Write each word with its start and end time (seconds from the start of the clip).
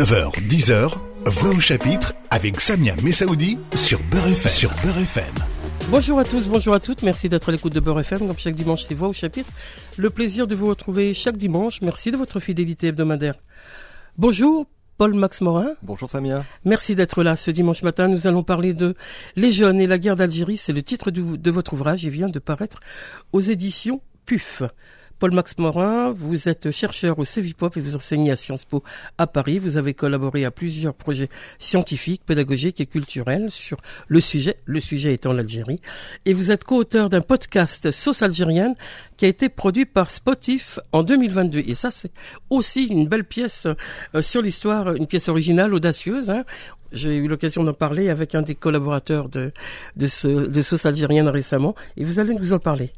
9h, 0.00 0.32
10h, 0.48 0.92
Voix 1.26 1.50
au 1.50 1.60
chapitre 1.60 2.14
avec 2.30 2.58
Samia 2.58 2.96
Messaoudi 3.02 3.58
sur 3.74 4.00
Beurre 4.04 4.28
FM. 4.28 4.50
Sur 4.50 4.70
Beurre 4.82 4.96
FM. 4.96 5.34
Bonjour 5.90 6.18
à 6.18 6.24
tous, 6.24 6.48
bonjour 6.48 6.72
à 6.72 6.80
toutes. 6.80 7.02
Merci 7.02 7.28
d'être 7.28 7.50
à 7.50 7.52
l'écoute 7.52 7.74
de 7.74 7.80
Beurre 7.80 8.00
FM. 8.00 8.20
Comme 8.20 8.38
chaque 8.38 8.54
dimanche, 8.54 8.88
les 8.88 8.96
Voix 8.96 9.08
au 9.08 9.12
chapitre. 9.12 9.50
Le 9.98 10.08
plaisir 10.08 10.46
de 10.46 10.54
vous 10.54 10.68
retrouver 10.68 11.12
chaque 11.12 11.36
dimanche. 11.36 11.82
Merci 11.82 12.10
de 12.12 12.16
votre 12.16 12.40
fidélité 12.40 12.86
hebdomadaire. 12.86 13.34
Bonjour, 14.16 14.64
Paul-Max 14.96 15.42
Morin. 15.42 15.72
Bonjour 15.82 16.08
Samia. 16.08 16.46
Merci 16.64 16.94
d'être 16.94 17.22
là 17.22 17.36
ce 17.36 17.50
dimanche 17.50 17.82
matin. 17.82 18.08
Nous 18.08 18.26
allons 18.26 18.42
parler 18.42 18.72
de 18.72 18.94
Les 19.36 19.52
jeunes 19.52 19.82
et 19.82 19.86
la 19.86 19.98
guerre 19.98 20.16
d'Algérie. 20.16 20.56
C'est 20.56 20.72
le 20.72 20.82
titre 20.82 21.10
de, 21.10 21.36
de 21.36 21.50
votre 21.50 21.74
ouvrage. 21.74 22.04
Il 22.04 22.10
vient 22.10 22.28
de 22.30 22.38
paraître 22.38 22.80
aux 23.34 23.40
éditions 23.42 24.00
PUF. 24.24 24.62
Paul-Max 25.20 25.58
Morin, 25.58 26.12
vous 26.12 26.48
êtes 26.48 26.70
chercheur 26.70 27.18
au 27.18 27.26
CEVIPOP 27.26 27.76
et 27.76 27.80
vous 27.82 27.94
enseignez 27.94 28.30
à 28.30 28.36
Sciences 28.36 28.64
Po 28.64 28.82
à 29.18 29.26
Paris. 29.26 29.58
Vous 29.58 29.76
avez 29.76 29.92
collaboré 29.92 30.46
à 30.46 30.50
plusieurs 30.50 30.94
projets 30.94 31.28
scientifiques, 31.58 32.22
pédagogiques 32.24 32.80
et 32.80 32.86
culturels 32.86 33.50
sur 33.50 33.76
le 34.08 34.18
sujet, 34.22 34.56
le 34.64 34.80
sujet 34.80 35.12
étant 35.12 35.34
l'Algérie. 35.34 35.82
Et 36.24 36.32
vous 36.32 36.50
êtes 36.50 36.64
co-auteur 36.64 37.10
d'un 37.10 37.20
podcast 37.20 37.90
Sauce 37.90 38.22
algérienne 38.22 38.74
qui 39.18 39.26
a 39.26 39.28
été 39.28 39.50
produit 39.50 39.84
par 39.84 40.08
Spotif 40.08 40.78
en 40.92 41.02
2022. 41.02 41.64
Et 41.66 41.74
ça, 41.74 41.90
c'est 41.90 42.12
aussi 42.48 42.86
une 42.86 43.06
belle 43.06 43.24
pièce 43.24 43.66
euh, 44.14 44.22
sur 44.22 44.40
l'histoire, 44.40 44.94
une 44.94 45.06
pièce 45.06 45.28
originale, 45.28 45.74
audacieuse. 45.74 46.30
Hein. 46.30 46.44
J'ai 46.92 47.14
eu 47.16 47.28
l'occasion 47.28 47.62
d'en 47.62 47.74
parler 47.74 48.08
avec 48.08 48.34
un 48.34 48.40
des 48.40 48.54
collaborateurs 48.54 49.28
de, 49.28 49.52
de 49.96 50.06
Sauce 50.62 50.86
algérienne 50.86 51.28
récemment, 51.28 51.74
et 51.98 52.04
vous 52.04 52.20
allez 52.20 52.32
nous 52.32 52.54
en 52.54 52.58
parler. 52.58 52.90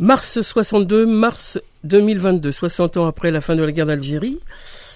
Mars 0.00 0.40
62, 0.42 1.06
mars 1.06 1.58
2022, 1.82 2.52
60 2.52 2.98
ans 2.98 3.06
après 3.08 3.32
la 3.32 3.40
fin 3.40 3.56
de 3.56 3.64
la 3.64 3.72
guerre 3.72 3.86
d'Algérie, 3.86 4.38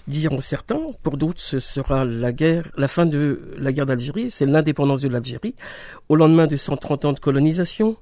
diront 0.07 0.41
certains. 0.41 0.79
Pour 1.03 1.17
d'autres, 1.17 1.41
ce 1.41 1.59
sera 1.59 2.05
la 2.05 2.31
guerre, 2.33 2.71
la 2.77 2.87
fin 2.87 3.05
de 3.05 3.41
la 3.59 3.73
guerre 3.73 3.87
d'Algérie, 3.87 4.31
c'est 4.31 4.47
l'indépendance 4.47 5.01
de 5.01 5.09
l'Algérie, 5.09 5.57
au 6.09 6.15
lendemain 6.15 6.47
de 6.47 6.57
130 6.57 7.05
ans 7.05 7.13
de 7.15 7.19
colonisation. 7.19 7.97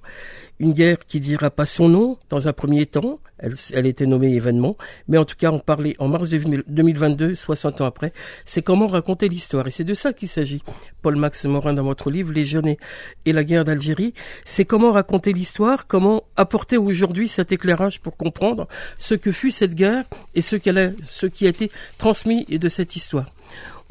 Une 0.61 0.75
guerre 0.75 0.99
qui 1.07 1.21
dira 1.21 1.51
pas 1.51 1.65
son 1.65 1.89
nom 1.89 2.19
dans 2.29 2.47
un 2.47 2.53
premier 2.53 2.85
temps, 2.85 3.19
elle, 3.39 3.87
était 3.87 4.05
nommée 4.05 4.35
événement, 4.35 4.77
mais 5.09 5.17
en 5.17 5.25
tout 5.25 5.35
cas 5.35 5.51
on 5.51 5.59
parlait 5.59 5.97
en 5.99 6.07
mars 6.09 6.29
2022, 6.29 7.35
60 7.35 7.81
ans 7.81 7.87
après, 7.87 8.13
c'est 8.45 8.61
comment 8.61 8.87
raconter 8.87 9.31
l'histoire. 9.31 9.67
Et 9.67 9.71
c'est 9.71 9.85
de 9.85 9.95
ça 9.95 10.13
qu'il 10.13 10.29
s'agit. 10.29 10.63
Paul-Max 11.01 11.47
Morin 11.47 11.73
dans 11.73 11.83
votre 11.83 12.11
livre, 12.11 12.31
Les 12.31 12.45
jeunes 12.45 12.77
et 13.25 13.33
la 13.33 13.43
guerre 13.43 13.65
d'Algérie, 13.65 14.13
c'est 14.45 14.67
comment 14.67 14.93
raconter 14.93 15.33
l'histoire, 15.33 15.87
comment 15.87 16.25
apporter 16.37 16.77
aujourd'hui 16.77 17.27
cet 17.27 17.53
éclairage 17.53 18.01
pour 18.01 18.19
comprendre 18.19 18.69
ce 18.99 19.15
que 19.15 19.33
fut 19.33 19.53
cette 19.53 19.75
guerre 19.75 20.05
et 20.35 20.43
ce, 20.43 20.57
qu'elle 20.57 20.77
a, 20.77 20.91
ce 21.09 21.25
qui 21.25 21.47
a 21.47 21.49
été 21.49 21.71
transmis 21.97 22.45
de 22.45 22.69
cette 22.69 22.97
histoire. 22.97 23.33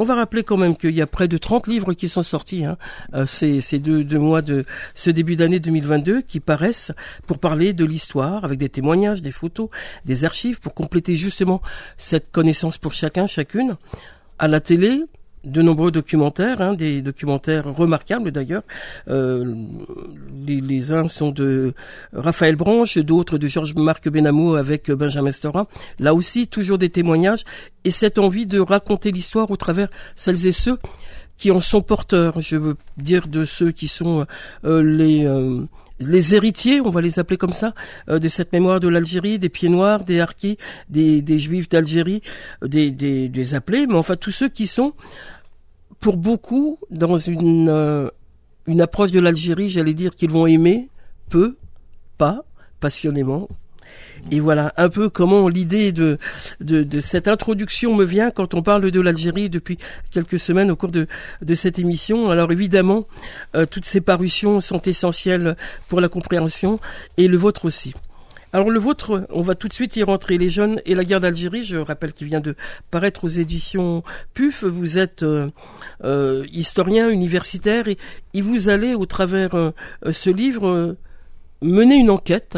On 0.02 0.06
va 0.06 0.16
rappeler 0.16 0.44
quand 0.44 0.56
même 0.56 0.78
qu'il 0.78 0.96
y 0.96 1.02
a 1.02 1.08
près 1.08 1.28
de 1.28 1.38
30 1.38 1.68
livres 1.68 1.92
qui 1.92 2.08
sont 2.08 2.24
sortis 2.24 2.64
hein, 2.64 2.78
euh, 3.14 3.26
ces, 3.26 3.80
deux, 3.80 4.18
mois 4.18 4.42
de 4.42 4.64
ce 4.96 5.10
début 5.10 5.36
d'année 5.36 5.60
2022 5.60 6.22
qui 6.22 6.40
paraissent 6.40 6.94
pour 7.28 7.38
parler 7.38 7.74
de 7.74 7.84
l'histoire 7.84 8.46
avec 8.46 8.60
des 8.60 8.70
témoignages, 8.70 9.22
des 9.22 9.34
photos, 9.34 9.68
des 10.06 10.24
archives 10.24 10.62
pour 10.62 10.74
compléter 10.74 11.16
justement 11.16 11.62
cette 11.98 12.32
connaissance 12.32 12.78
pour 12.78 12.94
chacun, 12.94 13.28
chacune. 13.28 13.76
À 14.38 14.48
la 14.48 14.62
télé, 14.62 15.04
de 15.44 15.62
nombreux 15.62 15.92
documentaires, 15.92 16.62
hein, 16.62 16.74
des 16.74 17.02
documentaires 17.02 17.66
remarquables 17.74 18.32
d'ailleurs. 18.32 18.64
Euh, 19.08 19.56
les, 20.46 20.92
uns 20.92 21.08
sont 21.08 21.32
de 21.32 21.74
Raphaël 22.14 22.56
Branche, 22.56 22.98
d'autres 22.98 23.38
de 23.38 23.48
Georges-Marc 23.48 24.10
Benamou 24.10 24.56
avec 24.56 24.92
Benjamin 24.92 25.32
Stora. 25.32 25.68
Là 26.00 26.14
aussi, 26.14 26.48
toujours 26.48 26.78
des 26.78 26.90
témoignages 26.90 27.44
et 27.84 27.92
cette 27.92 28.18
envie 28.18 28.46
de 28.46 28.60
raconter 28.60 29.12
l'histoire 29.12 29.50
au 29.52 29.58
travers 29.58 29.90
celles 30.16 30.48
et 30.48 30.52
ceux 30.52 30.78
qui 31.38 31.52
en 31.52 31.62
sont 31.62 31.82
porteurs. 31.82 32.42
Je 32.42 32.58
veux 32.58 32.76
dire 32.98 33.28
de 33.28 33.46
ceux 33.46 33.72
qui 33.72 33.88
sont 33.88 34.26
euh, 34.66 34.84
les 34.84 35.26
euh, 35.26 35.64
les 36.00 36.36
héritiers, 36.36 36.82
on 36.82 36.90
va 36.90 37.02
les 37.02 37.20
appeler 37.20 37.38
comme 37.38 37.54
ça, 37.54 37.74
euh, 38.10 38.20
de 38.20 38.28
cette 38.28 38.54
mémoire 38.54 38.80
de 38.80 38.88
l'Algérie, 38.88 39.40
des 39.40 39.50
pieds 39.50 39.70
noirs, 39.70 40.04
des 40.04 40.20
harkis, 40.20 40.58
des, 40.90 41.40
juifs 41.40 41.70
d'Algérie, 41.70 42.22
des, 42.66 42.92
des, 42.92 43.30
des, 43.30 43.54
appelés, 43.54 43.88
mais 43.88 43.96
enfin 43.96 44.16
tous 44.16 44.32
ceux 44.32 44.50
qui 44.50 44.68
sont, 44.68 44.94
pour 46.00 46.18
beaucoup, 46.18 46.80
dans 46.90 47.18
une, 47.18 47.70
euh, 47.70 48.10
une 48.68 48.82
approche 48.82 49.12
de 49.12 49.20
l'Algérie, 49.20 49.70
j'allais 49.70 49.94
dire 49.94 50.16
qu'ils 50.16 50.32
vont 50.32 50.48
aimer, 50.48 50.90
peu, 51.30 51.58
pas, 52.18 52.44
passionnément, 52.80 53.50
et 54.32 54.40
voilà 54.40 54.74
un 54.78 54.90
peu 54.90 55.10
comment 55.10 55.48
l'idée 55.48 55.92
de, 55.92 56.18
cette 57.02 57.28
introduction 57.28 57.96
me 57.96 58.06
vient 58.06 58.32
quand 58.32 58.54
on 58.54 58.62
parle 58.62 58.92
de 58.92 59.02
l'Algérie 59.02 59.50
depuis 59.50 59.78
quelques 60.12 60.40
semaines 60.40 60.72
au 60.72 60.76
cours 60.76 60.92
de, 60.92 61.08
cette 61.56 61.80
émission. 61.80 62.30
Alors 62.30 62.52
évidemment, 62.52 63.06
euh, 63.56 63.66
toutes 63.66 63.86
ces 63.86 64.02
parutions 64.02 64.62
sont 64.62 64.82
essentielles 64.82 65.56
pour 65.88 66.00
la 66.00 66.10
compréhension 66.10 66.80
et 67.18 67.28
le 67.28 67.38
vôtre 67.38 67.66
aussi. 67.66 67.94
Alors 68.52 68.72
le 68.72 68.80
vôtre, 68.80 69.28
on 69.30 69.42
va 69.42 69.54
tout 69.54 69.68
de 69.68 69.74
suite 69.74 69.96
y 69.96 70.04
rentrer. 70.04 70.38
Les 70.38 70.50
jeunes 70.50 70.82
et 70.86 70.96
la 70.96 71.04
guerre 71.04 71.20
d'Algérie, 71.20 71.64
je 71.64 71.78
rappelle 71.78 72.14
qu'il 72.14 72.28
vient 72.28 72.40
de 72.40 72.56
paraître 72.90 73.24
aux 73.24 73.28
éditions 73.28 74.04
PUF. 74.34 74.64
Vous 74.64 74.98
êtes 74.98 75.22
euh, 75.22 75.50
euh, 76.04 76.44
historien 76.52 77.10
universitaire 77.10 77.88
et, 77.88 77.98
vous 78.42 78.70
allez, 78.70 78.96
au 78.96 79.06
travers 79.06 79.72
ce 80.12 80.30
livre, 80.30 80.96
mener 81.62 81.96
une 81.96 82.10
enquête 82.10 82.58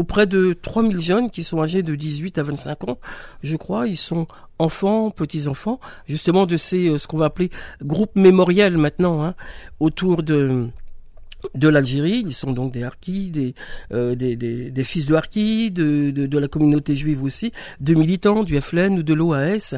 auprès 0.00 0.26
de 0.26 0.56
3000 0.60 1.00
jeunes 1.00 1.30
qui 1.30 1.44
sont 1.44 1.62
âgés 1.62 1.82
de 1.82 1.94
18 1.94 2.38
à 2.38 2.42
25 2.42 2.88
ans, 2.88 2.98
je 3.42 3.56
crois. 3.56 3.86
Ils 3.86 3.96
sont 3.96 4.26
enfants, 4.58 5.10
petits-enfants, 5.10 5.78
justement 6.08 6.46
de 6.46 6.56
ces, 6.56 6.98
ce 6.98 7.06
qu'on 7.06 7.18
va 7.18 7.26
appeler 7.26 7.50
groupes 7.82 8.16
mémoriels 8.16 8.78
maintenant, 8.78 9.22
hein, 9.22 9.34
autour 9.78 10.22
de 10.22 10.68
de 11.54 11.68
l'Algérie, 11.68 12.22
ils 12.26 12.34
sont 12.34 12.52
donc 12.52 12.72
des 12.72 12.82
harkis, 12.82 13.30
des, 13.30 13.54
euh, 13.92 14.14
des, 14.14 14.36
des, 14.36 14.84
fils 14.84 15.06
de 15.06 15.14
harkis, 15.14 15.70
de, 15.70 16.10
de, 16.10 16.38
la 16.38 16.48
communauté 16.48 16.94
juive 16.94 17.22
aussi, 17.22 17.52
de 17.80 17.94
militants 17.94 18.44
du 18.44 18.60
FLN 18.60 18.98
ou 18.98 19.02
de 19.02 19.14
l'OAS, 19.14 19.74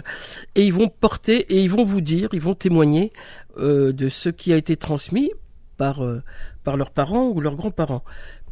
et 0.56 0.64
ils 0.64 0.72
vont 0.72 0.88
porter 0.88 1.54
et 1.54 1.62
ils 1.62 1.70
vont 1.70 1.84
vous 1.84 2.00
dire, 2.00 2.28
ils 2.32 2.40
vont 2.40 2.54
témoigner 2.54 3.12
euh, 3.58 3.92
de 3.92 4.08
ce 4.08 4.28
qui 4.28 4.52
a 4.52 4.56
été 4.56 4.76
transmis 4.76 5.30
par, 5.76 6.04
euh, 6.04 6.22
par 6.64 6.76
leurs 6.76 6.90
parents 6.90 7.28
ou 7.28 7.40
leurs 7.40 7.56
grands-parents. 7.56 8.02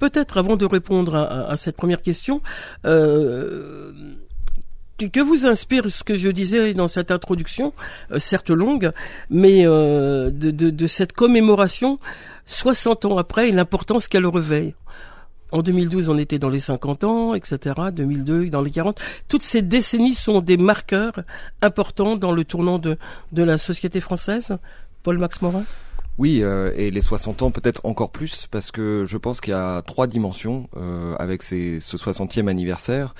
Peut-être 0.01 0.39
avant 0.39 0.57
de 0.57 0.65
répondre 0.65 1.15
à, 1.15 1.57
cette 1.59 1.77
première 1.77 2.01
question, 2.01 2.41
euh, 2.87 3.93
que 4.99 5.21
vous 5.21 5.45
inspire 5.47 5.89
ce 5.91 6.03
que 6.03 6.17
je 6.17 6.29
disais 6.29 6.75
dans 6.75 6.89
cette 6.89 7.11
introduction, 7.11 7.73
euh, 8.11 8.19
certes 8.19 8.51
longue, 8.51 8.93
mais 9.29 9.67
euh, 9.67 10.31
de, 10.33 10.87
cette 10.87 11.13
commémoration 11.13 11.99
60 12.47 13.05
ans 13.05 13.19
après 13.19 13.51
et 13.51 13.53
l'importance 13.53 14.09
qu'elle 14.09 14.27
revêt. 14.27 14.75
En 15.53 15.61
2012, 15.63 16.09
on 16.09 16.17
était 16.17 16.39
dans 16.39 16.49
les 16.49 16.61
50 16.61 17.05
ans, 17.05 17.35
etc. 17.35 17.75
2002, 17.93 18.49
dans 18.49 18.63
les 18.63 18.71
40. 18.71 18.99
Toutes 19.29 19.43
ces 19.43 19.61
décennies 19.61 20.15
sont 20.15 20.41
des 20.41 20.57
marqueurs 20.57 21.21
importants 21.61 22.17
dans 22.17 22.33
le 22.33 22.45
tournant 22.45 22.79
de, 22.79 22.97
la 23.33 23.59
société 23.59 24.01
française. 24.01 24.57
Paul-Max 25.03 25.43
Morin? 25.43 25.65
Oui, 26.21 26.41
euh, 26.43 26.71
et 26.77 26.91
les 26.91 27.01
60 27.01 27.41
ans 27.41 27.51
peut-être 27.51 27.81
encore 27.85 28.11
plus, 28.11 28.47
parce 28.51 28.71
que 28.71 29.07
je 29.09 29.17
pense 29.17 29.41
qu'il 29.41 29.53
y 29.53 29.57
a 29.57 29.81
trois 29.81 30.07
dimensions 30.07 30.69
euh, 30.77 31.15
avec 31.19 31.43
ces, 31.43 31.81
ce 31.81 31.97
60e 31.97 32.47
anniversaire. 32.47 33.15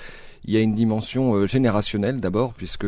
Il 0.45 0.53
y 0.53 0.57
a 0.57 0.59
une 0.59 0.75
dimension 0.75 1.33
euh, 1.33 1.47
générationnelle 1.47 2.21
d'abord, 2.21 2.53
puisque 2.53 2.85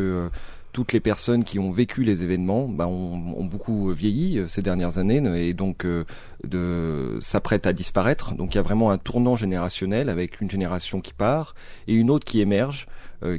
toutes 0.72 0.92
les 0.92 1.00
personnes 1.00 1.42
qui 1.42 1.58
ont 1.58 1.72
vécu 1.72 2.04
les 2.04 2.22
événements 2.22 2.68
bah, 2.68 2.86
ont, 2.86 3.44
beaucoup 3.44 3.90
vieilli 3.90 4.40
ces 4.46 4.62
dernières 4.62 4.98
années 4.98 5.20
et 5.48 5.52
donc 5.52 5.84
euh, 5.84 7.18
s'apprêtent 7.20 7.66
à 7.66 7.72
disparaître. 7.72 8.36
Donc 8.36 8.54
il 8.54 8.58
y 8.58 8.60
a 8.60 8.62
vraiment 8.62 8.92
un 8.92 8.98
tournant 8.98 9.34
générationnel 9.34 10.08
avec 10.08 10.40
une 10.40 10.48
génération 10.48 11.00
qui 11.00 11.12
part 11.12 11.56
et 11.88 11.94
une 11.94 12.08
autre 12.08 12.24
qui 12.24 12.40
émerge, 12.40 12.86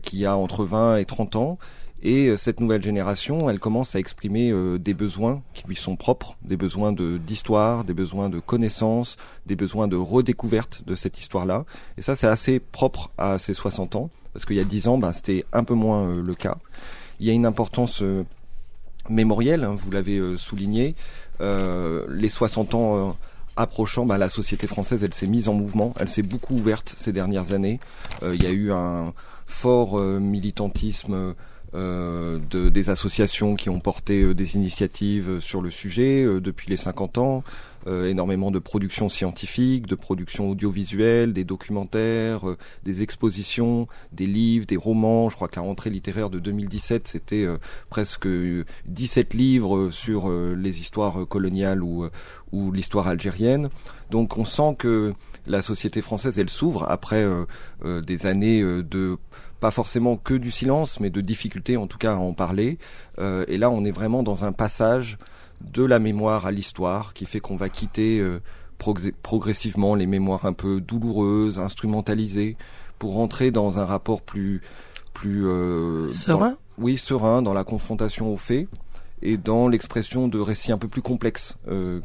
qui 0.04 0.26
a 0.26 0.36
entre 0.36 0.66
20 0.66 0.98
et 0.98 1.06
30 1.06 1.36
ans 1.38 1.58
et 2.06 2.28
euh, 2.28 2.38
cette 2.38 2.60
nouvelle 2.60 2.84
génération, 2.84 3.50
elle 3.50 3.60
commence 3.60 3.96
à 3.96 4.00
exprimer 4.00 4.52
euh, 4.52 4.78
des 4.78 4.94
besoins 4.94 5.42
qui 5.56 5.66
lui 5.68 5.76
sont 5.76 5.96
propres, 5.96 6.38
des 6.44 6.56
besoins 6.56 6.94
d'histoire, 6.94 7.84
des 7.84 7.96
besoins 7.96 8.30
de 8.30 8.40
connaissances, 8.40 9.18
des 9.48 9.56
besoins 9.56 9.88
de 9.88 9.96
redécouverte 9.96 10.84
de 10.86 10.94
cette 10.94 11.20
histoire-là. 11.20 11.66
Et 11.98 12.04
ça, 12.04 12.16
c'est 12.16 12.28
assez 12.28 12.60
propre 12.60 13.10
à 13.18 13.40
ces 13.40 13.56
60 13.56 13.96
ans, 13.96 14.12
parce 14.34 14.46
qu'il 14.46 14.56
y 14.56 14.60
a 14.60 14.66
10 14.66 14.88
ans, 14.88 14.98
ben, 15.00 15.14
c'était 15.14 15.46
un 15.52 15.64
peu 15.64 15.74
moins 15.74 16.08
euh, 16.08 16.22
le 16.22 16.36
cas. 16.36 16.58
Il 17.20 17.26
y 17.26 17.32
a 17.32 17.34
une 17.34 17.48
importance 17.48 18.04
euh, 18.04 18.24
mémorielle, 19.10 19.64
hein, 19.64 19.74
vous 19.76 19.90
l'avez 19.90 20.20
euh, 20.20 20.38
souligné. 20.38 20.94
les 21.40 22.30
60 22.30 22.76
ans 22.76 23.18
approchant, 23.56 24.06
ben, 24.06 24.20
la 24.20 24.30
société 24.30 24.68
française, 24.68 25.04
elle 25.04 25.14
s'est 25.14 25.26
mise 25.26 25.50
en 25.50 25.54
mouvement, 25.54 25.96
elle 26.00 26.10
s'est 26.10 26.22
beaucoup 26.22 26.54
ouverte 26.56 26.94
ces 26.96 27.14
dernières 27.14 27.52
années. 27.52 27.80
il 28.22 28.44
y 28.44 28.46
a 28.46 28.52
eu 28.52 28.72
un 28.72 29.14
fort 29.46 30.00
militantisme 30.00 31.14
euh, 31.14 31.34
de, 31.76 32.70
des 32.70 32.90
associations 32.90 33.56
qui 33.56 33.70
ont 33.70 33.80
porté 33.80 34.22
euh, 34.22 34.34
des 34.34 34.56
initiatives 34.56 35.40
sur 35.40 35.62
le 35.62 35.72
sujet 35.72 36.26
depuis 36.40 36.70
les 36.70 36.78
50 36.78 37.18
ans, 37.18 37.44
énormément 37.88 38.50
de 38.50 38.58
productions 38.58 39.10
scientifiques, 39.10 39.86
de 39.86 39.94
productions 39.94 40.50
audiovisuelles, 40.50 41.34
des 41.34 41.44
documentaires, 41.44 42.42
des 42.84 43.04
expositions, 43.04 43.86
des 44.12 44.26
livres, 44.26 44.66
des 44.66 44.76
romans. 44.76 45.30
Je 45.30 45.36
crois 45.36 45.48
que 45.48 45.58
la 45.58 45.62
rentrée 45.62 45.92
littéraire 45.92 46.32
de 46.32 46.40
2017, 46.40 47.08
c'était 47.08 47.46
presque 47.92 48.28
17 48.88 49.36
livres 49.36 49.92
sur 49.92 50.32
les 50.32 50.80
histoires 50.80 51.28
coloniales 51.28 51.84
ou, 51.84 52.08
ou 52.52 52.72
l'histoire 52.72 53.08
algérienne. 53.08 53.70
Donc 54.10 54.36
on 54.40 54.46
sent 54.46 54.76
que 54.80 55.14
la 55.46 55.62
société 55.62 56.02
française, 56.02 56.40
elle 56.40 56.50
s'ouvre 56.50 56.90
après 56.90 57.24
des 57.84 58.26
années 58.26 58.64
de 58.64 59.20
pas 59.60 59.72
forcément 59.72 60.18
que 60.18 60.34
du 60.34 60.52
silence, 60.52 61.00
mais 61.00 61.10
de 61.10 61.22
difficultés 61.22 61.78
en 61.78 61.88
tout 61.88 61.98
cas 61.98 62.14
à 62.14 62.18
en 62.18 62.34
parler. 62.34 62.78
Euh, 63.20 63.46
et 63.48 63.58
là, 63.58 63.70
on 63.70 63.86
est 63.86 63.92
vraiment 63.92 64.24
dans 64.24 64.44
un 64.44 64.52
passage 64.52 65.18
de 65.62 65.84
la 65.84 66.00
mémoire 66.00 66.46
à 66.46 66.52
l'histoire 66.52 67.14
qui 67.14 67.26
fait 67.26 67.40
qu'on 67.40 67.56
va 67.56 67.70
quitter 67.70 68.20
euh, 68.20 68.42
progressivement 69.24 69.96
les 69.96 70.06
mémoires 70.06 70.46
un 70.46 70.54
peu 70.54 70.82
douloureuses, 70.82 71.60
instrumentalisées, 71.60 72.58
pour 73.00 73.14
rentrer 73.14 73.52
dans 73.52 73.80
un 73.80 73.86
rapport 73.86 74.22
plus 74.22 74.62
plus 75.14 75.48
euh, 75.48 76.10
serein? 76.10 76.58
oui, 76.78 76.98
serein 76.98 77.42
dans 77.42 77.54
la 77.54 77.64
confrontation 77.64 78.34
aux 78.34 78.38
faits 78.38 78.68
et 79.22 79.38
dans 79.38 79.70
l'expression 79.70 80.28
de 80.28 80.40
récits 80.40 80.74
un 80.74 80.78
peu 80.78 80.90
plus 80.90 81.02
complexes 81.02 81.56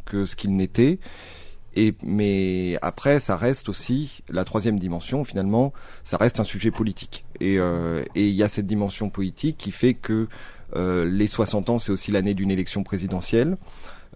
que 0.07 0.27
ce 0.27 0.37
qu'ils 0.37 0.55
n'étaient. 0.55 1.01
Et 1.77 1.95
mais 2.03 2.79
après, 2.83 3.21
ça 3.21 3.37
reste 3.37 3.69
aussi 3.69 4.23
la 4.29 4.45
troisième 4.45 4.79
dimension. 4.79 5.25
Finalement, 5.25 5.73
ça 6.05 6.17
reste 6.17 6.41
un 6.41 6.45
sujet 6.45 6.71
politique. 6.71 7.25
Et 7.41 7.59
euh, 7.59 8.03
il 8.15 8.31
y 8.31 8.43
a 8.43 8.49
cette 8.49 8.67
dimension 8.67 9.11
politique 9.11 9.57
qui 9.57 9.71
fait 9.71 9.95
que 9.95 10.29
euh, 10.77 11.05
les 11.05 11.27
60 11.27 11.71
ans, 11.71 11.79
c'est 11.79 11.93
aussi 11.93 12.11
l'année 12.11 12.35
d'une 12.35 12.51
élection 12.51 12.83
présidentielle. 12.83 13.57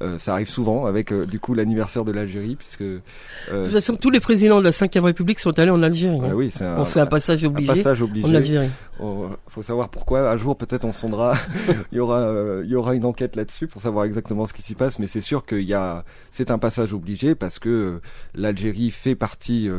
Euh, 0.02 0.19
ça 0.19 0.32
arrive 0.32 0.49
souvent 0.49 0.87
avec 0.87 1.12
euh, 1.12 1.25
du 1.25 1.38
coup 1.38 1.55
l'anniversaire 1.55 2.05
de 2.05 2.11
l'Algérie 2.11 2.56
puisque 2.56 2.81
euh, 2.81 3.00
de 3.49 3.62
toute 3.62 3.73
façon 3.73 3.94
tous 3.94 4.11
les 4.11 4.19
présidents 4.19 4.58
de 4.58 4.64
la 4.64 4.70
Ve 4.70 5.05
République 5.05 5.38
sont 5.38 5.56
allés 5.56 5.70
en 5.70 5.85
Algérie. 5.85 6.19
Hein. 6.19 6.32
oui, 6.35 6.52
un, 6.61 6.79
on 6.79 6.85
fait 6.85 6.99
un 6.99 7.06
passage 7.06 7.44
obligé. 7.44 7.70
Un 7.70 7.75
passage 7.76 8.02
obligé. 8.02 8.26
En 8.26 8.35
Algérie. 8.35 8.70
Oh, 8.99 9.29
faut 9.46 9.62
savoir 9.62 9.91
pourquoi. 9.91 10.29
Un 10.29 10.37
jour 10.37 10.56
peut-être 10.56 10.85
on 10.85 10.93
sondera. 10.93 11.37
il 11.93 11.99
y 11.99 12.00
aura 12.00 12.29
il 12.64 12.69
y 12.69 12.75
aura 12.75 12.96
une 12.96 13.05
enquête 13.05 13.37
là-dessus 13.37 13.69
pour 13.69 13.82
savoir 13.82 14.05
exactement 14.05 14.46
ce 14.46 14.52
qui 14.52 14.62
s'y 14.62 14.75
passe. 14.75 14.99
Mais 14.99 15.06
c'est 15.06 15.20
sûr 15.20 15.46
qu'il 15.46 15.62
y 15.62 15.75
a 15.75 16.05
c'est 16.32 16.50
un 16.50 16.58
passage 16.58 16.93
obligé 16.93 17.37
parce 17.37 17.61
que 17.61 18.00
l'Algérie 18.35 18.91
fait 18.91 19.14
partie 19.14 19.70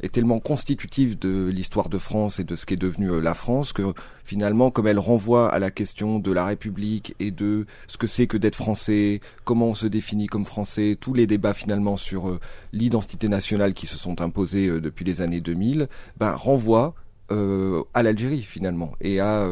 est 0.00 0.12
tellement 0.12 0.40
constitutive 0.40 1.18
de 1.18 1.48
l'histoire 1.48 1.88
de 1.88 1.98
France 1.98 2.38
et 2.38 2.44
de 2.44 2.56
ce 2.56 2.66
qui 2.66 2.74
est 2.74 2.78
devenu 2.78 3.10
euh, 3.10 3.20
la 3.20 3.34
France 3.34 3.72
que 3.72 3.94
finalement, 4.24 4.70
comme 4.70 4.86
elle 4.86 4.98
renvoie 4.98 5.48
à 5.52 5.58
la 5.58 5.70
question 5.70 6.18
de 6.18 6.32
la 6.32 6.44
République 6.44 7.14
et 7.20 7.30
de 7.30 7.66
ce 7.86 7.96
que 7.96 8.06
c'est 8.06 8.26
que 8.26 8.36
d'être 8.36 8.56
français, 8.56 9.20
comment 9.44 9.68
on 9.68 9.74
se 9.74 9.86
définit 9.86 10.26
comme 10.26 10.44
français, 10.44 10.96
tous 11.00 11.14
les 11.14 11.26
débats 11.26 11.54
finalement 11.54 11.96
sur 11.96 12.28
euh, 12.28 12.40
l'identité 12.72 13.28
nationale 13.28 13.72
qui 13.72 13.86
se 13.86 13.96
sont 13.96 14.20
imposés 14.20 14.66
euh, 14.66 14.80
depuis 14.80 15.04
les 15.04 15.20
années 15.20 15.40
2000, 15.40 15.88
ben, 16.18 16.32
renvoient 16.32 16.94
à 17.28 18.04
l'Algérie 18.04 18.44
finalement 18.44 18.92
et 19.00 19.18
à 19.18 19.48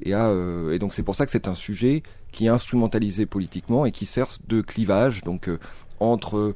et 0.00 0.14
à 0.14 0.32
et 0.70 0.78
donc 0.78 0.94
c'est 0.94 1.02
pour 1.02 1.16
ça 1.16 1.26
que 1.26 1.32
c'est 1.32 1.48
un 1.48 1.56
sujet 1.56 2.04
qui 2.30 2.46
est 2.46 2.50
instrumentalisé 2.50 3.26
politiquement 3.26 3.84
et 3.84 3.90
qui 3.90 4.06
sert 4.06 4.28
de 4.46 4.60
clivage 4.60 5.24
donc 5.24 5.50
entre 5.98 6.54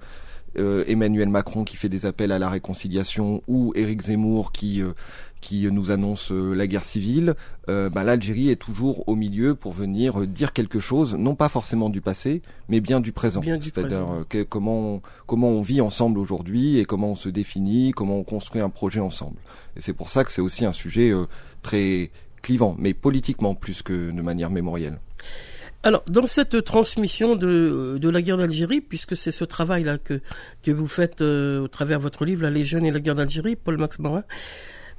euh, 0.58 0.85
Emmanuel 0.88 1.29
Macron 1.29 1.64
qui 1.64 1.76
fait 1.76 1.88
des 1.88 2.06
appels 2.06 2.32
à 2.32 2.38
la 2.38 2.49
réconciliation 2.49 3.43
ou 3.47 3.73
Éric 3.76 4.02
Zemmour 4.02 4.52
qui 4.52 4.82
euh, 4.82 4.93
qui 5.41 5.70
nous 5.70 5.91
annonce 5.91 6.32
euh, 6.32 6.52
la 6.55 6.67
guerre 6.67 6.85
civile, 6.85 7.35
bah, 7.67 8.05
l'Algérie 8.05 8.50
est 8.50 8.61
toujours 8.61 9.08
au 9.08 9.14
milieu 9.14 9.55
pour 9.55 9.73
venir 9.73 10.26
dire 10.26 10.52
quelque 10.52 10.81
chose, 10.81 11.14
non 11.14 11.35
pas 11.35 11.49
forcément 11.49 11.88
du 11.88 12.02
passé, 12.02 12.43
mais 12.69 12.81
bien 12.81 13.00
du 13.00 13.12
présent. 13.12 13.41
C'est-à-dire 13.43 14.25
comment 14.49 15.00
comment 15.26 15.49
on 15.49 15.62
vit 15.62 15.81
ensemble 15.81 16.19
aujourd'hui 16.19 16.79
et 16.79 16.85
comment 16.85 17.12
on 17.12 17.14
se 17.14 17.29
définit, 17.31 17.93
comment 17.93 18.19
on 18.19 18.25
construit 18.25 18.61
un 18.61 18.70
projet 18.70 19.00
ensemble. 19.00 19.37
Et 19.76 19.81
c'est 19.81 19.94
pour 19.94 20.11
ça 20.11 20.25
que 20.25 20.32
c'est 20.32 20.43
aussi 20.43 20.67
un 20.67 20.73
sujet 20.73 21.12
très 21.62 22.11
clivant, 22.43 22.75
mais 22.79 22.93
politiquement 22.93 23.55
plus 23.55 23.82
que 23.82 24.11
de 24.11 24.23
manière 24.23 24.50
mémorielle. 24.50 24.99
Alors, 25.82 26.03
dans 26.09 26.27
cette 26.27 26.62
transmission 26.65 27.37
de, 27.37 27.97
de 27.99 28.09
la 28.11 28.21
guerre 28.21 28.37
d'Algérie, 28.37 28.82
puisque 28.82 29.17
c'est 29.17 29.32
ce 29.32 29.44
travail-là 29.44 29.97
que, 29.97 30.21
que 30.62 30.71
vous 30.71 30.87
faites 30.87 31.23
euh, 31.23 31.61
au 31.61 31.69
travers 31.69 31.99
de 31.99 32.03
votre 32.03 32.27
livre, 32.27 32.47
Les 32.49 32.65
jeunes 32.65 32.85
et 32.85 32.91
la 32.91 33.00
guerre 33.00 33.15
d'Algérie, 33.15 33.56
Paul 33.56 33.79
Max 33.79 33.99
Morin, 33.99 34.25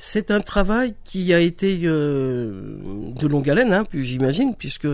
c'est 0.04 0.32
un 0.32 0.40
travail 0.40 0.96
qui 1.04 1.32
a 1.32 1.40
été 1.40 1.82
euh, 1.84 2.74
de 3.16 3.28
longue 3.28 3.48
haleine, 3.48 3.72
hein, 3.72 3.86
puis 3.88 4.04
j'imagine, 4.04 4.56
puisque 4.56 4.88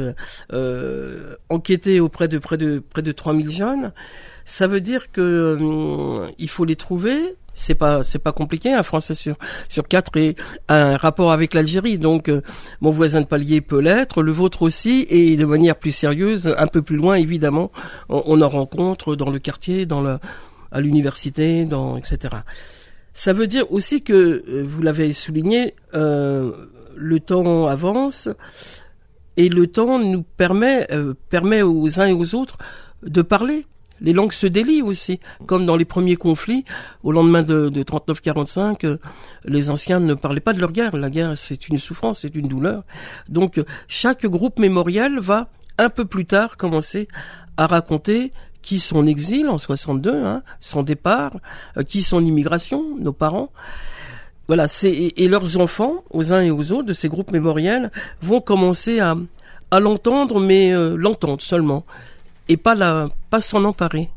euh, 0.52 1.36
enquêter 1.48 2.02
auprès 2.02 2.28
de 2.28 2.38
près 2.40 2.58
de 2.58 2.80
près 2.80 3.02
de 3.02 3.14
3000 3.14 3.50
jeunes, 3.50 3.94
ça 4.44 4.68
veut 4.68 4.82
dire 4.82 5.10
que 5.14 5.22
euh, 5.22 6.28
il 6.38 6.50
faut 6.50 6.66
les 6.66 6.76
trouver, 6.76 7.38
c'est 7.58 7.76
pas 7.76 8.04
c'est 8.04 8.20
pas 8.20 8.32
compliqué 8.32 8.72
un 8.72 8.84
Français 8.84 9.16
sur 9.16 9.36
sur 9.68 9.88
quatre 9.88 10.16
et 10.18 10.36
un 10.70 10.96
rapport 10.96 11.32
avec 11.32 11.54
l'Algérie. 11.54 11.98
Donc 11.98 12.30
euh, 12.30 12.42
mon 12.82 12.92
voisin 12.92 13.22
de 13.22 13.26
palier 13.26 13.62
peut 13.62 13.80
l'être 13.80 14.22
le 14.22 14.32
vôtre 14.32 14.62
aussi 14.62 15.06
et 15.10 15.36
de 15.36 15.46
manière 15.46 15.76
plus 15.76 15.92
sérieuse 15.92 16.54
un 16.58 16.68
peu 16.68 16.82
plus 16.82 16.96
loin 16.96 17.16
évidemment 17.16 17.72
on, 18.10 18.42
en 18.42 18.50
rencontre 18.50 19.16
dans 19.16 19.30
le 19.30 19.40
quartier 19.40 19.86
dans 19.86 20.02
le 20.02 20.20
à 20.72 20.82
l'université 20.82 21.66
dans 21.66 21.98
etc 21.98 22.36
ça 23.14 23.34
veut 23.34 23.48
dire 23.48 23.72
aussi 23.72 24.04
que 24.04 24.14
euh, 24.48 24.64
vous 24.66 24.82
l'avez 24.82 25.14
souligné 25.14 25.76
euh, 25.94 26.52
le 26.96 27.20
temps 27.20 27.68
avance 27.68 28.30
et 29.38 29.50
le 29.50 29.68
temps 29.68 30.00
nous 30.00 30.24
permet 30.24 30.88
permet 31.30 31.62
aux 31.62 32.00
uns 32.00 32.08
et 32.08 32.14
aux 32.14 32.36
autres 32.36 32.58
de 33.04 33.22
parler 33.22 33.66
les 34.02 34.14
langues 34.14 34.32
se 34.32 34.48
délient 34.48 34.82
aussi, 34.82 35.20
comme 35.46 35.66
dans 35.66 35.76
les 35.76 35.86
premiers 35.86 36.16
conflits. 36.16 36.66
Au 37.04 37.12
lendemain 37.12 37.44
de, 37.44 37.70
de 37.70 37.84
39-45, 37.84 38.86
euh, 38.86 38.98
les 39.46 39.70
anciens 39.70 40.00
ne 40.00 40.14
parlaient 40.14 40.40
pas 40.40 40.54
de 40.54 40.60
leur 40.60 40.72
guerre. 40.72 40.96
La 40.96 41.10
guerre, 41.10 41.38
c'est 41.38 41.68
une 41.68 41.78
souffrance, 41.78 42.20
c'est 42.22 42.36
une 42.36 42.48
douleur. 42.48 42.84
Donc, 43.30 43.62
chaque 43.88 44.26
groupe 44.26 44.60
mémorial 44.60 45.20
va 45.20 45.50
un 45.78 45.90
peu 45.90 46.06
plus 46.06 46.26
tard 46.26 46.58
commencer 46.58 47.08
à 47.58 47.68
raconter 47.68 48.34
qui 48.62 48.80
son 48.80 49.08
exil 49.08 49.48
en 49.48 49.58
62, 49.58 50.26
hein, 50.26 50.44
son 50.60 50.84
départ, 50.84 51.38
euh, 51.78 51.84
qui 51.84 52.04
son 52.04 52.24
immigration, 52.24 52.98
nos 53.00 53.14
parents. 53.14 53.50
Voilà, 54.48 54.68
c'est 54.68 55.14
et 55.16 55.28
leurs 55.28 55.60
enfants, 55.60 56.04
aux 56.10 56.32
uns 56.32 56.42
et 56.42 56.52
aux 56.52 56.72
autres 56.72 56.88
de 56.88 56.94
ces 56.94 57.10
groupes 57.10 57.32
mémoriels, 57.32 57.92
vont 58.22 58.42
commencer 58.42 59.00
à, 59.00 59.16
à 59.72 59.80
l'entendre, 59.80 60.40
mais 60.40 60.74
euh, 60.74 60.96
l'entendre 60.98 61.42
seulement 61.42 61.84
et 62.48 62.58
pas 62.58 62.76
la, 62.76 63.10
pas 63.30 63.42
s'en 63.42 63.64
emparer. 63.64 64.10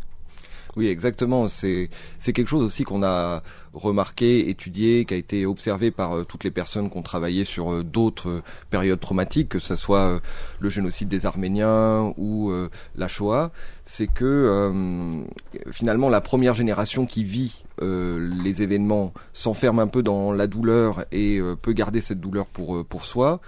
Oui, 0.76 0.88
exactement. 0.88 1.48
C'est 1.48 1.90
c'est 2.18 2.32
quelque 2.32 2.48
chose 2.48 2.64
aussi 2.64 2.84
qu'on 2.84 3.02
a 3.02 3.42
remarqué, 3.72 4.48
étudié, 4.48 5.04
qui 5.04 5.14
a 5.14 5.16
été 5.16 5.46
observé 5.46 5.90
par 5.90 6.16
euh, 6.16 6.24
toutes 6.24 6.44
les 6.44 6.50
personnes 6.50 6.90
qui 6.90 6.98
ont 6.98 7.02
travaillé 7.02 7.44
sur 7.44 7.72
euh, 7.72 7.84
d'autres 7.84 8.28
euh, 8.28 8.42
périodes 8.70 9.00
traumatiques, 9.00 9.48
que 9.48 9.58
ce 9.58 9.76
soit 9.76 10.20
le 10.58 10.70
génocide 10.70 11.08
des 11.08 11.26
Arméniens 11.26 12.12
ou 12.16 12.52
la 12.96 13.08
Shoah. 13.08 13.50
C'est 13.84 14.06
que 14.06 15.24
finalement 15.70 16.08
la 16.08 16.20
première 16.20 16.54
génération 16.54 17.06
qui 17.06 17.24
vit 17.24 17.64
les 17.80 18.62
événements 18.62 19.12
s'enferme 19.32 19.78
un 19.78 19.86
peu 19.86 20.02
dans 20.02 20.32
la 20.32 20.46
douleur 20.46 21.04
et 21.12 21.40
peut 21.62 21.72
garder 21.72 22.00
cette 22.00 22.20
douleur 22.20 22.46
pour 22.46 22.84
pour 22.84 23.04
soi. 23.04 23.40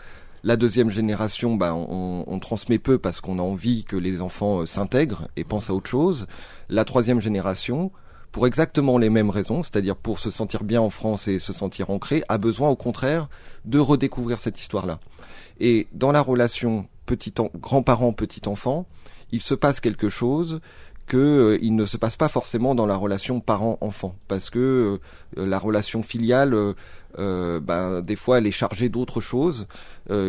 La 0.44 0.56
deuxième 0.56 0.90
génération, 0.90 1.54
bah, 1.54 1.72
on, 1.72 2.38
transmet 2.40 2.80
peu 2.80 2.98
parce 2.98 3.20
qu'on 3.20 3.38
a 3.38 3.42
envie 3.42 3.84
que 3.84 3.94
les 3.94 4.20
enfants 4.20 4.62
euh, 4.62 4.66
s'intègrent 4.66 5.28
et 5.36 5.44
pensent 5.44 5.70
à 5.70 5.74
autre 5.74 5.88
chose. 5.88 6.26
La 6.68 6.84
troisième 6.84 7.20
génération, 7.20 7.92
pour 8.32 8.48
exactement 8.48 8.98
les 8.98 9.08
mêmes 9.08 9.30
raisons, 9.30 9.62
c'est-à-dire 9.62 9.94
pour 9.94 10.18
se 10.18 10.30
sentir 10.30 10.64
bien 10.64 10.80
en 10.80 10.90
France 10.90 11.28
et 11.28 11.38
se 11.38 11.52
sentir 11.52 11.90
ancré, 11.90 12.24
a 12.28 12.38
besoin 12.38 12.70
au 12.70 12.76
contraire 12.76 13.28
de 13.64 13.78
redécouvrir 13.78 14.40
cette 14.40 14.58
histoire-là. 14.58 14.98
Et 15.60 15.86
dans 15.92 16.10
la 16.10 16.20
relation 16.20 16.88
petit 17.06 17.32
grand-parent 17.56 18.12
petit 18.12 18.48
enfant, 18.48 18.86
il 19.30 19.42
se 19.42 19.54
passe 19.54 19.78
quelque 19.78 20.08
chose 20.08 20.60
que 21.06 21.58
euh, 21.62 21.70
ne 21.70 21.84
se 21.84 21.96
passe 21.96 22.16
pas 22.16 22.28
forcément 22.28 22.74
dans 22.74 22.86
la 22.86 22.96
relation 22.96 23.40
parent-enfant 23.40 24.16
parce 24.28 24.50
que 24.50 24.98
euh, 25.36 25.46
la 25.46 25.58
relation 25.58 26.02
filiale 26.02 26.54
ben, 27.18 28.00
des 28.02 28.16
fois 28.16 28.38
elle 28.38 28.46
est 28.46 28.50
chargée 28.50 28.88
d'autres 28.88 29.20
choses 29.20 29.66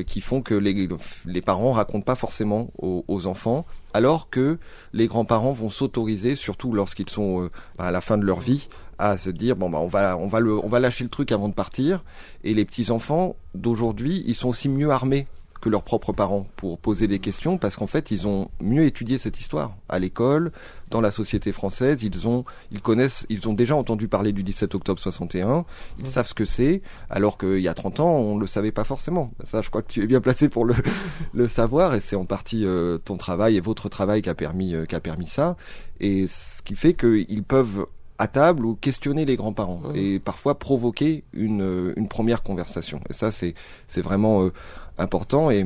qui 0.05 0.21
font 0.21 0.41
que 0.41 0.53
les, 0.53 0.87
les 1.25 1.41
parents 1.41 1.71
racontent 1.73 2.03
pas 2.03 2.15
forcément 2.15 2.71
aux, 2.77 3.25
enfants 3.25 3.65
alors 3.93 4.29
que 4.29 4.57
les 4.91 5.07
grands-parents 5.07 5.53
vont 5.53 5.69
s'autoriser 5.69 6.35
surtout 6.35 6.73
lorsqu'ils 6.73 7.09
sont 7.09 7.49
à 7.77 7.91
la 7.91 8.01
fin 8.01 8.17
de 8.17 8.25
leur 8.25 8.39
vie 8.39 8.67
à 8.97 9.17
se 9.17 9.29
dire 9.29 9.55
bon 9.55 9.69
bah 9.69 9.79
on 9.79 9.87
va 9.87 10.17
on 10.17 10.27
va 10.27 10.39
le 10.39 10.57
on 10.57 10.67
va 10.67 10.79
lâcher 10.79 11.03
le 11.03 11.09
truc 11.09 11.31
avant 11.31 11.49
de 11.49 11.53
partir. 11.53 12.03
Et 12.43 12.53
les 12.53 12.65
petits 12.65 12.91
enfants 12.91 13.35
d'aujourd'hui 13.55 14.23
ils 14.25 14.35
sont 14.35 14.49
aussi 14.49 14.69
mieux 14.69 14.89
armés 14.89 15.27
que 15.63 15.69
leurs 15.69 15.83
propres 15.83 16.11
parents 16.11 16.45
pour 16.57 16.77
poser 16.77 17.07
des 17.07 17.19
questions 17.19 17.57
parce 17.57 17.77
qu'en 17.77 17.87
fait 17.87 18.11
ils 18.11 18.27
ont 18.27 18.49
mieux 18.59 18.83
étudié 18.83 19.17
cette 19.17 19.39
histoire. 19.39 19.77
À 19.87 19.97
l'école, 19.97 20.51
dans 20.89 20.99
la 20.99 21.09
société 21.09 21.53
française, 21.53 22.03
ils 22.03 22.27
ont 22.27 22.43
ils 22.73 22.81
connaissent 22.81 23.25
ils 23.29 23.47
ont 23.47 23.53
déjà 23.53 23.73
entendu 23.73 24.09
parler 24.09 24.33
du 24.33 24.43
17 24.43 24.75
octobre 24.75 24.99
61, 24.99 25.63
ils 25.99 26.07
savent 26.07 26.27
ce 26.27 26.33
que 26.33 26.43
c'est 26.43 26.81
alors 27.09 27.37
qu'il 27.37 27.61
y 27.61 27.69
a 27.69 27.73
30 27.73 28.01
ans 28.01 28.13
on 28.13 28.37
le 28.37 28.45
savait 28.45 28.73
pas 28.73 28.83
forcément. 28.83 29.31
Ça 29.45 29.61
je 29.61 29.69
crois 29.69 29.81
que 29.81 29.93
tu 29.93 30.03
es 30.03 30.05
bien 30.05 30.19
placé 30.19 30.49
pour 30.49 30.65
le 30.65 30.75
le 31.33 31.47
savoir 31.47 31.95
et 31.95 32.01
c'est 32.01 32.17
en 32.17 32.25
partie 32.25 32.65
euh, 32.65 32.97
ton 32.97 33.15
travail 33.15 33.55
et 33.55 33.61
votre 33.61 33.87
travail 33.87 34.21
qui 34.21 34.29
a 34.29 34.35
permis 34.35 34.75
euh, 34.75 34.83
qui 34.85 34.95
a 34.95 34.99
permis 34.99 35.27
ça. 35.27 35.55
Et 36.01 36.27
ce 36.27 36.61
qui 36.61 36.75
fait 36.75 36.93
qu'ils 36.93 37.43
peuvent 37.43 37.85
à 38.19 38.27
table 38.27 38.65
ou 38.65 38.75
questionner 38.75 39.25
les 39.25 39.35
grands-parents 39.35 39.81
et 39.95 40.19
parfois 40.19 40.59
provoquer 40.59 41.23
une, 41.33 41.61
euh, 41.61 41.93
une 41.97 42.07
première 42.07 42.43
conversation. 42.43 43.01
Et 43.09 43.13
ça, 43.13 43.31
c'est 43.31 43.53
c'est 43.87 44.01
vraiment 44.01 44.43
euh, 44.43 44.53
important. 44.97 45.51
Et, 45.51 45.59
et 45.59 45.65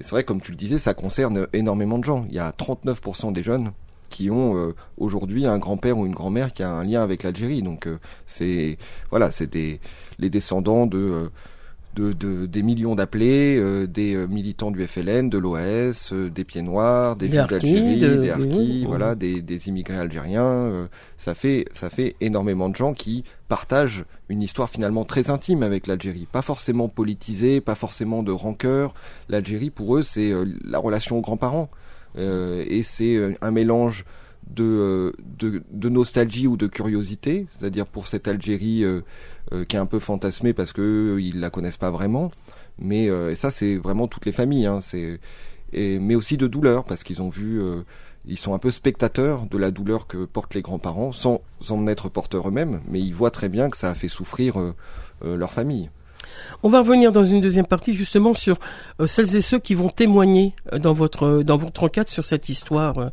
c'est 0.00 0.10
vrai, 0.10 0.24
comme 0.24 0.40
tu 0.40 0.50
le 0.50 0.56
disais, 0.56 0.78
ça 0.78 0.94
concerne 0.94 1.46
énormément 1.52 1.98
de 1.98 2.04
gens. 2.04 2.26
Il 2.28 2.34
y 2.34 2.38
a 2.38 2.50
39% 2.50 3.32
des 3.32 3.42
jeunes 3.42 3.72
qui 4.10 4.30
ont 4.30 4.56
euh, 4.56 4.74
aujourd'hui 4.96 5.46
un 5.46 5.58
grand-père 5.58 5.98
ou 5.98 6.06
une 6.06 6.14
grand-mère 6.14 6.52
qui 6.52 6.62
a 6.62 6.70
un 6.70 6.84
lien 6.84 7.02
avec 7.02 7.22
l'Algérie. 7.22 7.62
Donc 7.62 7.88
c'est 8.26 8.78
voilà, 9.10 9.30
c'est 9.30 9.50
des 9.50 9.80
les 10.18 10.30
descendants 10.30 10.86
de 10.86 11.30
de, 11.94 12.12
de, 12.12 12.46
des 12.46 12.62
millions 12.62 12.94
d'appelés, 12.94 13.56
euh, 13.58 13.86
des 13.86 14.14
euh, 14.14 14.26
militants 14.26 14.70
du 14.70 14.84
FLN, 14.86 15.30
de 15.30 15.38
l'OAS, 15.38 16.10
euh, 16.12 16.28
des 16.28 16.44
Pieds 16.44 16.62
Noirs, 16.62 17.16
des, 17.16 17.30
Juifs 17.30 17.46
d'Algérie, 17.46 18.00
des 18.00 18.30
Harkis, 18.30 18.84
voilà, 18.86 19.14
des, 19.14 19.40
des, 19.40 19.68
immigrés 19.68 19.96
algériens. 19.96 20.88
ça 21.16 21.34
fait 21.34 21.66
ça 21.72 21.90
fait 21.90 22.16
énormément 22.20 22.68
de 22.68 22.76
gens 22.76 22.94
qui 22.94 23.24
partagent 23.48 24.04
une 24.28 24.42
histoire 24.42 24.68
finalement 24.68 25.04
très 25.04 25.30
intime 25.30 25.62
avec 25.62 25.86
l'Algérie, 25.86 26.26
pas 26.30 26.42
forcément 26.42 26.88
politisée, 26.88 27.60
pas 27.60 27.74
forcément 27.74 28.22
de 28.22 28.32
rancœur. 28.32 28.94
L'Algérie 29.28 29.70
pour 29.70 29.96
eux 29.96 30.02
c'est 30.02 30.32
la 30.64 30.78
relation 30.78 31.18
aux 31.18 31.20
grands-parents 31.20 31.70
et 32.16 32.82
c'est 32.82 33.36
un 33.40 33.50
mélange 33.50 34.04
de, 34.48 35.14
de, 35.38 35.62
de, 35.70 35.88
nostalgie 35.88 36.46
ou 36.46 36.56
de 36.56 36.66
curiosité, 36.66 37.46
c'est-à-dire 37.56 37.86
pour 37.86 38.06
cette 38.06 38.28
Algérie 38.28 38.84
euh, 39.52 39.64
qui 39.66 39.76
est 39.76 39.78
un 39.78 39.84
peu 39.84 39.98
fantasmé 39.98 40.54
parce 40.54 40.72
que 40.72 40.80
euh, 40.80 41.20
ils 41.20 41.38
la 41.38 41.50
connaissent 41.50 41.76
pas 41.76 41.90
vraiment. 41.90 42.30
Mais 42.78 43.10
euh, 43.10 43.30
et 43.30 43.34
ça, 43.34 43.50
c'est 43.50 43.76
vraiment 43.76 44.08
toutes 44.08 44.24
les 44.24 44.32
familles. 44.32 44.64
Hein, 44.64 44.80
c'est 44.80 45.20
et, 45.74 45.98
mais 45.98 46.14
aussi 46.14 46.38
de 46.38 46.46
douleur 46.46 46.84
parce 46.84 47.04
qu'ils 47.04 47.20
ont 47.20 47.28
vu 47.28 47.60
ils 48.26 48.38
sont 48.38 48.54
un 48.54 48.58
peu 48.58 48.70
spectateurs 48.70 49.46
de 49.46 49.58
la 49.58 49.70
douleur 49.70 50.06
que 50.06 50.24
portent 50.24 50.54
les 50.54 50.62
grands-parents, 50.62 51.12
sans 51.12 51.42
en 51.68 51.86
être 51.86 52.08
porteurs 52.08 52.48
eux-mêmes, 52.48 52.80
mais 52.88 53.00
ils 53.00 53.12
voient 53.12 53.30
très 53.30 53.50
bien 53.50 53.68
que 53.68 53.76
ça 53.76 53.90
a 53.90 53.94
fait 53.94 54.08
souffrir 54.08 54.54
leur 55.22 55.52
famille. 55.52 55.90
On 56.62 56.70
va 56.70 56.78
revenir 56.78 57.12
dans 57.12 57.24
une 57.24 57.42
deuxième 57.42 57.66
partie 57.66 57.92
justement 57.92 58.32
sur 58.32 58.58
celles 59.04 59.36
et 59.36 59.42
ceux 59.42 59.58
qui 59.58 59.74
vont 59.74 59.90
témoigner 59.90 60.54
dans 60.72 60.94
votre 60.94 61.42
dans 61.42 61.58
votre 61.58 61.82
enquête 61.82 62.08
sur 62.08 62.24
cette 62.24 62.48
histoire, 62.48 63.10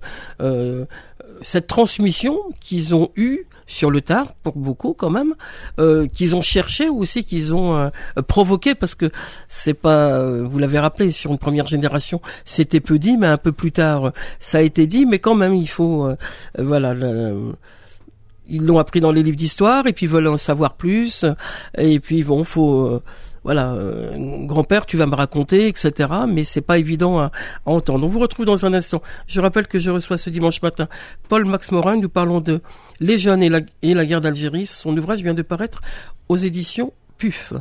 cette 1.42 1.68
transmission 1.68 2.40
qu'ils 2.60 2.96
ont 2.96 3.12
eue 3.16 3.46
sur 3.72 3.90
le 3.90 4.02
tard 4.02 4.34
pour 4.44 4.58
beaucoup 4.58 4.94
quand 4.94 5.10
même 5.10 5.34
euh, 5.80 6.08
qu'ils 6.08 6.36
ont 6.36 6.42
cherché 6.42 6.90
ou 6.90 7.00
aussi 7.00 7.24
qu'ils 7.24 7.54
ont 7.54 7.76
euh, 7.78 7.90
provoqué 8.28 8.76
parce 8.76 8.96
que 8.96 9.10
c'est 9.48 9.74
pas 9.74 10.10
euh, 10.10 10.44
vous 10.44 10.60
l'avez 10.60 10.80
rappelé 10.80 11.10
sur 11.12 11.32
une 11.32 11.38
première 11.38 11.66
génération 11.66 12.22
c'était 12.44 12.82
peu 12.82 13.00
dit 13.00 13.18
mais 13.18 13.28
un 13.28 13.38
peu 13.38 13.52
plus 13.52 13.72
tard 13.72 14.12
ça 14.40 14.58
a 14.58 14.62
été 14.62 14.88
dit 14.88 15.06
mais 15.06 15.20
quand 15.20 15.36
même 15.36 15.56
il 15.56 15.70
faut 15.70 16.10
voilà 16.58 16.94
ils 18.50 18.66
l'ont 18.66 18.80
appris 18.80 19.00
dans 19.00 19.14
les 19.14 19.24
livres 19.24 19.38
d'histoire 19.38 19.88
et 19.88 19.94
puis 19.94 20.08
veulent 20.08 20.28
en 20.28 20.38
savoir 20.38 20.74
plus 20.74 21.26
et 21.78 22.00
puis 22.02 22.24
bon 22.24 22.44
faut 22.44 23.02
voilà, 23.44 23.74
euh, 23.74 24.46
grand-père, 24.46 24.86
tu 24.86 24.98
vas 24.98 25.08
me 25.08 25.16
raconter, 25.16 25.68
etc. 25.68 26.10
Mais 26.28 26.44
c'est 26.44 26.62
pas 26.62 26.78
évident 26.78 27.20
à, 27.20 27.32
entendre. 27.66 28.06
On 28.06 28.10
vous 28.10 28.20
retrouve 28.20 28.46
dans 28.46 28.66
un 28.66 28.74
instant. 28.74 29.02
Je 29.28 29.42
rappelle 29.42 29.68
que 29.68 29.80
je 29.80 29.90
reçois 29.90 30.18
ce 30.18 30.30
dimanche 30.30 30.62
matin 30.62 30.88
Paul 31.28 31.46
Max 31.46 31.72
Morin. 31.72 31.98
Nous 31.98 32.10
parlons 32.10 32.40
de 32.40 32.62
Les 33.00 33.18
jeunes 33.18 33.42
et 33.42 33.50
la, 33.50 34.06
guerre 34.06 34.22
d'Algérie. 34.22 34.68
Son 34.68 34.96
ouvrage 34.96 35.24
vient 35.24 35.34
de 35.34 35.42
paraître 35.42 35.82
aux 36.30 36.38
éditions 36.38 36.94
PUF. 37.18 37.54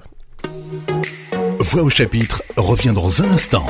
Voix 1.60 1.82
au 1.82 1.90
chapitre 1.90 2.42
revient 2.56 2.92
dans 2.92 3.22
un 3.22 3.30
instant. 3.30 3.66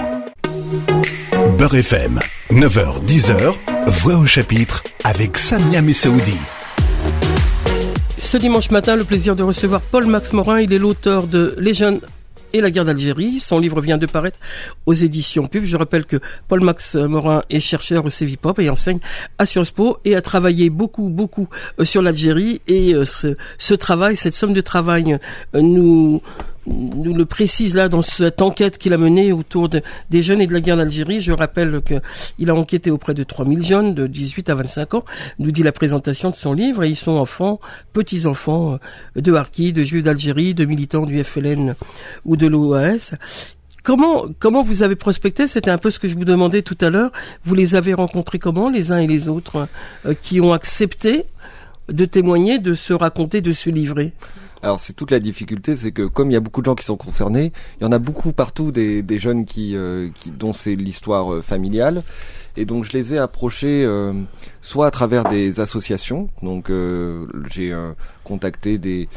Beurre 1.59 1.77
FM, 1.77 2.21
9h, 2.53 3.05
10h, 3.05 3.55
Voix 3.87 4.17
au 4.17 4.27
chapitre 4.27 4.85
avec 5.05 5.39
Samia 5.39 5.83
Messaoudi. 5.83 6.37
Ce 8.31 8.37
dimanche 8.37 8.71
matin, 8.71 8.95
le 8.95 9.03
plaisir 9.03 9.35
de 9.35 9.43
recevoir 9.43 9.81
Paul 9.81 10.07
Max 10.07 10.33
Morin. 10.33 10.61
Il 10.61 10.73
est 10.73 10.79
l'auteur 10.79 11.27
de 11.27 11.57
Les 11.59 11.75
jeunes 11.75 12.01
et 12.53 12.61
la 12.61 12.71
guerre 12.71 12.85
d'Algérie. 12.85 13.41
Son 13.41 13.59
livre 13.59 13.81
vient 13.81 13.99
de 13.99 14.07
paraître 14.07 14.39
aux 14.87 14.93
éditions 14.93 15.49
PUB. 15.49 15.65
Je 15.65 15.77
rappelle 15.77 16.05
que 16.05 16.19
Paul 16.47 16.61
Max 16.61 16.95
Morin 16.95 17.43
est 17.51 17.59
chercheur 17.59 18.05
au 18.05 18.09
CEVIPOP 18.09 18.61
et 18.61 18.71
enseigne 18.71 19.01
à 19.39 19.47
Sciences 19.47 19.73
Po 19.73 19.99
et 20.05 20.15
a 20.15 20.23
travaillé 20.23 20.71
beaucoup, 20.71 21.11
beaucoup 21.11 21.49
euh, 21.81 21.85
sur 21.85 22.03
l'Algérie. 22.03 22.63
Et 22.69 22.95
euh, 22.95 23.05
ce, 23.05 23.37
ce, 23.59 23.75
travail, 23.75 24.15
cette 24.15 24.37
somme 24.37 24.53
de 24.53 24.61
travail 24.61 25.19
euh, 25.57 25.61
nous 25.61 26.23
nous 26.71 27.15
le 27.15 27.25
précise 27.25 27.75
là 27.75 27.89
dans 27.89 28.03
cette 28.03 28.43
enquête 28.43 28.79
qu'il 28.79 28.93
a 28.93 28.99
menée 28.99 29.33
autour 29.33 29.69
des 29.69 30.23
jeunes 30.23 30.41
et 30.41 30.47
de 30.47 30.53
la 30.53 30.61
guerre 30.61 30.77
d'Algérie. 30.77 31.21
Je 31.21 31.33
rappelle 31.33 31.81
qu'il 31.83 32.51
a 32.51 32.55
enquêté 32.55 32.91
auprès 32.91 33.15
de 33.15 33.25
3000 33.25 33.65
jeunes 33.65 33.95
de 33.95 34.07
18 34.07 34.51
à 34.51 34.55
25 34.55 34.95
ans, 34.95 35.05
nous 35.39 35.51
dit 35.51 35.63
la 35.63 35.73
présentation 35.73 36.31
de 36.31 36.37
son 36.37 36.53
livre, 36.53 36.85
et 36.85 36.89
ils 36.89 36.97
sont 36.97 37.13
enfants, 37.13 37.59
petits-enfants 37.93 38.79
euh, 39.17 39.21
de 39.21 39.33
Harkis, 39.33 39.73
de 39.73 39.83
Juifs 39.83 40.03
d'Algérie, 40.03 40.55
de 40.55 40.65
militants 40.65 41.07
du 41.07 41.23
FLN 41.23 41.75
ou 42.25 42.37
de 42.37 42.47
l'OAS. 42.47 43.13
Comment 43.83 44.27
comment 44.39 44.63
vous 44.63 44.83
avez 44.83 44.97
prospecté? 44.97 45.47
C'était 45.47 45.71
un 45.71 45.79
peu 45.79 45.91
ce 45.91 45.99
que 45.99 46.09
je 46.09 46.15
vous 46.15 46.27
demandais 46.27 46.63
tout 46.63 46.77
à 46.83 46.91
l'heure. 46.91 47.11
Vous 47.45 47.55
les 47.55 47.75
avez 47.75 47.95
rencontrés 47.95 48.39
comment, 48.39 48.69
les 48.69 48.93
uns 48.93 48.99
et 48.99 49.07
les 49.07 49.29
autres, 49.29 49.69
euh, 50.07 50.15
qui 50.21 50.41
ont 50.41 50.53
accepté 50.53 51.25
de 51.89 52.05
témoigner, 52.05 52.59
de 52.59 52.75
se 52.75 52.93
raconter, 52.93 53.41
de 53.41 53.53
se 53.53 53.71
livrer? 53.71 54.13
Alors 54.63 54.81
c'est 54.81 54.93
toute 54.93 55.11
la 55.11 55.21
difficulté, 55.21 55.75
c'est 55.75 55.93
que 55.93 56.03
comme 56.03 56.31
il 56.31 56.35
y 56.35 56.37
a 56.37 56.41
beaucoup 56.41 56.61
de 56.61 56.67
gens 56.67 56.75
qui 56.75 56.85
sont 56.85 56.97
concernés, 56.97 57.53
il 57.81 57.85
y 57.85 57.87
en 57.87 57.93
a 57.93 57.99
beaucoup 57.99 58.33
partout 58.33 58.73
des, 58.73 59.03
des 59.03 59.19
jeunes 59.19 59.47
qui, 59.47 59.75
euh, 59.75 60.09
qui 60.15 60.31
dont 60.31 60.53
c'est 60.53 60.77
l'histoire 60.77 61.33
euh, 61.33 61.43
familiale. 61.43 62.03
Et 62.57 62.65
donc 62.65 62.85
je 62.85 62.93
les 62.93 63.15
ai 63.15 63.19
approchés 63.19 63.85
euh, 63.85 64.13
soit 64.61 64.87
à 64.87 64.91
travers 64.91 65.25
des 65.25 65.61
associations, 65.61 66.29
donc 66.43 66.71
j'ai 67.49 67.73
contacté 68.25 68.77
des, 68.77 69.09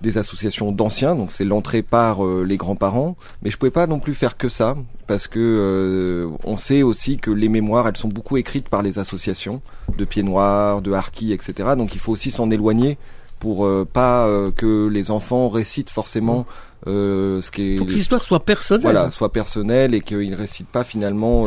des 0.00 0.16
associations 0.18 0.72
d'anciens, 0.72 1.14
donc 1.14 1.30
c'est 1.30 1.44
l'entrée 1.44 1.82
par 1.82 2.24
les 2.24 2.56
grands-parents, 2.56 3.16
mais 3.42 3.50
je 3.50 3.58
pouvais 3.58 3.70
pas 3.70 3.86
non 3.86 4.00
plus 4.00 4.14
faire 4.14 4.38
que 4.38 4.48
ça 4.48 4.74
parce 5.06 5.28
que 5.28 6.28
on 6.44 6.56
sait 6.56 6.82
aussi 6.82 7.18
que 7.18 7.30
les 7.30 7.50
mémoires 7.50 7.86
elles 7.86 7.96
sont 7.98 8.08
beaucoup 8.08 8.38
écrites 8.38 8.70
par 8.70 8.82
les 8.82 8.98
associations 8.98 9.60
de 9.96 10.04
Pieds 10.06 10.22
Noirs, 10.22 10.80
de 10.80 10.90
Harkis, 10.92 11.34
etc. 11.34 11.74
Donc 11.76 11.94
il 11.94 12.00
faut 12.00 12.12
aussi 12.12 12.30
s'en 12.30 12.50
éloigner 12.50 12.96
pour 13.38 13.64
euh, 13.64 13.86
pas 13.90 14.26
euh, 14.26 14.50
que 14.50 14.88
les 14.88 15.10
enfants 15.10 15.48
récitent 15.48 15.90
forcément 15.90 16.46
euh, 16.86 17.40
ce 17.42 17.50
qui 17.50 17.74
est. 17.74 17.76
Faut 17.76 17.84
que 17.84 17.90
l'histoire 17.90 18.22
soit 18.22 18.44
personnelle. 18.44 18.82
Voilà, 18.82 19.10
soit 19.10 19.32
personnelle 19.32 19.94
et 19.94 20.00
qu'ils 20.00 20.34
récitent 20.34 20.68
pas 20.68 20.84
finalement 20.84 21.46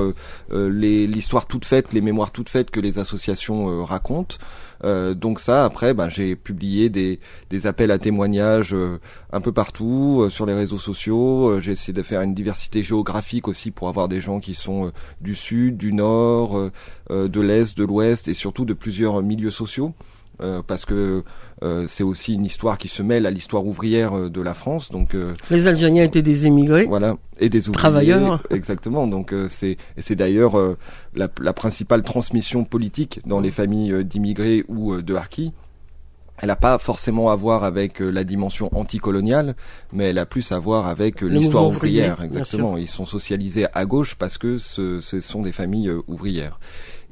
euh, 0.51 0.69
l'histoire 0.69 1.45
toute 1.45 1.65
faite, 1.65 1.93
les 1.93 2.01
mémoires 2.01 2.31
toutes 2.31 2.49
faites 2.49 2.71
que 2.71 2.79
les 2.79 2.99
associations 2.99 3.85
racontent. 3.85 4.37
donc 4.83 5.39
ça, 5.39 5.63
après, 5.63 5.93
bah, 5.93 6.09
j'ai 6.09 6.35
publié 6.35 6.89
des, 6.89 7.19
des 7.49 7.67
appels 7.67 7.91
à 7.91 7.97
témoignages 7.97 8.75
un 9.31 9.41
peu 9.41 9.51
partout 9.51 10.27
sur 10.29 10.45
les 10.45 10.53
réseaux 10.53 10.77
sociaux. 10.77 11.61
j'ai 11.61 11.71
essayé 11.71 11.93
de 11.93 12.03
faire 12.03 12.21
une 12.21 12.33
diversité 12.33 12.83
géographique 12.83 13.47
aussi 13.47 13.71
pour 13.71 13.87
avoir 13.87 14.09
des 14.09 14.19
gens 14.19 14.39
qui 14.39 14.53
sont 14.53 14.91
du 15.21 15.35
sud, 15.35 15.77
du 15.77 15.93
nord, 15.93 16.71
de 17.09 17.41
l'est, 17.41 17.77
de 17.77 17.85
l'ouest 17.85 18.27
et 18.27 18.33
surtout 18.33 18.65
de 18.65 18.73
plusieurs 18.73 19.21
milieux 19.21 19.51
sociaux. 19.51 19.93
Euh, 20.41 20.61
parce 20.65 20.85
que 20.85 21.23
euh, 21.61 21.85
c'est 21.87 22.03
aussi 22.03 22.33
une 22.33 22.45
histoire 22.45 22.79
qui 22.79 22.87
se 22.87 23.03
mêle 23.03 23.27
à 23.27 23.31
l'histoire 23.31 23.65
ouvrière 23.65 24.17
euh, 24.17 24.29
de 24.29 24.41
la 24.41 24.55
France. 24.55 24.89
Donc 24.89 25.15
les 25.49 25.67
Algériens 25.67 26.03
étaient 26.03 26.21
des 26.21 26.47
émigrés, 26.47 26.85
voilà, 26.85 27.17
et 27.39 27.49
des 27.49 27.69
ouvriers, 27.69 27.79
travailleurs. 27.79 28.41
Exactement. 28.49 29.07
Donc 29.07 29.33
c'est 29.49 29.77
c'est 29.97 30.15
d'ailleurs 30.15 30.53
la, 31.15 31.27
la, 31.39 31.53
principale 31.53 32.03
transmission 32.03 32.63
politique 32.63 33.19
dans 33.25 33.39
les 33.39 33.51
familles 33.51 34.03
d'immigrés 34.03 34.63
ou 34.67 35.01
de 35.01 35.15
harkis. 35.15 35.53
Elle 36.41 36.47
n'a 36.47 36.55
pas 36.55 36.79
forcément 36.79 37.29
à 37.29 37.35
voir 37.35 37.63
avec 37.63 37.99
la 37.99 38.23
dimension 38.23 38.75
anticoloniale, 38.75 39.55
mais 39.93 40.05
elle 40.05 40.17
a 40.17 40.25
plus 40.25 40.51
à 40.51 40.57
voir 40.57 40.87
avec 40.87 41.21
l'histoire 41.21 41.67
ouvrière. 41.67 42.23
exactement. 42.23 42.77
Ils 42.77 42.89
sont 42.89 43.05
socialisés 43.05 43.67
à 43.73 43.85
gauche 43.85 44.15
parce 44.15 44.39
que 44.39 44.57
ce, 44.57 44.99
ce 45.01 45.19
sont 45.19 45.43
des 45.43 45.51
familles 45.51 45.91
ouvrières. 46.07 46.59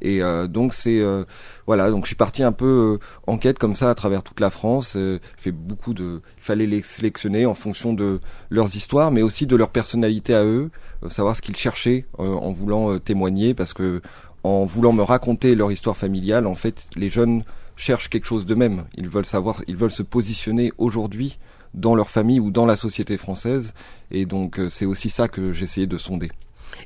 Et 0.02 0.22
euh, 0.22 0.48
donc 0.48 0.74
c'est 0.74 1.00
euh, 1.00 1.24
voilà, 1.68 1.90
donc 1.92 2.04
je 2.04 2.08
suis 2.08 2.16
parti 2.16 2.44
un 2.44 2.52
peu 2.52 3.00
euh, 3.00 3.06
en 3.28 3.38
quête 3.38 3.60
comme 3.60 3.76
ça 3.76 3.90
à 3.90 3.96
travers 3.96 4.24
toute 4.24 4.40
la 4.40 4.50
France. 4.50 4.98
fait 5.38 5.52
beaucoup 5.52 5.94
de, 5.94 6.22
il 6.38 6.44
fallait 6.44 6.66
les 6.66 6.84
sélectionner 6.84 7.46
en 7.46 7.54
fonction 7.54 7.94
de 7.94 8.20
leurs 8.50 8.76
histoires, 8.76 9.12
mais 9.12 9.22
aussi 9.22 9.46
de 9.46 9.56
leur 9.56 9.70
personnalité 9.70 10.34
à 10.34 10.44
eux, 10.44 10.70
savoir 11.10 11.36
ce 11.36 11.42
qu'ils 11.42 11.56
cherchaient 11.56 12.06
en 12.18 12.52
voulant 12.52 13.00
témoigner, 13.00 13.54
parce 13.54 13.74
que 13.74 14.02
en 14.44 14.66
voulant 14.66 14.94
me 14.94 15.04
raconter 15.04 15.56
leur 15.56 15.72
histoire 15.72 15.98
familiale, 15.98 16.48
en 16.48 16.56
fait, 16.56 16.88
les 16.96 17.10
jeunes 17.10 17.44
cherchent 17.76 18.10
quelque 18.10 18.26
chose 18.26 18.46
d'eux-mêmes. 18.46 18.86
Ils 18.96 19.10
veulent 19.10 19.26
savoir, 19.26 19.62
ils 19.68 19.76
veulent 19.76 19.92
se 19.92 20.04
positionner 20.04 20.72
aujourd'hui 20.78 21.40
dans 21.74 21.94
leur 21.94 22.10
famille 22.10 22.40
ou 22.40 22.52
dans 22.52 22.66
la 22.66 22.76
société 22.76 23.18
française. 23.18 23.74
Et 24.12 24.26
donc 24.26 24.60
c'est 24.70 24.86
aussi 24.86 25.10
ça 25.10 25.28
que 25.28 25.52
j'essayais 25.54 25.88
de 25.88 25.98
sonder. 25.98 26.30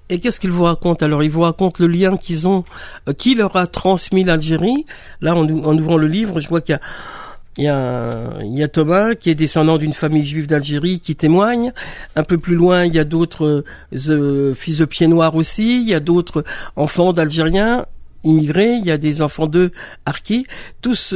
Et 0.10 0.20
qu'est-ce 0.20 0.40
qu'ils 0.40 0.52
vous 0.52 0.64
racontent 0.64 1.06
alors? 1.06 1.24
Ils 1.24 1.32
vous 1.32 1.42
racontent 1.42 1.76
le 1.80 1.88
lien 1.88 2.18
qu'ils 2.18 2.48
ont, 2.48 2.64
euh, 3.08 3.14
qui 3.14 3.36
leur 3.36 3.56
a 3.56 3.68
transmis 3.68 4.24
l'Algérie. 4.24 4.86
Là, 5.22 5.36
en, 5.36 5.48
ouvrant 5.48 5.98
le 5.98 6.08
livre, 6.08 6.40
je 6.42 6.50
vois 6.50 6.62
qu'il 6.62 6.74
y 6.74 6.76
a 6.76 6.82
il 7.58 7.66
y, 7.66 7.68
a, 7.68 8.40
il 8.42 8.58
y 8.58 8.64
a 8.64 8.68
Thomas 8.68 9.14
qui 9.14 9.30
est 9.30 9.36
descendant 9.36 9.78
d'une 9.78 9.94
famille 9.94 10.26
juive 10.26 10.48
d'Algérie 10.48 11.00
qui 11.00 11.16
témoigne. 11.16 11.72
Un 12.16 12.24
peu 12.24 12.40
plus 12.40 12.56
loin, 12.56 12.86
il 12.86 12.96
y 12.96 13.00
a 13.00 13.04
d'autres 13.04 13.64
euh, 14.10 14.54
fils 14.56 14.80
de 14.80 14.86
pieds 14.86 15.06
noirs 15.06 15.36
aussi. 15.36 15.82
Il 15.82 15.88
y 15.88 15.94
a 15.94 16.00
d'autres 16.00 16.44
enfants 16.76 17.14
d'Algériens 17.14 17.86
immigrés. 18.24 18.74
Il 18.74 18.86
y 18.86 18.92
a 18.92 18.98
des 18.98 19.22
enfants 19.22 19.46
de 19.46 19.72
harkis. 20.06 20.48
Tous, 20.82 21.14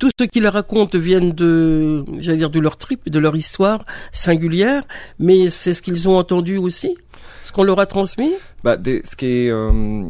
tout 0.00 0.10
ce 0.18 0.24
qu'ils 0.24 0.48
racontent 0.48 0.98
viennent 0.98 1.32
de, 1.32 2.04
j'allais 2.18 2.38
dire, 2.38 2.50
de 2.50 2.58
leur 2.58 2.76
trip, 2.76 3.08
de 3.08 3.18
leur 3.20 3.36
histoire 3.36 3.84
singulière. 4.10 4.82
Mais 5.20 5.50
c'est 5.50 5.74
ce 5.74 5.82
qu'ils 5.82 6.08
ont 6.08 6.16
entendu 6.16 6.56
aussi, 6.56 6.96
ce 7.42 7.52
qu'on 7.52 7.62
leur 7.62 7.78
a 7.80 7.86
transmis. 7.86 8.32
Bah, 8.64 8.76
des, 8.76 9.02
ce 9.04 9.16
qui 9.16 9.26
est 9.26 9.50
euh, 9.50 10.04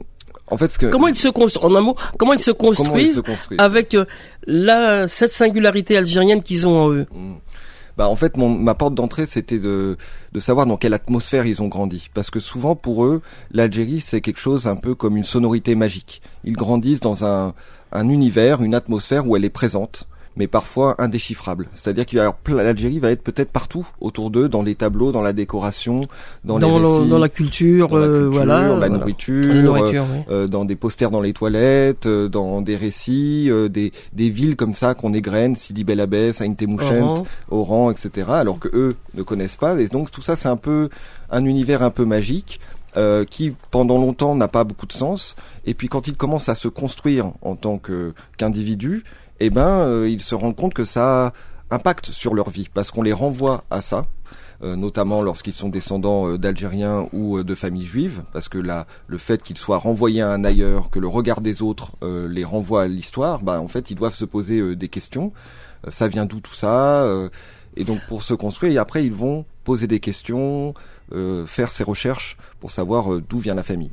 en 0.49 0.57
fait, 0.59 0.73
ce 0.73 0.79
que... 0.79 0.87
comment 0.87 1.09
ils 1.09 1.17
se 1.17 1.29
construisent, 1.29 1.65
en 1.65 1.75
un 1.75 1.81
mot, 1.81 1.97
comment 2.19 2.33
ils 2.33 2.41
se 2.41 2.51
construisent, 2.51 3.23
avec 3.59 3.95
euh, 3.95 4.05
la 4.47 5.09
cette 5.09 5.31
singularité 5.31 5.97
algérienne 5.97 6.43
qu'ils 6.43 6.67
ont 6.67 6.77
en 6.77 6.91
eux? 6.91 7.07
Mm. 7.13 7.35
Bah 7.97 8.09
en 8.09 8.17
fait, 8.17 8.37
mon, 8.37 8.49
ma 8.49 8.75
porte 8.75 8.95
d'entrée, 8.95 9.27
c'était 9.27 9.59
de, 9.59 9.99
de 10.33 10.41
savoir 10.41 10.65
dans 10.65 10.77
quelle 10.77 10.95
atmosphère 10.95 11.45
ils 11.45 11.61
ont 11.61 11.69
grandi. 11.69 12.09
Parce 12.15 12.31
que 12.31 12.41
souvent, 12.41 12.75
pour 12.75 13.05
eux, 13.05 13.21
l'Algérie, 13.51 14.01
c'est 14.01 14.23
quelque 14.23 14.41
chose 14.41 14.67
un 14.67 14.77
peu 14.77 14.95
comme 14.95 15.17
une 15.19 15.25
sonorité 15.25 15.75
magique. 15.75 16.23
Ils 16.45 16.57
grandissent 16.57 17.01
dans 17.01 17.27
un, 17.27 17.53
un 17.93 18.09
univers, 18.09 18.63
une 18.63 18.75
atmosphère 18.75 19.27
où 19.27 19.37
elle 19.37 19.45
est 19.45 19.51
présente 19.51 20.09
mais 20.41 20.47
parfois 20.47 20.95
indéchiffrable. 20.97 21.69
C'est-à-dire 21.75 22.07
qu'il 22.07 22.19
l'Algérie 22.49 22.99
va 22.99 23.11
être 23.11 23.23
peut-être 23.23 23.51
partout 23.51 23.87
autour 24.01 24.31
d'eux, 24.31 24.49
dans 24.49 24.63
les 24.63 24.75
tableaux, 24.75 25.13
dans 25.13 25.21
la 25.21 25.35
décoration, 25.35 26.01
dans, 26.45 26.57
les 26.57 26.65
récits, 26.65 27.11
dans 27.11 27.19
la 27.19 27.29
culture, 27.29 27.89
dans 27.89 27.99
la, 27.99 28.07
euh, 28.07 28.31
voilà, 28.33 28.75
la 28.79 28.89
nourriture, 28.89 29.75
euh, 29.77 30.03
euh, 30.31 30.47
dans 30.47 30.65
des 30.65 30.77
posters 30.77 31.11
dans 31.11 31.21
les 31.21 31.35
toilettes, 31.35 32.07
euh, 32.07 32.31
dans 32.31 32.63
des 32.63 32.77
récits, 32.77 33.51
des, 33.69 33.93
des 34.15 34.31
villes 34.31 34.57
comme 34.57 34.73
ça 34.73 34.95
qu'on 34.95 35.13
égrène, 35.13 35.57
Sidi 35.57 35.85
Bel 35.85 36.01
Abbès, 36.01 36.41
Aïn 36.41 36.55
Oran. 36.79 37.25
Oran, 37.51 37.91
etc. 37.91 38.29
Alors 38.31 38.59
que 38.59 38.69
eux 38.73 38.97
ne 39.13 39.23
connaissent 39.23 39.57
pas. 39.57 39.79
Et 39.79 39.89
donc 39.89 40.11
tout 40.11 40.23
ça, 40.23 40.37
c'est 40.37 40.49
un 40.49 40.57
peu 40.57 40.89
un 41.31 41.45
univers 41.45 41.83
un 41.83 41.91
peu 41.91 42.07
magique. 42.07 42.61
Euh, 42.97 43.25
qui 43.25 43.55
pendant 43.71 43.99
longtemps 43.99 44.35
n'a 44.35 44.49
pas 44.49 44.65
beaucoup 44.65 44.87
de 44.87 44.93
sens, 44.93 45.37
et 45.65 45.75
puis 45.75 45.89
quand 45.89 46.09
il 46.09 46.17
commence 46.17 46.49
à 46.49 46.57
se 46.57 46.67
construire 46.67 47.31
en 47.41 47.55
tant 47.55 47.79
que 47.79 48.15
qu'individu, 48.37 49.05
eh 49.41 49.51
ben, 49.51 49.81
euh, 49.81 50.09
ils 50.09 50.21
se 50.21 50.35
rendent 50.35 50.57
compte 50.57 50.75
que 50.75 50.85
ça 50.85 51.33
impacte 51.71 52.11
sur 52.11 52.35
leur 52.35 52.51
vie, 52.51 52.69
parce 52.73 52.91
qu'on 52.91 53.03
les 53.03 53.13
renvoie 53.13 53.65
à 53.71 53.81
ça. 53.81 54.05
Euh, 54.63 54.77
notamment 54.77 55.23
lorsqu'ils 55.23 55.55
sont 55.55 55.71
descendants 55.71 56.29
euh, 56.29 56.37
d'Algériens 56.37 57.09
ou 57.15 57.43
de 57.43 57.55
familles 57.55 57.87
juives, 57.87 58.23
parce 58.35 58.51
que 58.51 58.59
là, 58.59 58.87
le 59.07 59.17
fait 59.17 59.43
qu'ils 59.43 59.57
soient 59.57 59.79
renvoyés 59.79 60.21
à 60.21 60.29
un 60.29 60.45
ailleurs, 60.45 60.91
que 60.91 60.99
le 60.99 61.09
regard 61.09 61.41
des 61.41 61.63
autres 61.63 61.93
les 62.03 62.45
renvoie 62.45 62.83
à 62.83 62.87
l'histoire, 62.87 63.43
bah 63.43 63.59
en 63.59 63.69
fait, 63.69 63.91
ils 63.91 63.95
doivent 63.97 64.15
se 64.15 64.27
poser 64.27 64.77
des 64.77 64.89
questions. 64.89 65.33
ça 65.91 66.09
vient 66.09 66.27
d'où 66.27 66.41
tout 66.41 66.53
ça 66.53 67.11
Et 67.77 67.85
donc 67.85 68.01
pour 68.07 68.23
se 68.23 68.35
construire, 68.35 68.73
et 68.73 68.79
après 68.79 69.03
ils 69.03 69.15
vont 69.15 69.47
poser 69.65 69.87
des 69.87 70.01
questions, 70.01 70.75
faire 71.47 71.73
ces 71.73 71.85
recherches 71.85 72.37
pour 72.61 72.71
savoir 72.71 73.19
d'où 73.21 73.39
vient 73.39 73.55
la 73.55 73.63
famille. 73.63 73.93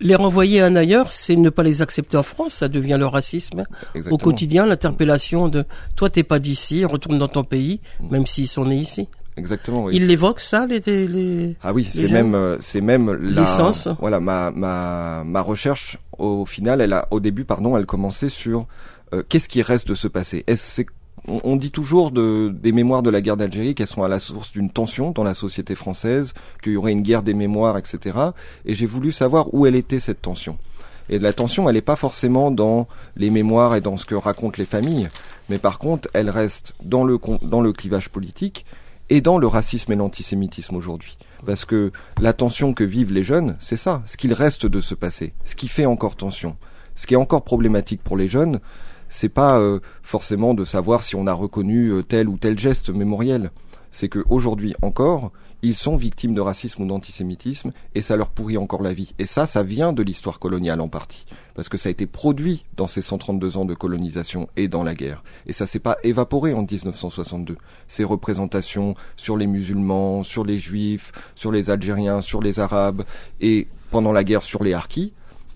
Les 0.00 0.14
renvoyer 0.14 0.60
un 0.60 0.76
ailleurs, 0.76 1.10
c'est 1.10 1.36
ne 1.36 1.48
pas 1.48 1.62
les 1.62 1.80
accepter 1.80 2.16
en 2.16 2.22
France, 2.22 2.54
ça 2.54 2.68
devient 2.68 2.96
le 2.98 3.06
racisme. 3.06 3.64
Au 4.10 4.18
quotidien, 4.18 4.66
l'interpellation 4.66 5.48
de 5.48 5.64
toi 5.96 6.10
t'es 6.10 6.22
pas 6.22 6.38
d'ici, 6.38 6.84
retourne 6.84 7.18
dans 7.18 7.28
ton 7.28 7.44
pays, 7.44 7.80
mm. 8.00 8.10
même 8.10 8.26
s'ils 8.26 8.48
sont 8.48 8.66
nés 8.66 8.76
ici. 8.76 9.08
Exactement. 9.36 9.84
Oui. 9.84 9.96
Ils 9.96 10.06
l'évoquent 10.06 10.40
ça, 10.40 10.66
les, 10.66 10.80
les 10.80 11.56
Ah 11.62 11.72
oui, 11.72 11.88
c'est 11.90 12.08
même 12.08 12.34
euh, 12.34 12.56
c'est 12.60 12.80
même 12.80 13.12
la 13.12 13.72
voilà 14.00 14.18
ma 14.18 14.50
ma 14.50 15.24
ma 15.24 15.40
recherche 15.42 15.98
au 16.18 16.46
final, 16.46 16.80
elle 16.80 16.94
a 16.94 17.06
au 17.10 17.20
début 17.20 17.44
pardon, 17.44 17.76
elle 17.76 17.86
commençait 17.86 18.30
sur 18.30 18.66
euh, 19.12 19.22
qu'est-ce 19.28 19.48
qui 19.48 19.62
reste 19.62 19.88
de 19.88 19.94
ce 19.94 20.08
passé? 20.08 20.44
Est-ce 20.46 20.82
on, 21.28 21.56
dit 21.56 21.70
toujours 21.70 22.10
de, 22.10 22.52
des 22.54 22.72
mémoires 22.72 23.02
de 23.02 23.10
la 23.10 23.20
guerre 23.20 23.36
d'Algérie 23.36 23.74
qu'elles 23.74 23.86
sont 23.86 24.02
à 24.02 24.08
la 24.08 24.18
source 24.18 24.52
d'une 24.52 24.70
tension 24.70 25.10
dans 25.10 25.24
la 25.24 25.34
société 25.34 25.74
française, 25.74 26.34
qu'il 26.62 26.72
y 26.72 26.76
aurait 26.76 26.92
une 26.92 27.02
guerre 27.02 27.22
des 27.22 27.34
mémoires, 27.34 27.78
etc. 27.78 28.18
Et 28.64 28.74
j'ai 28.74 28.86
voulu 28.86 29.12
savoir 29.12 29.52
où 29.52 29.66
elle 29.66 29.76
était 29.76 30.00
cette 30.00 30.22
tension. 30.22 30.56
Et 31.08 31.18
la 31.18 31.32
tension, 31.32 31.68
elle 31.68 31.76
n'est 31.76 31.82
pas 31.82 31.96
forcément 31.96 32.50
dans 32.50 32.88
les 33.16 33.30
mémoires 33.30 33.76
et 33.76 33.80
dans 33.80 33.96
ce 33.96 34.06
que 34.06 34.14
racontent 34.14 34.58
les 34.58 34.64
familles, 34.64 35.08
mais 35.48 35.58
par 35.58 35.78
contre, 35.78 36.08
elle 36.14 36.30
reste 36.30 36.74
dans 36.82 37.04
le, 37.04 37.18
dans 37.42 37.60
le 37.60 37.72
clivage 37.72 38.08
politique 38.08 38.66
et 39.08 39.20
dans 39.20 39.38
le 39.38 39.46
racisme 39.46 39.92
et 39.92 39.96
l'antisémitisme 39.96 40.74
aujourd'hui. 40.74 41.16
Parce 41.44 41.64
que 41.64 41.92
la 42.20 42.32
tension 42.32 42.74
que 42.74 42.82
vivent 42.82 43.12
les 43.12 43.22
jeunes, 43.22 43.56
c'est 43.60 43.76
ça, 43.76 44.02
ce 44.06 44.16
qu'il 44.16 44.32
reste 44.32 44.66
de 44.66 44.80
ce 44.80 44.94
passé, 44.94 45.32
ce 45.44 45.54
qui 45.54 45.68
fait 45.68 45.86
encore 45.86 46.16
tension. 46.16 46.56
Ce 46.96 47.06
qui 47.06 47.14
est 47.14 47.18
encore 47.18 47.44
problématique 47.44 48.02
pour 48.02 48.16
les 48.16 48.26
jeunes, 48.26 48.58
c'est 49.08 49.28
pas 49.28 49.58
euh, 49.58 49.80
forcément 50.02 50.54
de 50.54 50.64
savoir 50.64 51.02
si 51.02 51.16
on 51.16 51.26
a 51.26 51.32
reconnu 51.32 51.90
euh, 51.90 52.02
tel 52.02 52.28
ou 52.28 52.36
tel 52.36 52.58
geste 52.58 52.90
mémoriel. 52.90 53.50
C'est 53.90 54.08
qu'aujourd'hui 54.08 54.74
encore, 54.82 55.32
ils 55.62 55.74
sont 55.74 55.96
victimes 55.96 56.34
de 56.34 56.40
racisme 56.40 56.82
ou 56.82 56.86
d'antisémitisme 56.86 57.72
et 57.94 58.02
ça 58.02 58.16
leur 58.16 58.28
pourrit 58.28 58.58
encore 58.58 58.82
la 58.82 58.92
vie. 58.92 59.14
Et 59.18 59.26
ça, 59.26 59.46
ça 59.46 59.62
vient 59.62 59.92
de 59.92 60.02
l'histoire 60.02 60.38
coloniale 60.38 60.80
en 60.80 60.88
partie. 60.88 61.24
Parce 61.54 61.68
que 61.68 61.78
ça 61.78 61.88
a 61.88 61.92
été 61.92 62.06
produit 62.06 62.64
dans 62.76 62.86
ces 62.86 63.00
132 63.00 63.56
ans 63.56 63.64
de 63.64 63.74
colonisation 63.74 64.48
et 64.56 64.68
dans 64.68 64.84
la 64.84 64.94
guerre. 64.94 65.24
Et 65.46 65.52
ça 65.52 65.66
s'est 65.66 65.78
pas 65.78 65.96
évaporé 66.04 66.52
en 66.52 66.62
1962. 66.62 67.56
Ces 67.88 68.04
représentations 68.04 68.94
sur 69.16 69.36
les 69.36 69.46
musulmans, 69.46 70.24
sur 70.24 70.44
les 70.44 70.58
juifs, 70.58 71.12
sur 71.34 71.50
les 71.50 71.70
algériens, 71.70 72.20
sur 72.20 72.40
les 72.40 72.60
arabes 72.60 73.02
et 73.40 73.66
pendant 73.90 74.12
la 74.12 74.24
guerre 74.24 74.42
sur 74.42 74.62
les 74.62 74.74
harkis, 74.74 75.14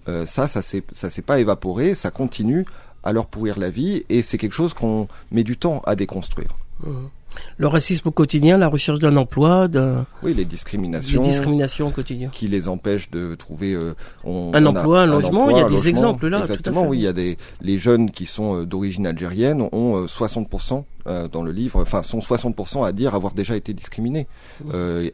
euh, 0.09 0.25
ça, 0.25 0.49
ça 0.49 0.63
s'est, 0.63 0.83
ça 0.93 1.11
s'est 1.11 1.23
pas 1.23 1.41
évaporé, 1.41 1.95
ça 1.95 2.11
continue 2.11 2.65
à 3.03 3.13
leur 3.13 3.27
pourrir 3.27 3.59
la 3.59 3.71
vie 3.71 4.05
et 4.09 4.23
c'est 4.23 4.39
quelque 4.39 4.55
chose 4.55 4.75
qu'on 4.75 5.09
met 5.31 5.45
du 5.45 5.57
temps 5.57 5.81
à 5.87 5.97
déconstruire. 5.97 6.57
Mmh. 6.81 7.07
Le 7.57 7.67
racisme 7.67 8.09
au 8.09 8.11
quotidien, 8.11 8.57
la 8.57 8.69
recherche 8.69 8.99
d'un 8.99 9.17
emploi. 9.17 9.69
Oui, 10.23 10.35
les 10.35 10.45
discriminations. 10.45 11.21
Les 11.21 11.29
discriminations 11.29 11.89
au 11.89 11.91
quotidien. 11.91 12.31
Qui 12.31 12.49
les 12.49 12.69
empêchent 12.69 13.11
de 13.11 13.35
trouver 13.35 13.73
euh, 13.75 13.95
un, 14.25 14.65
emploi, 14.67 15.03
un, 15.03 15.07
logement. 15.07 15.51
il 15.51 15.59
y 15.59 15.61
a 15.61 15.69
des 15.69 15.89
exemples 15.89 16.29
là. 16.29 16.41
Exactement, 16.41 16.87
oui. 16.87 16.99
Il 16.99 17.03
y 17.03 17.07
a 17.07 17.13
des 17.13 17.37
les 17.61 17.79
jeunes 17.79 18.11
qui 18.11 18.27
sont 18.27 18.61
euh, 18.61 18.67
d'origine 18.67 19.07
algérienne 19.07 19.69
ont 19.73 20.05
60% 20.05 20.85
euh, 21.07 21.29
dans 21.29 21.43
le 21.43 21.53
livre, 21.53 21.81
enfin 21.81 22.03
sont 22.03 22.19
60% 22.19 22.87
à 22.87 22.93
dire 22.93 23.15
avoir 23.15 23.33
déjà 23.33 23.57
été 23.57 23.75
discriminés. 23.75 24.27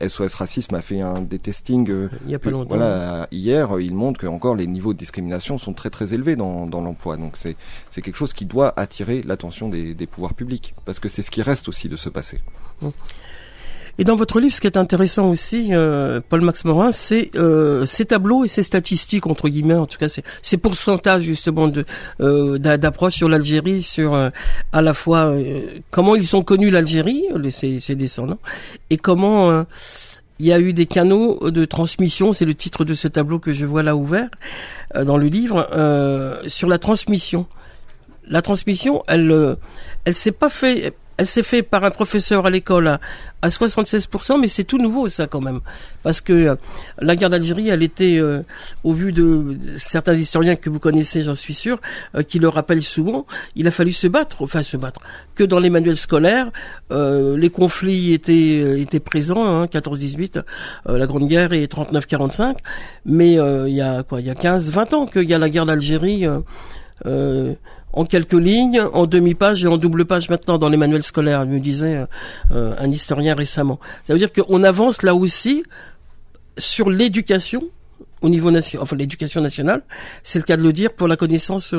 SOS 0.07 0.35
Racisme 0.35 0.74
a 0.74 0.83
fait 0.83 1.00
un 1.00 1.20
des 1.20 1.38
testings. 1.38 2.09
il 2.24 2.31
y 2.31 2.35
a 2.35 2.38
pas 2.38 2.50
longtemps. 2.50 2.76
Voilà, 2.76 3.26
hier, 3.31 3.81
il 3.81 3.94
montre 3.94 4.20
que 4.20 4.26
encore 4.26 4.55
les 4.55 4.66
niveaux 4.66 4.92
de 4.92 4.98
discrimination 4.98 5.59
sont 5.59 5.72
très 5.72 5.90
très 5.90 6.14
élevés 6.14 6.37
dans, 6.37 6.66
dans 6.66 6.81
l'emploi. 6.81 7.16
Donc 7.16 7.33
c'est 7.37 7.57
c'est 7.88 8.02
quelque 8.02 8.16
chose 8.16 8.33
qui 8.33 8.46
doit 8.46 8.72
attirer 8.76 9.22
l'attention 9.22 9.68
des, 9.68 9.94
des 9.94 10.07
pouvoirs 10.07 10.35
publics 10.35 10.74
parce 10.85 11.00
que 11.00 11.09
c'est 11.09 11.22
ce 11.22 11.31
qui 11.31 11.42
reste 11.42 11.68
aussi 11.68 11.88
de 11.88 11.96
passé. 12.11 12.40
Et 13.99 14.05
dans 14.05 14.16
votre 14.16 14.40
livre, 14.40 14.55
ce 14.55 14.61
qui 14.61 14.66
est 14.66 14.77
intéressant 14.77 15.31
aussi, 15.31 15.69
euh, 15.71 16.21
Paul 16.27 16.42
Max 16.42 16.64
Morin, 16.66 16.92
c'est 16.92 17.31
euh, 17.35 17.87
ces 17.87 18.05
tableaux 18.05 18.45
et 18.45 18.49
ces 18.49 18.62
statistiques 18.62 19.27
entre 19.27 19.49
guillemets, 19.49 19.75
en 19.75 19.87
tout 19.87 19.97
cas, 19.97 20.09
ces 20.42 20.57
pourcentages 20.59 21.23
justement 21.23 21.66
de 21.66 21.87
euh, 22.21 22.59
d'approche 22.59 23.14
sur 23.14 23.29
l'Algérie, 23.29 23.81
sur 23.81 24.14
à 24.14 24.83
la 24.83 24.95
fois 24.95 25.35
comment 25.90 26.14
ils 26.14 26.27
sont 26.27 26.42
connus 26.42 26.71
l'Algérie, 26.71 27.25
ces 27.51 27.95
descendants, 27.95 28.38
et 28.90 28.99
comment 28.99 29.64
il 30.38 30.47
y 30.47 30.53
a 30.53 30.61
eu 30.61 30.75
des 30.75 30.85
canaux 30.85 31.51
de 31.51 31.64
transmission, 31.64 32.35
c'est 32.35 32.45
le 32.45 32.55
titre 32.55 32.85
de 32.85 32.92
ce 32.92 33.09
tableau 33.09 33.38
que 33.38 33.55
je 33.55 33.64
vois 33.64 33.83
là 33.83 33.97
ouvert 33.97 34.29
dans 34.95 35.16
le 35.16 35.29
livre, 35.29 35.66
sur 36.49 36.69
la 36.69 36.79
transmission. 36.79 37.47
La 38.29 38.42
transmission, 38.42 39.03
elle, 39.07 39.57
elle 40.05 40.14
s'est 40.14 40.33
pas 40.33 40.51
fait 40.51 40.95
elle 41.16 41.26
s'est 41.26 41.42
faite 41.42 41.68
par 41.68 41.85
un 41.85 41.90
professeur 41.90 42.46
à 42.46 42.50
l'école 42.50 42.88
à, 42.88 43.00
à 43.42 43.48
76%, 43.48 44.40
mais 44.40 44.48
c'est 44.48 44.64
tout 44.64 44.79
nouveau 44.79 45.09
ça 45.09 45.26
quand 45.26 45.40
même, 45.40 45.61
parce 46.02 46.20
que 46.20 46.33
euh, 46.33 46.55
la 47.00 47.16
guerre 47.16 47.31
d'Algérie, 47.31 47.68
elle 47.68 47.83
était, 47.83 48.18
euh, 48.18 48.42
au 48.85 48.92
vu 48.92 49.12
de 49.12 49.57
certains 49.76 50.14
historiens 50.14 50.57
que 50.57 50.68
vous 50.68 50.79
connaissez, 50.79 51.22
j'en 51.22 51.35
suis 51.35 51.55
sûr, 51.55 51.79
euh, 52.14 52.22
qui 52.22 52.38
le 52.38 52.48
rappellent 52.48 52.83
souvent, 52.83 53.26
il 53.55 53.66
a 53.66 53.70
fallu 53.70 53.92
se 53.92 54.07
battre, 54.07 54.42
enfin 54.42 54.62
se 54.62 54.76
battre, 54.76 55.00
que 55.35 55.44
dans 55.44 55.59
les 55.59 55.70
manuels 55.70 55.96
scolaires, 55.96 56.50
les 56.90 57.50
conflits 57.50 58.12
étaient 58.12 58.81
étaient 58.81 59.00
présents, 59.00 59.44
hein, 59.44 59.66
14-18, 59.66 60.42
la 60.87 61.07
Grande 61.07 61.29
Guerre 61.29 61.52
et 61.52 61.66
39-45, 61.66 62.57
mais 63.05 63.33
il 63.35 63.74
y 63.74 63.81
a 63.81 64.02
quoi, 64.02 64.20
il 64.20 64.26
y 64.26 64.31
a 64.31 64.35
15-20 64.35 64.94
ans 64.94 65.07
qu'il 65.07 65.29
y 65.29 65.35
a 65.35 65.38
la 65.38 65.50
guerre 65.50 65.66
d'Algérie. 65.66 66.26
Euh, 67.05 67.55
en 67.96 68.04
quelques 68.04 68.35
lignes, 68.35 68.80
en 68.92 69.06
demi-page 69.06 69.64
et 69.64 69.66
en 69.66 69.78
double 69.78 70.04
page 70.04 70.28
maintenant 70.28 70.59
dans 70.59 70.68
les 70.68 70.76
manuels 70.76 71.02
scolaires, 71.02 71.44
me 71.46 71.59
disait 71.59 72.04
euh, 72.52 72.74
un 72.78 72.90
historien 72.90 73.35
récemment. 73.35 73.80
Ça 74.04 74.12
veut 74.12 74.18
dire 74.18 74.32
qu'on 74.32 74.62
avance 74.62 75.02
là 75.02 75.14
aussi 75.14 75.64
sur 76.59 76.90
l'éducation 76.90 77.62
au 78.22 78.29
niveau 78.29 78.50
national, 78.50 78.83
enfin 78.83 78.96
l'éducation 78.96 79.40
nationale, 79.40 79.83
c'est 80.22 80.38
le 80.38 80.44
cas 80.44 80.57
de 80.57 80.62
le 80.62 80.72
dire 80.72 80.92
pour 80.94 81.07
la 81.09 81.16
connaissance 81.16 81.74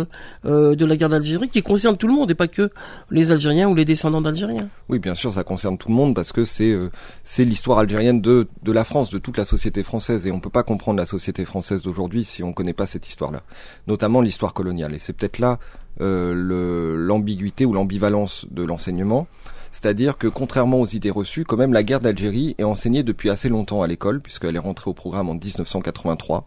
euh, 0.45 0.75
de 0.75 0.85
la 0.85 0.95
guerre 0.95 1.09
d'Algérie 1.09 1.49
qui 1.49 1.63
concerne 1.63 1.97
tout 1.97 2.07
le 2.07 2.13
monde 2.13 2.29
et 2.29 2.35
pas 2.35 2.47
que 2.47 2.69
les 3.09 3.31
Algériens 3.31 3.67
ou 3.67 3.75
les 3.75 3.85
descendants 3.85 4.21
d'Algériens. 4.21 4.69
Oui, 4.89 4.99
bien 4.99 5.15
sûr, 5.15 5.33
ça 5.33 5.43
concerne 5.43 5.77
tout 5.77 5.89
le 5.89 5.95
monde 5.95 6.13
parce 6.13 6.31
que 6.31 6.45
c'est 6.45 6.71
euh, 6.71 6.91
c'est 7.23 7.45
l'histoire 7.45 7.79
algérienne 7.79 8.21
de 8.21 8.47
de 8.63 8.71
la 8.71 8.83
France, 8.83 9.09
de 9.09 9.17
toute 9.17 9.37
la 9.37 9.45
société 9.45 9.83
française 9.83 10.27
et 10.27 10.31
on 10.31 10.39
peut 10.39 10.49
pas 10.49 10.63
comprendre 10.63 10.99
la 10.99 11.05
société 11.05 11.45
française 11.45 11.81
d'aujourd'hui 11.81 12.23
si 12.23 12.43
on 12.43 12.53
connaît 12.53 12.73
pas 12.73 12.85
cette 12.85 13.07
histoire-là, 13.07 13.41
notamment 13.87 14.21
l'histoire 14.21 14.53
coloniale. 14.53 14.93
Et 14.93 14.99
c'est 14.99 15.13
peut-être 15.13 15.39
là 15.39 15.59
euh, 15.99 16.95
l'ambiguïté 16.95 17.65
ou 17.65 17.73
l'ambivalence 17.73 18.45
de 18.51 18.63
l'enseignement. 18.63 19.27
C'est-à-dire 19.79 20.17
que 20.17 20.25
contrairement 20.27 20.81
aux 20.81 20.87
idées 20.87 21.11
reçues, 21.11 21.45
quand 21.45 21.55
même 21.55 21.71
la 21.71 21.83
guerre 21.83 21.99
d'Algérie 21.99 22.55
est 22.57 22.63
enseignée 22.63 23.03
depuis 23.03 23.29
assez 23.29 23.47
longtemps 23.47 23.83
à 23.83 23.87
l'école, 23.87 24.21
puisqu'elle 24.21 24.55
est 24.55 24.59
rentrée 24.59 24.89
au 24.89 24.95
programme 24.95 25.29
en 25.29 25.35
1983. 25.35 26.45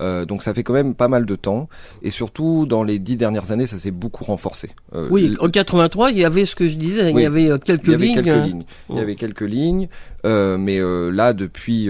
Euh, 0.00 0.26
donc 0.26 0.42
ça 0.42 0.52
fait 0.52 0.62
quand 0.62 0.74
même 0.74 0.94
pas 0.94 1.08
mal 1.08 1.26
de 1.26 1.34
temps 1.34 1.68
et 2.02 2.12
surtout 2.12 2.66
dans 2.66 2.84
les 2.84 3.00
dix 3.00 3.16
dernières 3.16 3.50
années 3.50 3.66
ça 3.66 3.78
s'est 3.78 3.90
beaucoup 3.90 4.22
renforcé. 4.22 4.70
Euh, 4.94 5.08
oui, 5.10 5.34
en 5.40 5.48
83 5.48 6.12
il 6.12 6.18
y 6.18 6.24
avait 6.24 6.44
ce 6.44 6.54
que 6.54 6.68
je 6.68 6.76
disais, 6.76 7.10
il 7.10 7.18
y 7.18 7.26
avait 7.26 7.50
euh, 7.50 7.58
quelques 7.58 7.88
il 7.88 7.94
y 7.94 7.96
lignes. 7.96 8.14
Quelques 8.22 8.46
lignes. 8.46 8.62
Il 8.90 8.96
y 8.96 9.00
avait 9.00 9.16
quelques 9.16 9.40
lignes, 9.40 9.88
euh, 10.24 10.56
mais 10.56 10.78
euh, 10.78 11.10
là 11.10 11.32
depuis 11.32 11.88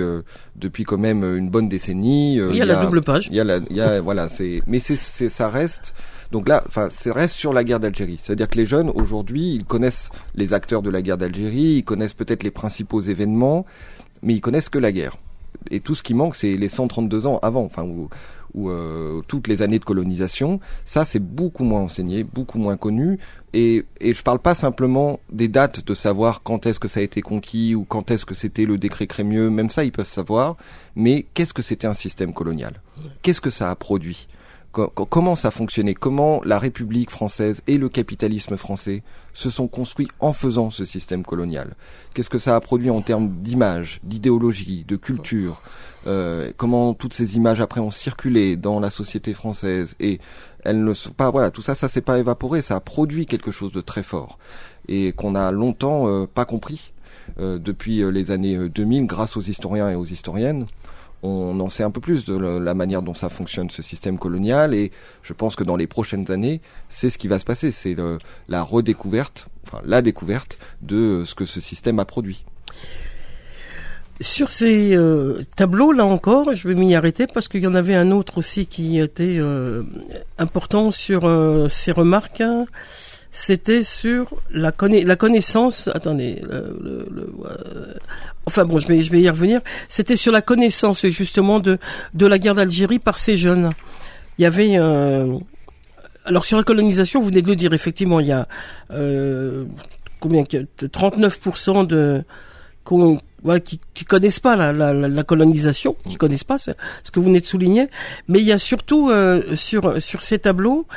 depuis 0.57 0.85
quand 0.85 0.97
même 0.97 1.23
une 1.23 1.51
bonne 1.51 1.69
décennie. 1.69 2.37
il 2.37 2.57
y 2.57 2.63
a 2.63 2.65
la 2.65 2.77
double 2.77 3.03
page. 3.03 3.29
Il 3.31 3.37
y 3.37 3.41
a 3.41 3.45
la, 3.45 3.59
il 3.69 3.77
y 3.77 3.83
a 3.83 4.01
voilà 4.01 4.31
c'est 4.31 4.63
mais 4.67 4.79
c'est 4.79 4.97
ça 4.97 5.51
reste 5.51 5.93
donc 6.31 6.49
là, 6.49 6.63
enfin, 6.67 6.89
c'est 6.91 7.11
reste 7.11 7.35
sur 7.35 7.53
la 7.53 7.65
guerre 7.65 7.81
d'Algérie. 7.81 8.19
C'est-à-dire 8.21 8.49
que 8.49 8.59
les 8.59 8.67
jeunes 8.67 8.91
aujourd'hui, 8.95 9.55
ils 9.55 9.65
connaissent 9.65 10.11
les 10.35 10.53
acteurs 10.53 10.83
de 10.83 10.91
la 10.91 11.01
guerre 11.01 11.19
d'Algérie, 11.19 11.77
ils 11.77 11.85
connaissent 11.85 12.15
peut-être 12.15 12.43
les 12.43 12.51
principaux 12.51 13.01
événements, 13.01 13.65
mais 14.23 14.35
ils 14.35 14.41
connaissent 14.41 14.69
que 14.69 14.79
la 14.79 14.93
guerre. 14.93 15.17
Et 15.71 15.81
tout 15.81 15.95
ce 15.95 16.03
qui 16.03 16.15
manque, 16.15 16.37
c'est 16.37 16.57
les 16.57 16.69
132 16.69 17.27
ans 17.27 17.39
avant, 17.43 17.65
enfin, 17.65 17.83
ou, 17.83 18.09
ou 18.55 18.69
euh, 18.69 19.23
toutes 19.27 19.49
les 19.49 19.63
années 19.63 19.79
de 19.79 19.85
colonisation. 19.85 20.61
Ça, 20.85 21.07
c'est 21.07 21.19
beaucoup 21.19 21.65
moins 21.65 21.81
enseigné, 21.81 22.25
beaucoup 22.25 22.59
moins 22.59 22.77
connu. 22.77 23.19
Et, 23.55 23.85
et 24.01 24.13
je 24.13 24.23
parle 24.23 24.39
pas 24.39 24.55
simplement 24.55 25.21
des 25.33 25.49
dates 25.49 25.85
de 25.87 25.95
savoir 25.95 26.43
quand 26.43 26.67
est-ce 26.67 26.79
que 26.79 26.89
ça 26.89 27.01
a 27.01 27.03
été 27.03 27.23
conquis 27.23 27.75
ou 27.75 27.85
quand 27.85 28.11
est-ce 28.11 28.27
que 28.27 28.35
c'était 28.35 28.67
le 28.67 28.77
décret 28.77 29.07
Crémieux. 29.07 29.49
Même 29.49 29.71
ça, 29.71 29.85
ils 29.85 29.93
peuvent 29.93 30.07
savoir. 30.07 30.57
Mais 30.95 31.27
qu'est-ce 31.35 31.55
que 31.55 31.63
c'était 31.63 31.87
un 31.87 31.95
système 31.95 32.35
colonial? 32.35 32.83
Qu'est-ce 33.23 33.41
que 33.41 33.51
ça 33.51 33.71
a 33.71 33.75
produit? 33.75 34.29
Comment 34.73 35.37
ça 35.37 35.51
fonctionnait, 35.51 35.95
comment 35.95 36.41
la 36.45 36.59
République 36.59 37.11
française 37.11 37.63
et 37.67 37.79
le 37.79 37.89
capitalisme 37.89 38.57
français 38.57 39.03
se 39.33 39.51
sont 39.51 39.69
construits 39.69 40.09
en 40.21 40.33
faisant 40.33 40.71
ce 40.71 40.85
système 40.85 41.25
colonial? 41.25 41.75
Qu'est-ce 42.15 42.31
que 42.31 42.39
ça 42.39 42.55
a 42.55 42.61
produit 42.61 42.91
en 42.91 43.01
termes 43.01 43.29
d'image, 43.29 44.01
d'idéologie, 44.03 44.85
de 44.87 44.97
culture, 44.97 45.63
euh, 46.07 46.53
comment 46.57 46.95
toutes 46.95 47.15
ces 47.15 47.37
images 47.37 47.61
après 47.61 47.81
ont 47.81 47.91
circulé 47.91 48.57
dans 48.57 48.81
la 48.81 48.91
société 48.91 49.35
française 49.35 49.95
et 50.01 50.21
elles 50.65 50.85
ne 50.85 50.95
sont 50.95 51.11
pas 51.11 51.31
voilà 51.31 51.51
tout 51.51 51.63
ça 51.63 51.75
ça 51.75 51.89
s'est 51.89 52.01
pas 52.01 52.19
évaporé, 52.19 52.63
ça 52.63 52.77
a 52.77 52.81
produit 52.81 53.27
quelque 53.27 53.51
chose 53.51 53.73
de 53.73 53.81
très 53.81 54.03
fort 54.03 54.39
et 54.87 55.13
qu'on 55.13 55.35
a 55.35 55.51
longtemps 55.51 56.09
euh, 56.09 56.27
pas 56.27 56.45
compris 56.45 56.93
euh, 57.41 57.59
depuis 57.59 58.03
les 58.11 58.31
années 58.31 58.69
2000 58.69 59.07
grâce 59.07 59.37
aux 59.37 59.43
historiens 59.43 59.91
et 59.91 59.95
aux 59.95 60.07
historiennes 60.07 60.67
on 61.23 61.59
en 61.61 61.69
sait 61.69 61.83
un 61.83 61.91
peu 61.91 62.01
plus 62.01 62.25
de 62.25 62.37
la 62.37 62.75
manière 62.75 63.03
dont 63.03 63.15
ça 63.15 63.29
fonctionne 63.29 63.71
ce 63.71 63.83
système 63.83 64.19
colonial 64.19 64.75
et 64.75 64.93
je 65.23 65.33
pense 65.33 65.57
que 65.57 65.65
dans 65.65 65.77
les 65.77 65.87
prochaines 65.87 66.31
années, 66.31 66.61
c'est 66.89 67.11
ce 67.11 67.19
qui 67.19 67.29
va 67.29 67.39
se 67.39 67.45
passer, 67.45 67.73
c'est 67.73 67.97
la 68.49 68.63
redécouverte, 68.63 69.49
enfin 69.67 69.81
la 69.85 70.03
découverte 70.03 70.59
de 70.83 71.25
ce 71.25 71.35
que 71.35 71.47
ce 71.47 71.61
système 71.61 71.99
a 71.99 72.05
produit. 72.05 72.45
Sur 74.21 74.51
ces 74.51 74.97
euh, 74.97 75.43
tableaux, 75.55 75.93
là 75.93 76.05
encore, 76.05 76.53
je 76.53 76.67
vais 76.67 76.75
m'y 76.75 76.97
arrêter 76.97 77.29
parce 77.29 77.47
qu'il 77.47 77.63
y 77.63 77.69
en 77.69 77.75
avait 77.77 77.95
un 77.95 78.11
autre 78.11 78.39
aussi 78.39 78.67
qui 78.67 78.99
était 78.99 79.37
euh, 79.39 79.85
important 80.39 80.91
sur 80.91 81.25
euh, 81.25 81.69
ces 81.69 81.93
remarques 81.93 82.43
c'était 83.39 83.85
sur 83.85 84.35
la, 84.51 84.73
connaissance. 84.73 85.89
Attendez, 85.95 86.43
le, 86.43 86.75
le, 86.83 87.33
euh, 87.47 87.95
enfin 88.47 88.65
bon, 88.65 88.81
je 88.81 88.89
vais, 88.89 88.99
y 88.99 89.31
revenir. 89.31 89.61
C'était 89.89 90.17
sur 90.17 90.33
la 90.33 90.43
connaissance 90.43 91.07
justement 91.07 91.61
de 91.61 91.79
de 92.15 92.27
la 92.27 92.41
guerre 92.41 92.57
d'Algérie 92.57 92.99
par 92.99 93.17
ces 93.17 93.39
jeunes. 93.39 93.71
Il 94.39 94.43
y 94.43 94.45
avait 94.45 94.73
euh, 94.77 95.39
alors 96.25 96.45
sur 96.45 96.57
la 96.57 96.65
colonisation, 96.65 97.21
vous 97.21 97.29
venez 97.29 97.43
de 97.43 97.49
le 97.49 97.55
dire 97.55 97.73
effectivement, 97.73 98.19
il 98.19 98.27
y 98.27 98.33
a 98.33 98.49
euh, 98.91 99.65
combien 100.19 100.43
39% 100.43 101.87
de 101.87 102.25
qui, 103.65 103.81
qui 103.95 104.05
connaissent 104.05 104.41
pas 104.41 104.57
la, 104.57 104.73
la, 104.73 104.93
la, 104.93 105.23
colonisation, 105.23 105.95
qui 106.09 106.17
connaissent 106.17 106.43
pas 106.43 106.59
ce, 106.59 106.73
ce, 107.05 107.13
que 107.13 107.21
vous 107.21 107.27
venez 107.27 107.41
de 107.41 107.47
souligner, 107.47 107.87
mais 108.27 108.41
il 108.41 108.45
y 108.45 108.53
a 108.53 108.59
surtout 108.59 109.11
euh, 109.11 109.55
sur 109.55 110.03
sur 110.03 110.23
ces 110.23 110.41
tableaux 110.41 110.89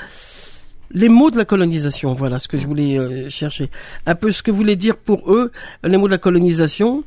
les 0.94 1.10
mots 1.10 1.32
de 1.32 1.38
la 1.38 1.46
colonisation, 1.46 2.14
voilà 2.14 2.40
ce 2.40 2.48
que 2.48 2.58
je 2.58 2.68
voulais 2.68 2.98
euh, 2.98 3.30
chercher. 3.30 3.70
Un 4.06 4.16
peu 4.16 4.32
ce 4.32 4.44
que 4.44 4.52
voulait 4.52 4.76
dire 4.76 4.98
pour 4.98 5.32
eux 5.32 5.52
les 5.84 5.98
mots 5.98 6.08
de 6.08 6.12
la 6.12 6.18
colonisation. 6.18 7.04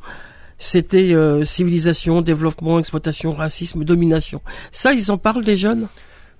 C'était 0.58 1.14
euh, 1.14 1.44
civilisation, 1.44 2.22
développement, 2.22 2.78
exploitation, 2.78 3.32
racisme, 3.32 3.84
domination. 3.84 4.40
Ça, 4.70 4.92
ils 4.92 5.10
en 5.10 5.18
parlent 5.18 5.44
des 5.44 5.56
jeunes? 5.56 5.88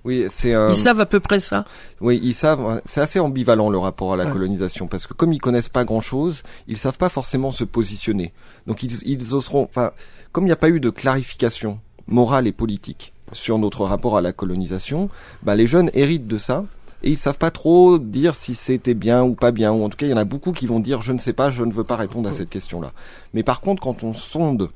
Oui, 0.05 0.25
c'est. 0.29 0.51
Ils 0.69 0.75
savent 0.75 0.99
à 0.99 1.05
peu 1.05 1.19
près 1.19 1.39
ça? 1.39 1.65
Oui, 1.99 2.19
ils 2.21 2.35
savent. 2.35 2.81
C'est 2.85 3.01
assez 3.01 3.19
ambivalent 3.19 3.69
le 3.69 3.77
rapport 3.77 4.13
à 4.13 4.15
la 4.15 4.25
colonisation 4.25 4.87
parce 4.87 5.07
que 5.07 5.13
comme 5.13 5.33
ils 5.33 5.41
connaissent 5.41 5.69
pas 5.69 5.83
grand-chose, 5.83 6.43
ils 6.67 6.77
savent 6.77 6.97
pas 6.97 7.09
forcément 7.09 7.51
se 7.51 7.63
positionner. 7.63 8.31
Donc 8.67 8.83
ils, 8.83 8.99
ils 9.03 9.33
oseront. 9.33 9.63
Enfin, 9.63 9.91
comme 10.31 10.43
il 10.43 10.47
n'y 10.47 10.53
a 10.53 10.57
pas 10.57 10.69
eu 10.69 10.79
de 10.79 10.91
clarification 10.91 11.79
morale 12.07 12.45
et 12.45 12.51
politique 12.51 13.13
sur 13.31 13.57
notre 13.57 13.83
rapport 13.83 14.15
à 14.15 14.21
la 14.21 14.31
colonisation, 14.31 15.09
bah, 15.41 15.55
les 15.55 15.65
jeunes 15.65 15.89
héritent 15.93 16.27
de 16.27 16.37
ça 16.37 16.65
et 17.05 17.11
ils 17.11 17.19
savent 17.19 17.37
pas 17.37 17.51
trop 17.51 17.99
dire 17.99 18.33
si 18.33 18.55
c'était 18.55 18.95
bien 18.95 19.23
ou 19.23 19.35
pas 19.35 19.51
bien. 19.51 19.71
Ou 19.71 19.83
en 19.83 19.89
tout 19.89 19.97
cas, 19.97 20.07
il 20.07 20.09
y 20.09 20.13
en 20.13 20.17
a 20.17 20.25
beaucoup 20.25 20.51
qui 20.51 20.65
vont 20.65 20.79
dire 20.79 21.01
je 21.01 21.13
ne 21.13 21.19
sais 21.19 21.33
pas, 21.33 21.51
je 21.51 21.63
ne 21.63 21.71
veux 21.71 21.83
pas 21.83 21.95
répondre 21.95 22.27
à 22.27 22.31
cette 22.31 22.49
question-là. 22.49 22.91
Mais 23.33 23.43
par 23.43 23.61
contre, 23.61 23.81
quand 23.81 24.03
on 24.03 24.13
sonde 24.13 24.71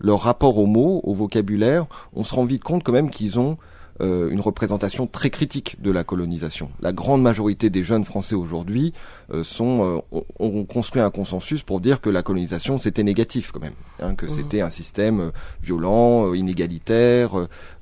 leur 0.00 0.20
rapport 0.20 0.58
aux 0.58 0.66
mots, 0.66 1.00
au 1.04 1.14
vocabulaire, 1.14 1.86
on 2.12 2.24
se 2.24 2.34
rend 2.34 2.44
vite 2.44 2.64
compte 2.64 2.82
quand 2.82 2.92
même 2.92 3.10
qu'ils 3.10 3.38
ont 3.38 3.56
euh, 4.00 4.30
une 4.30 4.40
représentation 4.40 5.06
très 5.06 5.30
critique 5.30 5.76
de 5.82 5.90
la 5.90 6.04
colonisation. 6.04 6.70
La 6.80 6.92
grande 6.92 7.22
majorité 7.22 7.70
des 7.70 7.82
jeunes 7.82 8.04
Français 8.04 8.34
aujourd'hui 8.34 8.94
euh, 9.32 9.44
sont 9.44 10.02
euh, 10.12 10.20
ont, 10.38 10.64
construit 10.64 11.02
un 11.02 11.10
consensus 11.10 11.62
pour 11.62 11.80
dire 11.80 12.00
que 12.00 12.08
la 12.08 12.22
colonisation 12.22 12.78
c'était 12.78 13.02
négatif 13.02 13.52
quand 13.52 13.60
même, 13.60 13.74
hein, 14.00 14.14
que 14.14 14.26
mmh. 14.26 14.30
c'était 14.30 14.60
un 14.62 14.70
système 14.70 15.32
violent, 15.62 16.32
inégalitaire. 16.32 17.32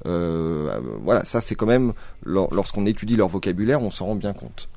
voilà, 0.04 1.24
ça 1.24 1.40
c'est 1.40 1.54
quand 1.54 1.66
même 1.66 1.92
lorsqu'on 2.24 2.86
étudie 2.86 3.16
leur 3.16 3.28
vocabulaire, 3.28 3.82
on 3.82 3.90
s'en 3.90 4.06
rend 4.06 4.16
bien 4.16 4.32
compte. 4.32 4.68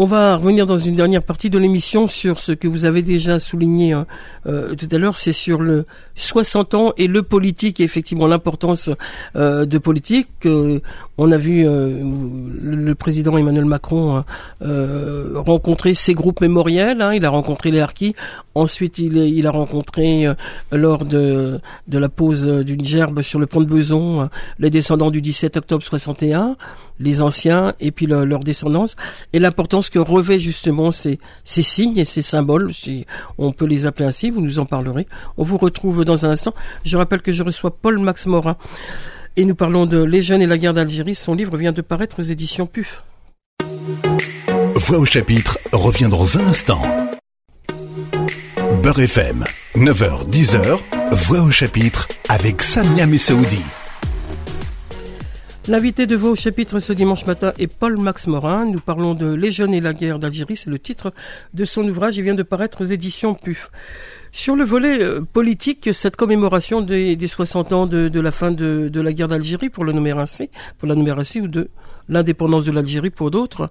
On 0.00 0.04
va 0.04 0.36
revenir 0.36 0.64
dans 0.64 0.78
une 0.78 0.94
dernière 0.94 1.24
partie 1.24 1.50
de 1.50 1.58
l'émission 1.58 2.06
sur 2.06 2.38
ce 2.38 2.52
que 2.52 2.68
vous 2.68 2.84
avez 2.84 3.02
déjà 3.02 3.40
souligné 3.40 3.94
hein, 3.94 4.06
euh, 4.46 4.76
tout 4.76 4.86
à 4.92 4.96
l'heure, 4.96 5.18
c'est 5.18 5.32
sur 5.32 5.60
le 5.60 5.86
60 6.14 6.74
ans 6.74 6.92
et 6.96 7.08
le 7.08 7.24
politique 7.24 7.80
et 7.80 7.82
effectivement 7.82 8.28
l'importance 8.28 8.90
euh, 9.34 9.64
de 9.64 9.76
politique. 9.76 10.46
on 10.46 11.32
a 11.32 11.36
vu 11.36 11.66
euh, 11.66 12.00
le 12.62 12.94
président 12.94 13.36
Emmanuel 13.36 13.64
Macron 13.64 14.22
rencontrer 14.60 15.94
ses 15.94 16.14
groupes 16.14 16.42
mémoriels. 16.42 17.02
Hein, 17.02 17.14
il 17.14 17.24
a 17.24 17.30
rencontré 17.30 17.72
les 17.72 17.80
harkis. 17.80 18.14
Ensuite, 18.54 18.98
il, 18.98 19.16
il 19.16 19.48
a 19.48 19.50
rencontré 19.50 20.32
lors 20.70 21.06
de, 21.06 21.58
de 21.88 21.98
la 21.98 22.08
pose 22.08 22.46
d'une 22.46 22.84
gerbe 22.84 23.22
sur 23.22 23.40
le 23.40 23.46
pont 23.46 23.60
de 23.60 23.66
Beson 23.66 24.28
les 24.60 24.70
descendants 24.70 25.10
du 25.10 25.20
17 25.20 25.56
octobre 25.56 25.82
61 25.82 26.56
les 27.00 27.22
anciens 27.22 27.74
et 27.80 27.90
puis 27.90 28.06
leur 28.06 28.40
descendance 28.40 28.96
et 29.32 29.38
l'importance 29.38 29.90
que 29.90 29.98
revêt 29.98 30.38
justement 30.38 30.92
ces, 30.92 31.18
signes 31.44 31.98
et 31.98 32.04
ces 32.04 32.22
symboles, 32.22 32.72
si 32.72 33.06
on 33.38 33.52
peut 33.52 33.66
les 33.66 33.86
appeler 33.86 34.06
ainsi, 34.06 34.30
vous 34.30 34.40
nous 34.40 34.58
en 34.58 34.66
parlerez. 34.66 35.06
On 35.36 35.44
vous 35.44 35.58
retrouve 35.58 36.04
dans 36.04 36.26
un 36.26 36.30
instant. 36.30 36.54
Je 36.84 36.96
rappelle 36.96 37.22
que 37.22 37.32
je 37.32 37.42
reçois 37.42 37.70
Paul 37.70 37.98
Max 37.98 38.26
Morin 38.26 38.56
et 39.36 39.44
nous 39.44 39.54
parlons 39.54 39.86
de 39.86 40.02
Les 40.02 40.22
jeunes 40.22 40.42
et 40.42 40.46
la 40.46 40.58
guerre 40.58 40.74
d'Algérie. 40.74 41.14
Son 41.14 41.34
livre 41.34 41.56
vient 41.56 41.72
de 41.72 41.82
paraître 41.82 42.20
aux 42.20 42.22
éditions 42.22 42.66
PUF. 42.66 43.02
Voix 44.74 44.98
au 44.98 45.04
chapitre 45.04 45.58
revient 45.72 46.08
dans 46.08 46.38
un 46.38 46.46
instant. 46.46 46.82
Beurre 48.82 49.00
FM, 49.00 49.44
9h, 49.76 50.28
10h, 50.28 50.78
Voix 51.12 51.40
au 51.40 51.50
chapitre 51.50 52.08
avec 52.28 52.62
Samia 52.62 53.06
Messaoudi. 53.06 53.62
L'invité 55.68 56.06
de 56.06 56.16
vos 56.16 56.34
chapitres 56.34 56.80
ce 56.80 56.94
dimanche 56.94 57.26
matin 57.26 57.52
est 57.58 57.66
Paul 57.66 57.98
Max 57.98 58.26
Morin. 58.26 58.64
Nous 58.64 58.80
parlons 58.80 59.12
de 59.12 59.34
Les 59.34 59.52
jeunes 59.52 59.74
et 59.74 59.82
la 59.82 59.92
guerre 59.92 60.18
d'Algérie. 60.18 60.56
C'est 60.56 60.70
le 60.70 60.78
titre 60.78 61.12
de 61.52 61.66
son 61.66 61.86
ouvrage. 61.86 62.16
Il 62.16 62.22
vient 62.22 62.34
de 62.34 62.42
paraître 62.42 62.80
aux 62.80 62.86
éditions 62.86 63.34
PUF. 63.34 63.70
Sur 64.32 64.56
le 64.56 64.64
volet 64.64 65.02
euh, 65.02 65.20
politique, 65.20 65.90
cette 65.92 66.16
commémoration 66.16 66.80
des, 66.80 67.18
60 67.26 67.72
ans 67.74 67.86
de, 67.86 68.18
la 68.18 68.32
fin 68.32 68.50
de, 68.50 68.90
la 68.98 69.12
guerre 69.12 69.28
d'Algérie, 69.28 69.68
pour 69.68 69.84
le 69.84 69.92
nommer 69.92 70.12
ainsi, 70.12 70.48
pour 70.78 70.88
la 70.88 70.94
nommer 70.94 71.10
ainsi, 71.10 71.38
ou 71.38 71.48
de 71.48 71.68
l'indépendance 72.08 72.64
de 72.64 72.72
l'Algérie 72.72 73.10
pour 73.10 73.30
d'autres, 73.30 73.68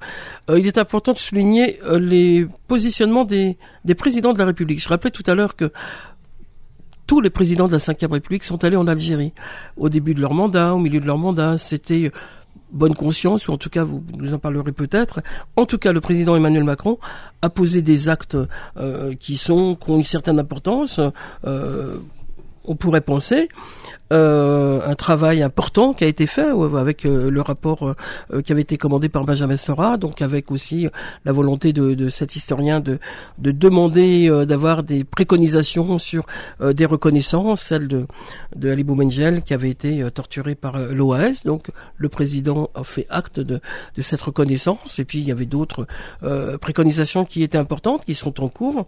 euh, 0.52 0.60
il 0.60 0.68
est 0.68 0.78
important 0.78 1.14
de 1.14 1.18
souligner 1.18 1.80
euh, 1.86 1.98
les 1.98 2.48
positionnements 2.68 3.24
des, 3.24 3.58
des 3.86 3.96
présidents 3.96 4.34
de 4.34 4.40
la 4.40 4.46
République. 4.46 4.80
Je 4.80 4.90
rappelais 4.90 5.10
tout 5.10 5.24
à 5.26 5.34
l'heure 5.34 5.56
que 5.56 5.72
tous 7.08 7.22
les 7.22 7.30
présidents 7.30 7.68
de 7.68 7.72
la 7.72 7.78
Ve 7.78 8.12
République 8.12 8.44
sont 8.44 8.64
allés 8.64 8.76
en 8.76 8.88
Algérie 8.88 9.34
au 9.78 9.90
début 9.90 10.14
de 10.14 10.22
leur 10.22 10.34
mandat, 10.34 10.76
au 10.76 10.78
milieu 10.78 11.00
de 11.00 11.06
leur 11.06 11.18
mandat. 11.18 11.58
C'était 11.58 12.12
bonne 12.72 12.96
conscience, 12.96 13.48
ou 13.48 13.54
en 13.54 13.58
tout 13.58 13.70
cas 13.70 13.84
vous 13.84 14.04
nous 14.18 14.34
en 14.34 14.40
parlerez 14.40 14.74
peut-être. 14.74 15.22
En 15.56 15.66
tout 15.66 15.78
cas, 15.78 15.94
le 15.94 16.02
président 16.02 16.36
Emmanuel 16.36 16.66
Macron 16.66 17.00
a 17.42 17.50
posé 17.50 17.82
des 17.82 18.10
actes 18.10 18.38
euh, 18.78 19.16
qui 19.16 19.38
sont 19.38 19.76
qui 19.76 19.90
ont 19.90 19.98
une 19.98 20.04
certaine 20.04 20.38
importance. 20.38 21.00
Euh, 21.46 21.98
on 22.66 22.76
pourrait 22.76 23.02
penser 23.02 23.48
euh, 24.14 24.80
un 24.86 24.96
travail 24.96 25.44
important 25.44 25.94
qui 25.94 26.06
a 26.06 26.08
été 26.08 26.28
fait 26.28 26.48
avec 26.78 27.06
euh, 27.06 27.30
le 27.30 27.42
rapport 27.42 27.94
euh, 28.32 28.42
qui 28.42 28.54
avait 28.54 28.62
été 28.62 28.78
commandé 28.78 29.10
par 29.10 29.26
Benjamin 29.26 29.58
Sora, 29.58 29.98
donc 29.98 30.22
avec 30.22 30.50
aussi 30.52 30.88
la 31.26 31.32
volonté 31.32 31.74
de, 31.74 31.94
de 31.94 32.10
cet 32.10 32.36
historien 32.36 32.80
de, 32.80 33.00
de 33.38 33.52
demander 33.52 34.30
d'avoir 34.46 34.84
des 34.84 35.04
préconisations 35.04 35.98
sur 35.98 36.26
des 36.62 36.86
reconnaissances, 36.86 37.62
celle 37.62 37.88
de, 37.88 38.06
de 38.56 38.72
Ali 38.72 38.84
Boumengel 38.84 39.42
qui 39.42 39.54
avait 39.54 39.70
été 39.70 40.08
torturé 40.12 40.56
par 40.56 40.78
l'OAS. 40.80 41.44
Donc 41.46 41.68
le 41.98 42.10
président 42.10 42.70
a 42.76 42.84
fait 42.84 43.08
acte 43.10 43.40
de, 43.40 43.60
de 43.96 44.02
cette 44.02 44.22
reconnaissance 44.22 45.00
et 45.00 45.06
puis 45.06 45.20
il 45.20 45.28
y 45.28 45.32
avait 45.32 45.46
d'autres 45.46 45.88
préconisations 46.62 47.26
qui 47.26 47.44
étaient 47.44 47.58
importantes, 47.58 48.06
qui 48.06 48.16
sont 48.16 48.42
en 48.42 48.48
cours. 48.48 48.88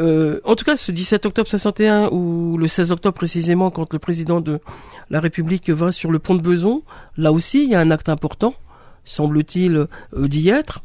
Euh, 0.00 0.40
en 0.44 0.56
tout 0.56 0.64
cas, 0.64 0.76
ce 0.76 0.90
17 0.90 1.26
octobre 1.26 1.48
61 1.48 2.08
ou 2.10 2.58
le 2.58 2.66
16 2.66 2.90
octobre 2.90 3.14
précisément, 3.14 3.70
quand 3.70 3.92
le 3.92 3.98
président 3.98 4.40
de 4.40 4.60
la 5.10 5.20
République 5.20 5.70
va 5.70 5.92
sur 5.92 6.10
le 6.10 6.18
pont 6.18 6.34
de 6.34 6.40
Beson, 6.40 6.82
là 7.16 7.32
aussi, 7.32 7.64
il 7.64 7.70
y 7.70 7.74
a 7.74 7.80
un 7.80 7.90
acte 7.90 8.08
important, 8.08 8.54
semble-t-il, 9.04 9.76
euh, 9.76 9.88
d'y 10.28 10.48
être. 10.48 10.82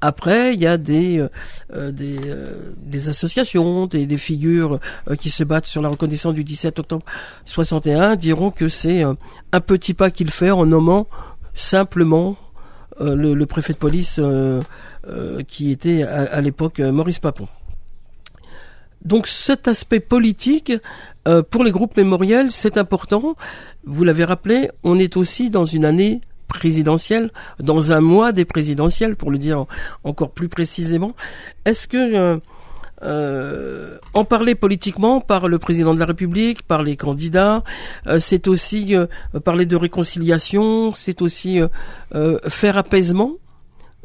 Après, 0.00 0.54
il 0.54 0.60
y 0.60 0.66
a 0.66 0.76
des 0.76 1.26
euh, 1.72 1.90
des, 1.90 3.08
associations, 3.08 3.86
des, 3.86 4.06
des 4.06 4.18
figures 4.18 4.78
qui 5.18 5.30
se 5.30 5.42
battent 5.42 5.66
sur 5.66 5.80
la 5.80 5.88
reconnaissance 5.88 6.34
du 6.34 6.44
17 6.44 6.78
octobre 6.78 7.04
61, 7.46 8.16
diront 8.16 8.50
que 8.50 8.68
c'est 8.68 9.02
un 9.02 9.16
petit 9.60 9.94
pas 9.94 10.10
qu'il 10.10 10.30
fait 10.30 10.50
en 10.50 10.66
nommant 10.66 11.06
simplement 11.54 12.36
le, 13.00 13.34
le, 13.34 13.46
préfet 13.46 13.72
de 13.72 13.78
police 13.78 14.20
qui 15.48 15.70
était 15.70 16.02
à, 16.02 16.22
à 16.24 16.40
l'époque 16.42 16.78
Maurice 16.80 17.18
Papon. 17.18 17.48
Donc 19.06 19.28
cet 19.28 19.68
aspect 19.68 20.00
politique, 20.00 20.72
euh, 21.28 21.40
pour 21.42 21.62
les 21.62 21.70
groupes 21.70 21.96
mémoriels, 21.96 22.50
c'est 22.50 22.76
important. 22.76 23.36
Vous 23.84 24.02
l'avez 24.02 24.24
rappelé, 24.24 24.68
on 24.82 24.98
est 24.98 25.16
aussi 25.16 25.48
dans 25.48 25.64
une 25.64 25.84
année 25.84 26.20
présidentielle, 26.48 27.30
dans 27.60 27.92
un 27.92 28.00
mois 28.00 28.32
des 28.32 28.44
présidentielles, 28.44 29.14
pour 29.14 29.30
le 29.30 29.38
dire 29.38 29.66
encore 30.02 30.32
plus 30.32 30.48
précisément. 30.48 31.14
Est-ce 31.64 31.86
que 31.86 31.96
euh, 31.96 32.38
euh, 33.04 33.98
en 34.12 34.24
parler 34.24 34.56
politiquement 34.56 35.20
par 35.20 35.46
le 35.46 35.60
président 35.60 35.94
de 35.94 36.00
la 36.00 36.06
République, 36.06 36.64
par 36.64 36.82
les 36.82 36.96
candidats, 36.96 37.62
c'est 38.18 38.48
aussi 38.48 38.94
parler 39.44 39.66
de 39.66 39.76
réconciliation, 39.76 40.94
c'est 40.94 41.22
aussi 41.22 41.60
faire 42.48 42.76
apaisement 42.78 43.32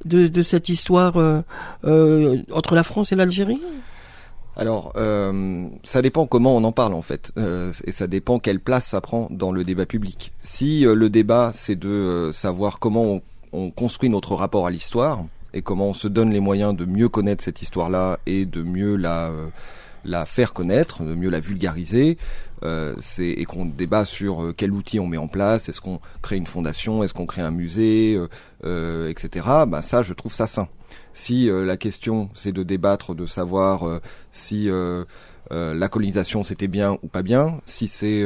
de, 0.06 0.28
de 0.28 0.42
cette 0.42 0.68
histoire 0.70 1.16
entre 1.84 2.76
la 2.76 2.84
France 2.84 3.12
et 3.14 3.16
l'Algérie? 3.16 3.62
Alors, 4.58 4.92
euh, 4.98 5.68
ça 5.84 6.02
dépend 6.02 6.28
comment 6.28 6.56
on 6.56 6.64
en 6.64 6.72
parle 6.74 6.94
en 6.94 7.02
fait, 7.02 7.32
euh, 7.38 7.72
et 7.86 7.92
ça 7.92 8.08
dépend 8.08 8.40
quelle 8.40 8.60
place 8.60 8.86
ça 8.86 9.00
prend 9.00 9.28
dans 9.32 9.52
le 9.52 9.64
débat 9.64 9.86
public. 9.86 10.34
Si 10.44 10.86
euh, 10.86 10.94
le 10.94 11.10
débat 11.10 11.52
c'est 11.54 11.78
de 11.78 12.32
savoir 12.34 12.80
comment 12.80 13.22
on, 13.54 13.72
construit 13.72 14.10
notre 14.10 14.36
rapport 14.36 14.68
à 14.68 14.72
l'histoire 14.72 15.24
et 15.54 15.62
comment 15.62 15.90
on 15.90 15.94
se 15.94 16.08
donne 16.08 16.32
les 16.32 16.40
moyens 16.40 16.76
de 16.76 16.86
mieux 16.86 17.10
connaître 17.10 17.44
cette 17.44 17.62
histoire-là 17.62 18.20
et 18.26 18.46
de 18.46 18.62
mieux 18.62 18.96
la 18.96 19.32
la 20.04 20.26
faire 20.26 20.52
connaître, 20.52 21.04
de 21.04 21.14
mieux 21.14 21.30
la 21.30 21.40
vulgariser, 21.40 22.18
c'est 23.00 23.28
et 23.28 23.46
qu'on 23.46 23.66
débat 23.66 24.04
sur 24.04 24.54
quel 24.58 24.72
outil 24.72 25.00
on 25.00 25.08
met 25.08 25.18
en 25.18 25.28
place, 25.28 25.70
est-ce 25.70 25.80
qu'on 25.80 26.00
crée 26.22 26.38
une 26.38 26.48
fondation, 26.48 27.04
est-ce 27.04 27.14
qu'on 27.14 27.26
crée 27.26 27.42
un 27.42 27.52
musée, 27.52 28.18
etc. 28.64 29.46
Bah 29.68 29.82
ça, 29.82 30.02
je 30.02 30.14
trouve 30.14 30.34
ça 30.34 30.48
sain. 30.48 30.68
Si 31.14 31.50
euh, 31.50 31.66
la 31.66 31.78
question 31.78 32.30
c'est 32.36 32.52
de 32.52 32.64
débattre, 32.64 33.14
de 33.16 33.26
savoir 33.26 33.88
euh, 33.88 34.00
si 34.32 34.70
euh, 34.70 35.04
la 35.50 35.90
colonisation 35.90 36.44
c'était 36.44 36.68
bien 36.68 36.98
ou 37.04 37.08
pas 37.08 37.24
bien, 37.24 37.60
si 37.66 37.90
c'est 37.90 38.24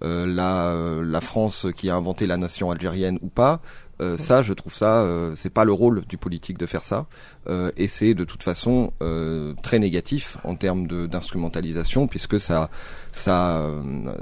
la, 0.00 0.74
la 1.02 1.20
France 1.20 1.66
qui 1.76 1.90
a 1.90 1.94
inventé 1.94 2.26
la 2.26 2.38
nation 2.38 2.70
algérienne 2.70 3.18
ou 3.20 3.28
pas, 3.28 3.60
euh, 4.02 4.18
ça, 4.18 4.42
je 4.42 4.52
trouve 4.52 4.74
ça, 4.74 5.00
euh, 5.02 5.34
c'est 5.36 5.50
pas 5.50 5.64
le 5.64 5.72
rôle 5.72 6.04
du 6.06 6.18
politique 6.18 6.58
de 6.58 6.66
faire 6.66 6.84
ça, 6.84 7.06
euh, 7.48 7.70
et 7.78 7.88
c'est 7.88 8.12
de 8.12 8.24
toute 8.24 8.42
façon 8.42 8.92
très 9.62 9.78
négatif 9.78 10.36
en 10.44 10.54
termes 10.54 10.86
d'instrumentalisation, 11.08 12.06
puisque 12.06 12.38
ça, 12.38 12.70
ça, 13.12 13.62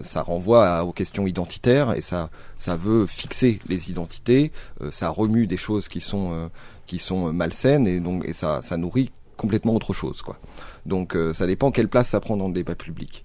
ça 0.02 0.22
renvoie 0.22 0.84
aux 0.84 0.92
questions 0.92 1.26
identitaires 1.26 1.94
et 1.94 2.00
ça, 2.00 2.30
ça 2.58 2.76
veut 2.76 3.06
fixer 3.06 3.58
les 3.68 3.90
identités, 3.90 4.52
ça 4.90 5.08
remue 5.08 5.46
des 5.46 5.56
choses 5.56 5.88
qui 5.88 6.00
sont, 6.00 6.50
qui 6.86 6.98
sont 6.98 7.32
malsaines 7.32 7.86
et 7.86 8.00
donc 8.00 8.24
et 8.26 8.32
ça, 8.32 8.60
ça 8.62 8.76
nourrit 8.76 9.10
complètement 9.36 9.74
autre 9.74 9.92
chose, 9.92 10.22
quoi. 10.22 10.38
Donc, 10.86 11.16
ça 11.32 11.46
dépend 11.46 11.72
quelle 11.72 11.88
place 11.88 12.10
ça 12.10 12.20
prend 12.20 12.36
dans 12.36 12.46
le 12.46 12.54
débat 12.54 12.76
public. 12.76 13.24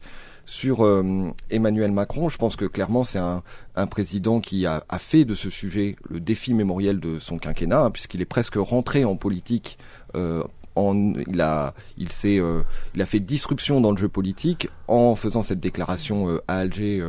Sur 0.49 0.83
euh, 0.83 1.31
Emmanuel 1.51 1.91
Macron, 1.91 2.27
je 2.27 2.39
pense 2.39 2.55
que 2.55 2.65
clairement 2.65 3.03
c'est 3.03 3.19
un, 3.19 3.43
président 3.85 4.39
qui 4.39 4.65
a, 4.65 4.83
fait 4.97 5.23
de 5.23 5.35
ce 5.35 5.51
sujet 5.51 5.95
le 6.09 6.19
défi 6.19 6.55
mémoriel 6.55 6.99
de 6.99 7.19
son 7.19 7.37
quinquennat, 7.37 7.81
hein, 7.81 7.91
puisqu'il 7.91 8.19
est 8.19 8.25
presque 8.25 8.55
rentré 8.55 9.05
en 9.05 9.15
politique. 9.15 9.77
Euh, 10.15 10.43
en, 10.75 11.13
il 11.27 11.39
a, 11.41 11.75
il 11.97 12.07
euh, 12.25 12.63
il 12.95 13.01
a 13.03 13.05
fait 13.05 13.19
disruption 13.19 13.79
dans 13.79 13.91
le 13.91 13.97
jeu 13.97 14.09
politique 14.09 14.69
en 14.87 15.13
faisant 15.13 15.43
cette 15.43 15.59
déclaration 15.59 16.39
à 16.47 16.55
Alger 16.55 17.05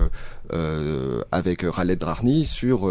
avec 1.32 1.64
Khaled 1.70 1.98
Drarni 1.98 2.44
sur 2.44 2.90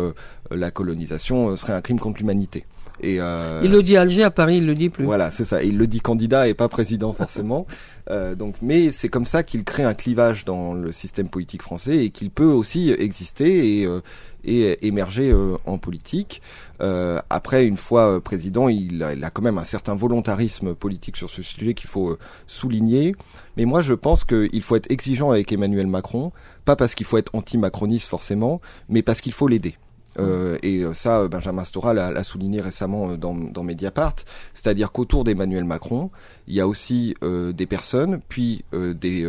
la 0.49 0.71
colonisation 0.71 1.55
serait 1.57 1.73
un 1.73 1.81
crime 1.81 1.99
contre 1.99 2.17
l'humanité. 2.17 2.65
Et 3.01 3.19
euh, 3.19 3.62
il 3.63 3.71
le 3.71 3.81
dit 3.81 3.97
à 3.97 4.01
Alger, 4.01 4.23
à 4.23 4.31
Paris, 4.31 4.57
il 4.57 4.65
le 4.65 4.73
dit 4.73 4.89
plus. 4.89 5.05
Voilà, 5.05 5.31
c'est 5.31 5.45
ça. 5.45 5.63
Il 5.63 5.77
le 5.77 5.88
dit 5.88 5.99
candidat 5.99 6.47
et 6.47 6.53
pas 6.53 6.67
président 6.67 7.13
forcément. 7.13 7.65
euh, 8.12 8.35
donc, 8.35 8.55
mais 8.62 8.91
c'est 8.91 9.09
comme 9.09 9.25
ça 9.25 9.43
qu'il 9.43 9.63
crée 9.63 9.83
un 9.83 9.93
clivage 9.93 10.45
dans 10.45 10.73
le 10.73 10.91
système 10.91 11.29
politique 11.29 11.62
français 11.62 12.05
et 12.05 12.09
qu'il 12.09 12.29
peut 12.29 12.43
aussi 12.43 12.91
exister 12.91 13.79
et, 13.79 13.85
euh, 13.85 14.01
et 14.43 14.85
émerger 14.88 15.31
euh, 15.31 15.57
en 15.65 15.77
politique. 15.77 16.41
Euh, 16.81 17.21
après, 17.29 17.65
une 17.65 17.77
fois 17.77 18.21
président, 18.21 18.67
il 18.67 19.01
a, 19.03 19.13
il 19.13 19.23
a, 19.23 19.29
quand 19.29 19.41
même 19.41 19.57
un 19.57 19.63
certain 19.63 19.95
volontarisme 19.95 20.75
politique 20.75 21.17
sur 21.17 21.29
ce 21.29 21.41
sujet 21.41 21.73
qu'il 21.73 21.89
faut 21.89 22.17
souligner. 22.47 23.15
Mais 23.57 23.65
moi, 23.65 23.81
je 23.81 23.93
pense 23.93 24.25
qu'il 24.25 24.62
faut 24.62 24.75
être 24.75 24.91
exigeant 24.91 25.31
avec 25.31 25.51
Emmanuel 25.51 25.88
Macron, 25.88 26.31
pas 26.65 26.75
parce 26.75 26.95
qu'il 26.95 27.05
faut 27.05 27.17
être 27.17 27.33
anti-macroniste 27.33 28.07
forcément, 28.07 28.62
mais 28.89 29.01
parce 29.01 29.21
qu'il 29.21 29.33
faut 29.33 29.47
l'aider. 29.47 29.75
Euh, 30.19 30.58
et 30.63 30.82
euh, 30.82 30.93
ça, 30.93 31.27
Benjamin 31.27 31.63
Stora 31.63 31.93
l'a 31.93 32.23
souligné 32.23 32.62
récemment 32.62 33.12
euh, 33.12 33.17
dans, 33.17 33.34
dans 33.34 33.63
Mediapart, 33.63 34.15
c'est-à-dire 34.53 34.91
qu'autour 34.91 35.23
d'Emmanuel 35.23 35.63
Macron, 35.63 36.12
il 36.47 36.55
y 36.55 36.62
a 36.62 36.67
aussi 36.67 37.15
des 37.21 37.65
personnes, 37.67 38.21
puis 38.27 38.65
des, 38.73 39.27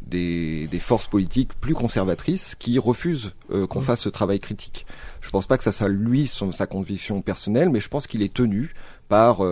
des, 0.00 0.66
des, 0.66 0.78
forces 0.78 1.06
politiques 1.06 1.50
plus 1.60 1.74
conservatrices 1.74 2.54
qui 2.54 2.78
refusent 2.78 3.34
qu'on 3.68 3.82
fasse 3.82 4.00
ce 4.00 4.08
travail 4.08 4.40
critique. 4.40 4.86
Je 5.20 5.28
pense 5.28 5.46
pas 5.46 5.58
que 5.58 5.64
ça 5.64 5.72
soit 5.72 5.88
lui 5.88 6.26
son, 6.26 6.52
sa 6.52 6.66
conviction 6.66 7.20
personnelle, 7.20 7.68
mais 7.68 7.80
je 7.80 7.88
pense 7.88 8.06
qu'il 8.06 8.22
est 8.22 8.32
tenu 8.32 8.72
par 9.14 9.42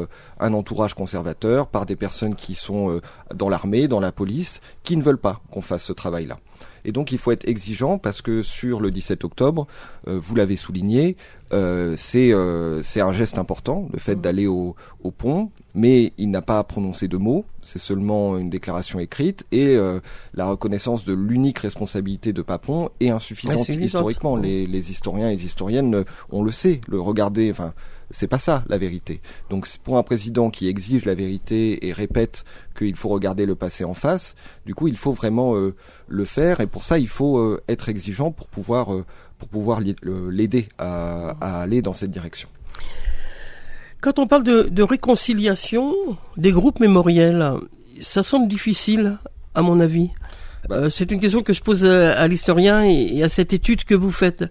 un 0.40 0.52
entourage 0.54 0.94
conservateur, 0.94 1.68
par 1.68 1.86
des 1.86 1.94
personnes 1.94 2.34
qui 2.34 2.56
sont 2.56 3.00
dans 3.32 3.48
l'armée, 3.48 3.86
dans 3.86 4.00
la 4.00 4.10
police, 4.10 4.60
qui 4.82 4.96
ne 4.96 5.02
veulent 5.02 5.18
pas 5.18 5.40
qu'on 5.52 5.62
fasse 5.62 5.84
ce 5.84 5.92
travail-là. 5.92 6.38
Et 6.84 6.92
donc 6.92 7.12
il 7.12 7.18
faut 7.18 7.32
être 7.32 7.48
exigeant 7.48 7.98
parce 7.98 8.22
que 8.22 8.42
sur 8.42 8.80
le 8.80 8.90
17 8.90 9.24
octobre, 9.24 9.66
euh, 10.08 10.18
vous 10.20 10.34
l'avez 10.34 10.56
souligné, 10.56 11.16
euh, 11.52 11.94
c'est 11.96 12.32
euh, 12.32 12.82
c'est 12.82 13.00
un 13.00 13.12
geste 13.12 13.38
important, 13.38 13.88
le 13.92 13.98
fait 13.98 14.20
d'aller 14.20 14.46
au, 14.46 14.74
au, 15.02 15.10
pont, 15.10 15.50
mais 15.74 16.12
il 16.18 16.30
n'a 16.30 16.42
pas 16.42 16.62
prononcé 16.64 17.08
de 17.08 17.16
mots, 17.16 17.44
c'est 17.62 17.78
seulement 17.78 18.36
une 18.36 18.50
déclaration 18.50 18.98
écrite 18.98 19.46
et 19.52 19.78
la 20.34 20.46
reconnaissance 20.46 21.04
de 21.04 21.12
l'unique 21.12 21.58
responsabilité 21.58 22.32
de 22.32 22.42
Papon 22.42 22.90
est 23.00 23.10
insuffisante 23.10 23.68
historiquement. 23.68 24.36
Les, 24.36 24.66
les, 24.66 24.90
historiens 24.90 25.28
et 25.28 25.36
les 25.36 25.44
historiennes, 25.44 26.04
on 26.30 26.42
le 26.42 26.50
sait, 26.50 26.80
le 26.88 27.00
regarder, 27.00 27.50
enfin 27.50 27.72
c'est 28.12 28.28
pas 28.28 28.38
ça 28.38 28.64
la 28.68 28.78
vérité. 28.78 29.20
Donc 29.50 29.68
pour 29.82 29.98
un 29.98 30.02
président 30.02 30.50
qui 30.50 30.68
exige 30.68 31.04
la 31.04 31.14
vérité 31.14 31.86
et 31.86 31.92
répète 31.92 32.44
qu'il 32.76 32.94
faut 32.94 33.08
regarder 33.08 33.46
le 33.46 33.54
passé 33.54 33.84
en 33.84 33.94
face, 33.94 34.34
du 34.66 34.74
coup 34.74 34.88
il 34.88 34.96
faut 34.96 35.12
vraiment 35.12 35.56
euh, 35.56 35.74
le 36.08 36.24
faire 36.24 36.60
et 36.60 36.66
pour 36.66 36.84
ça 36.84 36.98
il 36.98 37.08
faut 37.08 37.38
euh, 37.38 37.62
être 37.68 37.88
exigeant 37.88 38.30
pour 38.30 38.46
pouvoir 38.46 38.94
euh, 38.94 39.04
pour 39.38 39.48
pouvoir 39.48 39.80
l'aider 39.80 40.68
à, 40.78 41.30
aller 41.40 41.82
dans 41.82 41.92
cette 41.92 42.12
direction. 42.12 42.48
Quand 44.00 44.20
on 44.20 44.28
parle 44.28 44.44
de, 44.44 44.82
réconciliation 44.82 45.92
des 46.36 46.52
groupes 46.52 46.78
mémoriels, 46.78 47.54
ça 48.00 48.22
semble 48.22 48.46
difficile 48.46 49.18
à 49.56 49.62
mon 49.62 49.80
avis. 49.80 50.10
Bah. 50.68 50.90
c'est 50.90 51.10
une 51.10 51.18
question 51.18 51.42
que 51.42 51.52
je 51.52 51.60
pose 51.60 51.84
à, 51.84 52.28
l'historien 52.28 52.84
et, 52.84 53.20
à 53.24 53.28
cette 53.28 53.52
étude 53.52 53.82
que 53.82 53.96
vous 53.96 54.12
faites. 54.12 54.44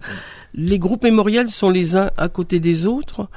Les 0.54 0.78
groupes 0.78 1.04
mémoriels 1.04 1.50
sont 1.50 1.70
les 1.70 1.96
uns 1.96 2.10
à 2.16 2.28
côté 2.28 2.60
des 2.60 2.86
autres. 2.86 3.28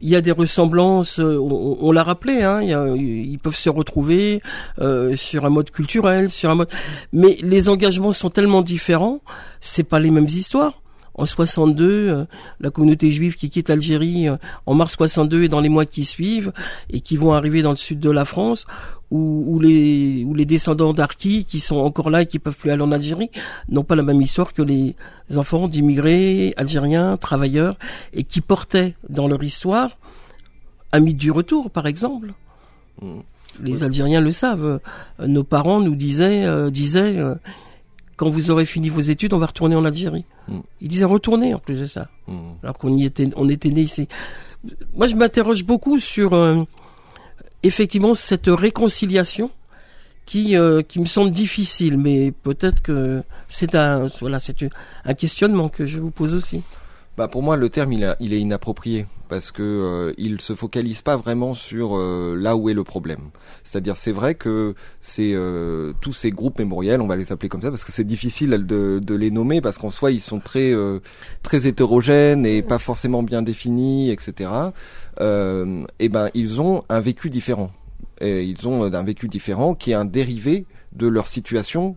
il 0.00 0.08
y 0.08 0.16
a 0.16 0.20
des 0.20 0.30
ressemblances, 0.30 1.20
euh, 1.20 1.36
on, 1.38 1.92
l'a 1.92 2.02
rappelé, 2.02 2.42
hein, 2.42 2.62
ils 2.62 3.38
peuvent 3.38 3.56
se 3.56 3.68
retrouver 3.68 4.40
euh, 4.80 5.14
sur 5.14 5.44
un 5.44 5.50
mode 5.50 5.70
culturel, 5.70 6.30
sur 6.30 6.48
un 6.48 6.54
mode, 6.54 6.70
mais 7.12 7.36
les 7.42 7.68
engagements 7.68 8.12
sont 8.12 8.30
tellement 8.30 8.62
différents, 8.62 9.20
c'est 9.60 9.82
pas 9.82 9.98
les 9.98 10.10
mêmes 10.10 10.24
histoires. 10.24 10.80
En 11.14 11.26
62, 11.26 11.86
euh, 11.88 12.24
la 12.60 12.70
communauté 12.70 13.12
juive 13.12 13.36
qui 13.36 13.50
quitte 13.50 13.68
l'Algérie 13.68 14.28
en 14.66 14.74
mars 14.74 14.92
62 14.94 15.44
et 15.44 15.48
dans 15.48 15.60
les 15.60 15.68
mois 15.68 15.84
qui 15.84 16.04
suivent 16.04 16.52
et 16.88 17.00
qui 17.00 17.16
vont 17.16 17.32
arriver 17.32 17.62
dans 17.62 17.72
le 17.72 17.76
sud 17.76 18.00
de 18.00 18.10
la 18.10 18.24
France, 18.24 18.66
ou, 19.10 19.58
les, 19.58 20.24
ou 20.24 20.34
les 20.34 20.44
descendants 20.44 20.92
d'Arki 20.92 21.44
qui 21.44 21.58
sont 21.58 21.78
encore 21.78 22.10
là 22.10 22.22
et 22.22 22.26
qui 22.26 22.38
peuvent 22.38 22.56
plus 22.56 22.70
aller 22.70 22.82
en 22.82 22.92
Algérie 22.92 23.30
n'ont 23.68 23.82
pas 23.82 23.96
la 23.96 24.04
même 24.04 24.22
histoire 24.22 24.52
que 24.52 24.62
les 24.62 24.94
enfants 25.34 25.66
d'immigrés 25.66 26.54
algériens, 26.56 27.16
travailleurs, 27.16 27.76
et 28.12 28.22
qui 28.22 28.40
portaient 28.40 28.94
dans 29.08 29.26
leur 29.26 29.42
histoire 29.42 29.98
un 30.92 31.00
mythe 31.00 31.16
du 31.16 31.30
retour, 31.30 31.70
par 31.70 31.86
exemple. 31.86 32.32
Mmh. 33.02 33.20
Les 33.62 33.82
Algériens 33.82 34.20
le 34.20 34.32
savent. 34.32 34.80
Nos 35.18 35.44
parents 35.44 35.80
nous 35.80 35.96
disaient, 35.96 36.46
euh, 36.46 36.70
disaient 36.70 37.18
euh, 37.18 37.34
quand 38.20 38.28
vous 38.28 38.50
aurez 38.50 38.66
fini 38.66 38.90
vos 38.90 39.00
études, 39.00 39.32
on 39.32 39.38
va 39.38 39.46
retourner 39.46 39.74
en 39.76 39.86
Algérie. 39.86 40.26
Mmh. 40.46 40.58
Ils 40.82 40.88
disaient 40.88 41.06
retourner 41.06 41.54
en 41.54 41.58
plus 41.58 41.80
de 41.80 41.86
ça, 41.86 42.10
mmh. 42.28 42.38
alors 42.62 42.76
qu'on 42.76 42.94
y 42.94 43.06
était, 43.06 43.30
on 43.34 43.48
était 43.48 43.70
né 43.70 43.80
ici. 43.80 44.08
Moi, 44.92 45.06
je 45.08 45.16
m'interroge 45.16 45.64
beaucoup 45.64 45.98
sur 45.98 46.34
euh, 46.34 46.62
effectivement 47.62 48.14
cette 48.14 48.48
réconciliation 48.48 49.50
qui 50.26 50.54
euh, 50.54 50.82
qui 50.82 51.00
me 51.00 51.06
semble 51.06 51.30
difficile, 51.30 51.96
mais 51.96 52.30
peut-être 52.30 52.82
que 52.82 53.22
c'est 53.48 53.74
un 53.74 54.08
voilà 54.20 54.38
c'est 54.38 54.66
un 55.06 55.14
questionnement 55.14 55.70
que 55.70 55.86
je 55.86 55.98
vous 55.98 56.10
pose 56.10 56.34
aussi. 56.34 56.60
Bah 57.20 57.28
pour 57.28 57.42
moi 57.42 57.58
le 57.58 57.68
terme 57.68 57.92
il, 57.92 58.32
est 58.32 58.40
inapproprié 58.40 59.04
parce 59.28 59.52
que 59.52 59.62
euh, 59.62 60.14
il 60.16 60.40
se 60.40 60.54
focalise 60.54 61.02
pas 61.02 61.18
vraiment 61.18 61.52
sur 61.52 61.98
euh, 61.98 62.34
là 62.34 62.56
où 62.56 62.70
est 62.70 62.72
le 62.72 62.82
problème. 62.82 63.28
C'est-à-dire 63.62 63.98
c'est 63.98 64.10
vrai 64.10 64.34
que 64.34 64.74
euh, 65.18 65.92
tous 66.00 66.14
ces 66.14 66.30
groupes 66.30 66.58
mémoriels, 66.58 67.02
on 67.02 67.06
va 67.06 67.16
les 67.16 67.30
appeler 67.30 67.50
comme 67.50 67.60
ça 67.60 67.68
parce 67.68 67.84
que 67.84 67.92
c'est 67.92 68.04
difficile 68.04 68.64
de, 68.64 69.14
les 69.14 69.30
nommer 69.30 69.60
parce 69.60 69.76
qu'en 69.76 69.90
soi 69.90 70.12
ils 70.12 70.22
sont 70.22 70.40
très 70.40 70.72
très 71.42 71.66
hétérogènes 71.66 72.46
et 72.46 72.62
pas 72.62 72.78
forcément 72.78 73.22
bien 73.22 73.42
définis, 73.42 74.10
etc. 74.10 74.50
et 75.20 76.08
ben 76.08 76.30
ils 76.32 76.62
ont 76.62 76.84
un 76.88 77.00
vécu 77.00 77.28
différent. 77.28 77.70
Ils 78.22 78.66
ont 78.66 78.84
un 78.84 79.02
vécu 79.02 79.28
différent 79.28 79.74
qui 79.74 79.90
est 79.90 79.94
un 79.94 80.06
dérivé 80.06 80.64
de 80.94 81.06
leur 81.06 81.26
situation 81.26 81.96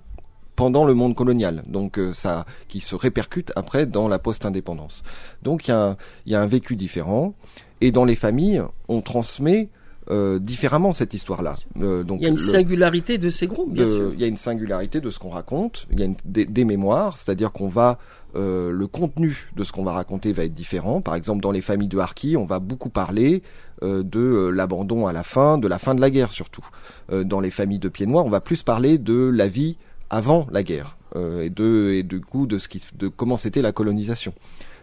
pendant 0.55 0.85
le 0.85 0.93
monde 0.93 1.15
colonial, 1.15 1.63
donc 1.67 1.97
euh, 1.97 2.13
ça 2.13 2.45
qui 2.67 2.79
se 2.81 2.95
répercute 2.95 3.51
après 3.55 3.85
dans 3.85 4.07
la 4.07 4.19
post-indépendance. 4.19 5.03
Donc 5.41 5.67
il 5.67 5.71
y, 5.71 5.73
a 5.73 5.83
un, 5.83 5.97
y 6.25 6.35
a 6.35 6.41
un 6.41 6.47
vécu 6.47 6.75
différent, 6.75 7.33
et 7.81 7.91
dans 7.91 8.05
les 8.05 8.15
familles, 8.15 8.63
on 8.87 9.01
transmet 9.01 9.69
euh, 10.09 10.37
différemment 10.37 10.91
cette 10.91 11.13
histoire-là. 11.13 11.55
Euh, 11.81 12.03
donc 12.03 12.19
il 12.19 12.23
y 12.23 12.25
a 12.25 12.29
une 12.29 12.37
singularité 12.37 13.17
de 13.17 13.29
ces 13.29 13.47
groupes, 13.47 13.71
bien 13.71 13.87
sûr. 13.87 14.11
Il 14.13 14.19
y 14.19 14.25
a 14.25 14.27
une 14.27 14.35
singularité 14.35 14.99
de 14.99 15.09
ce 15.09 15.17
qu'on 15.17 15.29
raconte. 15.29 15.87
Il 15.91 15.99
y 15.99 16.03
a 16.03 16.07
des, 16.25 16.65
mémoires, 16.65 17.15
c'est-à-dire 17.17 17.53
qu'on 17.53 17.69
va 17.69 17.99
euh, 18.35 18.69
le 18.69 18.87
contenu 18.87 19.49
de 19.55 19.63
ce 19.63 19.71
qu'on 19.71 19.83
va 19.83 19.93
raconter 19.93 20.33
va 20.33 20.43
être 20.43 20.53
différent. 20.53 20.99
Par 20.99 21.15
exemple, 21.15 21.41
dans 21.41 21.51
les 21.51 21.61
familles 21.61 21.87
de 21.87 21.99
Harki, 21.99 22.35
on 22.35 22.45
va 22.45 22.59
beaucoup 22.59 22.89
parler 22.89 23.43
de 23.81 24.47
l'abandon 24.47 25.07
à 25.07 25.13
la 25.13 25.23
fin, 25.23 25.57
de 25.57 25.67
la 25.67 25.77
fin 25.77 25.93
de 25.93 25.99
la 25.99 26.09
guerre 26.09 26.31
surtout. 26.31 26.65
dans 27.11 27.41
les 27.41 27.51
familles 27.51 27.79
de 27.79 27.89
Pieds 27.89 28.05
Noirs, 28.05 28.25
on 28.25 28.29
va 28.29 28.39
plus 28.39 28.63
parler 28.63 28.97
de 28.97 29.29
la 29.29 29.49
vie 29.49 29.77
avant 30.13 30.45
la 30.51 30.61
guerre 30.61 30.97
euh, 31.15 31.41
et 31.41 31.49
de 31.49 31.91
et 31.91 32.03
du 32.03 32.21
coup 32.21 32.45
de 32.45 32.59
ce 32.59 32.67
qui 32.67 32.85
de 32.95 33.07
comment 33.07 33.35
c'était 33.35 33.63
la 33.63 33.71
colonisation. 33.71 34.33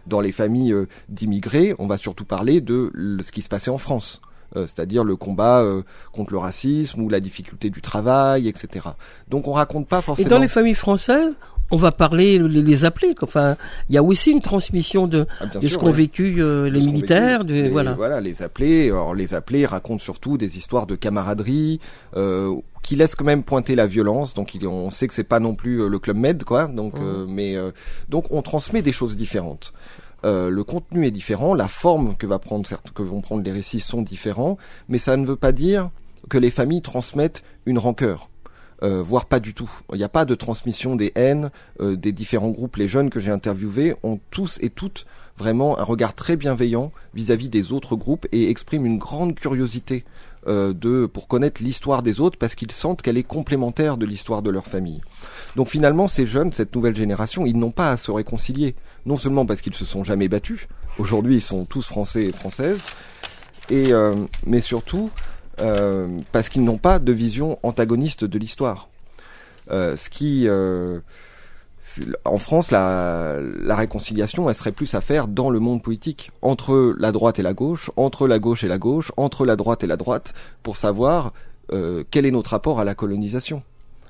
Dans 0.05 0.19
les 0.19 0.31
familles 0.31 0.73
euh, 0.73 0.87
d'immigrés, 1.09 1.73
on 1.79 1.87
va 1.87 1.95
surtout 1.95 2.25
parler 2.25 2.59
de 2.59 2.91
ce 3.21 3.31
qui 3.31 3.41
se 3.41 3.49
passait 3.49 3.71
en 3.71 3.77
France. 3.77 4.21
Euh, 4.57 4.67
c'est-à-dire 4.67 5.05
le 5.05 5.15
combat 5.15 5.65
contre 6.11 6.33
le 6.33 6.37
racisme 6.37 7.01
ou 7.01 7.07
la 7.07 7.21
difficulté 7.21 7.69
du 7.69 7.81
travail, 7.81 8.49
etc. 8.49 8.89
Donc 9.29 9.47
on 9.47 9.53
raconte 9.53 9.87
pas 9.87 10.01
forcément. 10.01 10.27
Et 10.27 10.29
dans 10.29 10.39
les 10.39 10.49
familles 10.49 10.75
françaises, 10.75 11.37
on 11.71 11.77
va 11.77 11.91
parler 11.91 12.37
les, 12.37 12.85
appeler. 12.85 13.15
Enfin, 13.21 13.55
il 13.89 13.95
y 13.95 13.97
a 13.97 14.03
aussi 14.03 14.31
une 14.31 14.41
transmission 14.41 15.07
de, 15.07 15.25
ah, 15.39 15.45
de 15.45 15.67
ce 15.67 15.77
qu'ont 15.77 15.91
vécu 15.91 16.35
les 16.35 16.81
militaires. 16.81 17.45
de, 17.45 17.69
voilà. 17.69 17.93
voilà, 17.93 18.21
les 18.21 18.41
appeler. 18.41 18.89
Alors 18.89 19.13
les 19.13 19.33
appeler 19.33 19.65
racontent 19.65 20.03
surtout 20.03 20.37
des 20.37 20.57
histoires 20.57 20.87
de 20.87 20.95
camaraderie 20.95 21.79
euh, 22.15 22.55
qui 22.81 22.95
laisse 22.95 23.15
quand 23.15 23.25
même 23.25 23.43
pointer 23.43 23.75
la 23.75 23.87
violence. 23.87 24.33
Donc 24.33 24.57
on 24.63 24.89
sait 24.89 25.07
que 25.07 25.13
c'est 25.13 25.23
pas 25.23 25.39
non 25.39 25.55
plus 25.55 25.81
euh, 25.81 25.87
le 25.87 25.99
club 25.99 26.17
Med, 26.17 26.43
quoi. 26.43 26.67
Donc, 26.67 26.95
mmh. 26.95 27.03
euh, 27.03 27.25
mais 27.27 27.55
euh, 27.55 27.71
donc 28.09 28.25
on 28.31 28.41
transmet 28.41 28.81
des 28.81 28.91
choses 28.91 29.15
différentes. 29.15 29.73
le 30.23 30.61
contenu 30.61 31.05
est 31.07 31.11
différent, 31.11 31.53
la 31.53 31.67
forme 31.67 32.15
que 32.15 32.27
va 32.27 32.39
prendre 32.39 32.67
que 32.93 33.03
vont 33.03 33.21
prendre 33.21 33.43
les 33.43 33.51
récits 33.51 33.79
sont 33.79 34.01
différents, 34.01 34.57
mais 34.87 34.97
ça 34.97 35.17
ne 35.17 35.25
veut 35.25 35.35
pas 35.35 35.51
dire 35.51 35.89
que 36.29 36.37
les 36.37 36.51
familles 36.51 36.81
transmettent 36.81 37.43
une 37.65 37.79
rancœur. 37.79 38.30
Voire 38.81 39.25
pas 39.25 39.39
du 39.39 39.53
tout. 39.53 39.69
Il 39.91 39.97
n'y 39.97 40.03
a 40.03 40.09
pas 40.09 40.25
de 40.25 40.35
transmission 40.35 40.95
des 40.95 41.11
haines 41.15 41.51
des 41.79 42.11
différents 42.11 42.49
groupes. 42.49 42.77
Les 42.77 42.87
jeunes 42.87 43.09
que 43.09 43.19
j'ai 43.19 43.31
interviewés 43.31 43.95
ont 44.03 44.19
tous 44.31 44.57
et 44.61 44.69
toutes 44.69 45.05
vraiment 45.37 45.79
un 45.79 45.83
regard 45.83 46.13
très 46.13 46.35
bienveillant 46.35 46.91
vis-à-vis 47.13 47.47
-vis 47.47 47.49
des 47.49 47.71
autres 47.71 47.95
groupes 47.95 48.27
et 48.31 48.49
expriment 48.49 48.85
une 48.85 48.97
grande 48.97 49.35
curiosité 49.35 50.03
euh, 50.47 50.73
de 50.73 51.05
pour 51.05 51.27
connaître 51.27 51.61
l'histoire 51.61 52.01
des 52.01 52.19
autres 52.19 52.39
parce 52.39 52.55
qu'ils 52.55 52.71
sentent 52.71 53.03
qu'elle 53.03 53.19
est 53.19 53.23
complémentaire 53.23 53.95
de 53.95 54.07
l'histoire 54.07 54.41
de 54.41 54.49
leur 54.49 54.65
famille. 54.65 54.99
Donc 55.55 55.67
finalement, 55.67 56.07
ces 56.07 56.25
jeunes, 56.25 56.51
cette 56.51 56.75
nouvelle 56.75 56.95
génération, 56.95 57.45
ils 57.45 57.59
n'ont 57.59 57.69
pas 57.69 57.91
à 57.91 57.97
se 57.97 58.09
réconcilier. 58.09 58.73
Non 59.05 59.17
seulement 59.17 59.45
parce 59.45 59.61
qu'ils 59.61 59.75
se 59.75 59.85
sont 59.85 60.03
jamais 60.03 60.29
battus, 60.29 60.67
aujourd'hui 60.97 61.35
ils 61.35 61.41
sont 61.43 61.65
tous 61.65 61.85
français 61.85 62.23
et 62.23 62.31
françaises, 62.31 62.87
et 63.69 63.93
euh, 63.93 64.15
mais 64.47 64.61
surtout 64.61 65.11
euh, 65.59 66.07
parce 66.31 66.49
qu'ils 66.49 66.63
n'ont 66.63 66.77
pas 66.77 66.99
de 66.99 67.11
vision 67.11 67.59
antagoniste 67.63 68.25
de 68.25 68.39
l'histoire. 68.39 68.89
ce 69.69 70.09
qui 70.09 70.47
en 72.25 72.37
France, 72.37 72.71
la, 72.71 73.37
réconciliation, 73.69 74.51
serait 74.53 74.71
plus 74.71 74.93
à 74.95 75.01
faire 75.01 75.27
dans 75.27 75.49
le 75.49 75.59
monde 75.59 75.81
politique, 75.81 76.31
entre 76.41 76.95
la 76.97 77.11
droite 77.11 77.39
et 77.39 77.43
la 77.43 77.53
gauche, 77.53 77.91
entre 77.95 78.27
la 78.27 78.39
gauche 78.39 78.63
et 78.63 78.67
la 78.67 78.77
gauche, 78.77 79.11
entre 79.17 79.45
la 79.45 79.55
droite 79.55 79.83
et 79.83 79.87
la 79.87 79.97
droite, 79.97 80.33
pour 80.63 80.77
savoir 80.77 81.33
euh, 81.71 82.03
quel 82.11 82.25
est 82.25 82.31
notre 82.31 82.51
rapport 82.51 82.79
à 82.79 82.83
la 82.83 82.95
colonisation. 82.95 83.63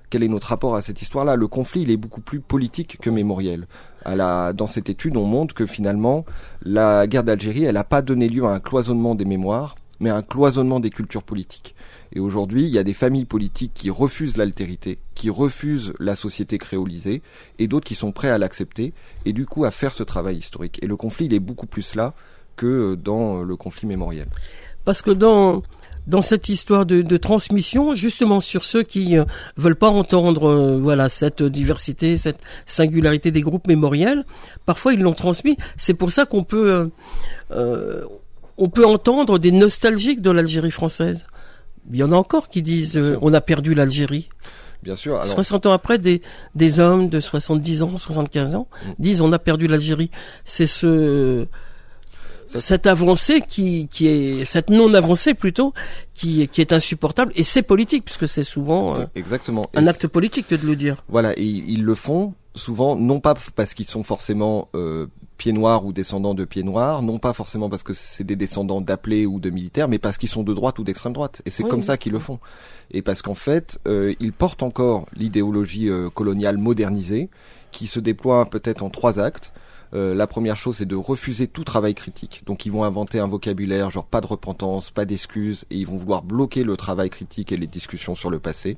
Quel 0.09 0.23
est 0.23 0.27
notre 0.27 0.47
rapport 0.47 0.75
à 0.75 0.81
cette 0.81 1.01
histoire-là? 1.01 1.37
Le 1.37 1.47
conflit, 1.47 1.83
il 1.83 1.91
est 1.91 1.97
beaucoup 1.97 2.19
plus 2.19 2.41
politique 2.41 2.97
que 3.01 3.09
mémoriel. 3.09 3.67
dans 4.05 4.67
cette 4.67 4.89
étude, 4.89 5.15
on 5.15 5.23
montre 5.23 5.55
que 5.55 5.65
finalement, 5.65 6.25
la 6.63 7.07
guerre 7.07 7.23
d'Algérie, 7.23 7.63
elle 7.63 7.75
n'a 7.75 7.85
pas 7.85 8.01
donné 8.01 8.27
lieu 8.27 8.43
à 8.43 8.49
un 8.49 8.59
cloisonnement 8.59 9.15
des 9.15 9.23
mémoires, 9.23 9.75
mais 10.01 10.09
un 10.09 10.23
cloisonnement 10.23 10.81
des 10.81 10.89
cultures 10.89 11.23
politiques. 11.23 11.75
Et 12.13 12.19
aujourd'hui, 12.19 12.63
il 12.63 12.69
y 12.69 12.77
a 12.77 12.83
des 12.83 12.93
familles 12.93 13.25
politiques 13.25 13.71
qui 13.73 13.89
refusent 13.89 14.35
l'altérité, 14.35 14.97
qui 15.15 15.29
refusent 15.29 15.93
la 15.99 16.15
société 16.15 16.57
créolisée, 16.57 17.21
et 17.59 17.67
d'autres 17.67 17.85
qui 17.85 17.95
sont 17.95 18.11
prêts 18.11 18.29
à 18.29 18.37
l'accepter, 18.37 18.93
et 19.25 19.31
du 19.31 19.45
coup 19.45 19.63
à 19.63 19.71
faire 19.71 19.93
ce 19.93 20.03
travail 20.03 20.37
historique. 20.37 20.79
Et 20.81 20.87
le 20.87 20.97
conflit, 20.97 21.27
il 21.27 21.33
est 21.33 21.39
beaucoup 21.39 21.67
plus 21.67 21.95
là 21.95 22.13
que 22.57 22.95
dans 22.95 23.43
le 23.43 23.55
conflit 23.55 23.87
mémoriel. 23.87 24.27
Parce 24.83 25.01
que 25.01 25.11
dans 25.11 25.61
dans 26.07 26.21
cette 26.21 26.49
histoire 26.49 26.87
de, 26.87 27.03
de, 27.03 27.17
transmission, 27.17 27.95
justement 27.95 28.39
sur 28.39 28.63
ceux 28.63 28.81
qui 28.81 29.17
euh, 29.17 29.23
veulent 29.55 29.75
pas 29.75 29.89
entendre 29.89 30.49
euh, 30.49 30.79
voilà 30.81 31.09
cette 31.09 31.43
diversité, 31.43 32.17
cette 32.17 32.39
singularité 32.65 33.29
des 33.29 33.41
groupes 33.41 33.67
mémoriels, 33.67 34.25
parfois 34.65 34.93
ils 34.93 35.01
l'ont 35.01 35.13
transmis. 35.13 35.57
C'est 35.77 35.93
pour 35.93 36.11
ça 36.11 36.25
qu'on 36.25 36.43
peut 36.43 36.89
euh, 37.51 38.05
on 38.61 38.69
peut 38.69 38.85
entendre 38.85 39.39
des 39.39 39.51
nostalgiques 39.51 40.21
de 40.21 40.29
l'Algérie 40.29 40.71
française. 40.71 41.25
Il 41.91 41.97
y 41.97 42.03
en 42.03 42.11
a 42.11 42.15
encore 42.15 42.47
qui 42.47 42.61
disent 42.61 42.95
euh, 42.95 43.17
on 43.21 43.33
a 43.33 43.41
perdu 43.41 43.73
l'Algérie. 43.73 44.29
Bien 44.83 44.95
sûr. 44.95 45.15
Alors... 45.15 45.27
60 45.27 45.65
ans 45.65 45.71
après, 45.71 45.97
des, 45.97 46.21
des 46.53 46.79
hommes 46.79 47.09
de 47.09 47.19
70 47.19 47.81
ans, 47.81 47.97
75 47.97 48.55
ans 48.55 48.67
mm. 48.71 48.89
disent 48.99 49.21
on 49.21 49.33
a 49.33 49.39
perdu 49.39 49.67
l'Algérie. 49.67 50.11
C'est 50.45 50.67
ce 50.67 51.47
cette 52.53 52.85
avancée 52.85 53.41
qui, 53.47 53.87
qui 53.89 54.07
est 54.07 54.43
cette 54.43 54.69
non 54.69 54.93
avancée 54.93 55.33
plutôt 55.33 55.73
qui, 56.13 56.49
qui 56.49 56.59
est 56.59 56.73
insupportable 56.73 57.31
et 57.37 57.43
c'est 57.43 57.61
politique 57.61 58.03
puisque 58.03 58.27
c'est 58.27 58.43
souvent 58.43 58.99
euh, 58.99 59.05
exactement 59.15 59.65
un 59.73 59.87
acte 59.87 60.05
politique 60.07 60.49
que 60.49 60.55
de 60.55 60.65
le 60.65 60.75
dire. 60.75 60.97
Voilà, 61.07 61.31
et 61.37 61.45
ils 61.45 61.83
le 61.83 61.95
font 61.95 62.33
souvent 62.53 62.97
non 62.97 63.21
pas 63.21 63.35
parce 63.55 63.73
qu'ils 63.73 63.85
sont 63.85 64.03
forcément 64.03 64.67
euh, 64.75 65.07
pieds 65.41 65.53
noirs 65.53 65.83
ou 65.85 65.91
descendants 65.91 66.35
de 66.35 66.45
pieds 66.45 66.61
noirs, 66.61 67.01
non 67.01 67.17
pas 67.17 67.33
forcément 67.33 67.67
parce 67.67 67.81
que 67.81 67.93
c'est 67.93 68.23
des 68.23 68.35
descendants 68.35 68.79
d'appelés 68.79 69.25
ou 69.25 69.39
de 69.39 69.49
militaires, 69.49 69.87
mais 69.87 69.97
parce 69.97 70.19
qu'ils 70.19 70.29
sont 70.29 70.43
de 70.43 70.53
droite 70.53 70.77
ou 70.77 70.83
d'extrême 70.83 71.13
droite. 71.13 71.41
Et 71.47 71.49
c'est 71.49 71.63
comme 71.63 71.81
ça 71.81 71.97
qu'ils 71.97 72.11
le 72.11 72.19
font. 72.19 72.37
Et 72.91 73.01
parce 73.01 73.23
qu'en 73.23 73.33
fait, 73.33 73.79
euh, 73.87 74.13
ils 74.19 74.33
portent 74.33 74.61
encore 74.61 75.07
l'idéologie 75.15 75.89
euh, 75.89 76.11
coloniale 76.11 76.59
modernisée, 76.59 77.31
qui 77.71 77.87
se 77.87 77.99
déploie 77.99 78.45
peut-être 78.45 78.83
en 78.83 78.91
trois 78.91 79.17
actes. 79.17 79.51
Euh, 79.95 80.13
la 80.13 80.27
première 80.27 80.57
chose, 80.57 80.77
c'est 80.77 80.85
de 80.85 80.95
refuser 80.95 81.47
tout 81.47 81.63
travail 81.63 81.95
critique. 81.95 82.43
Donc, 82.45 82.67
ils 82.67 82.71
vont 82.71 82.83
inventer 82.83 83.17
un 83.17 83.25
vocabulaire 83.27 83.89
genre 83.89 84.05
pas 84.05 84.21
de 84.21 84.27
repentance, 84.27 84.91
pas 84.91 85.05
d'excuses, 85.05 85.65
et 85.71 85.77
ils 85.77 85.87
vont 85.87 85.97
vouloir 85.97 86.21
bloquer 86.21 86.63
le 86.63 86.77
travail 86.77 87.09
critique 87.09 87.51
et 87.51 87.57
les 87.57 87.65
discussions 87.65 88.13
sur 88.13 88.29
le 88.29 88.37
passé. 88.37 88.77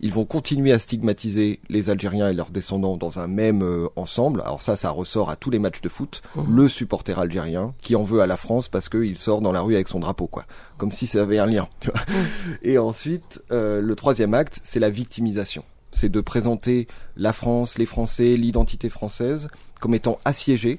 Ils 0.00 0.12
vont 0.12 0.24
continuer 0.24 0.72
à 0.72 0.78
stigmatiser 0.78 1.60
les 1.68 1.90
Algériens 1.90 2.28
et 2.28 2.32
leurs 2.32 2.50
descendants 2.50 2.96
dans 2.96 3.18
un 3.18 3.26
même 3.26 3.62
euh, 3.62 3.88
ensemble. 3.96 4.40
Alors 4.40 4.62
ça, 4.62 4.76
ça 4.76 4.90
ressort 4.90 5.30
à 5.30 5.36
tous 5.36 5.50
les 5.50 5.58
matchs 5.58 5.80
de 5.80 5.88
foot. 5.88 6.22
Mhm. 6.36 6.56
Le 6.56 6.68
supporter 6.68 7.18
algérien 7.18 7.74
qui 7.80 7.96
en 7.96 8.02
veut 8.02 8.20
à 8.20 8.26
la 8.26 8.36
France 8.36 8.68
parce 8.68 8.88
qu'il 8.88 9.18
sort 9.18 9.40
dans 9.40 9.52
la 9.52 9.60
rue 9.60 9.74
avec 9.74 9.88
son 9.88 10.00
drapeau, 10.00 10.26
quoi. 10.26 10.44
Comme 10.78 10.90
si 10.90 11.06
ça 11.06 11.22
avait 11.22 11.38
un 11.38 11.46
lien. 11.46 11.68
tu 11.80 11.90
vois. 11.90 12.00
Et 12.62 12.78
ensuite, 12.78 13.42
euh, 13.52 13.80
le 13.80 13.94
troisième 13.96 14.34
acte, 14.34 14.60
c'est 14.64 14.80
la 14.80 14.90
victimisation. 14.90 15.64
C'est 15.90 16.08
de 16.08 16.20
présenter 16.20 16.86
la 17.16 17.32
France, 17.32 17.76
les 17.76 17.86
Français, 17.86 18.36
l'identité 18.36 18.88
française 18.88 19.48
comme 19.80 19.94
étant 19.94 20.18
assiégée 20.24 20.78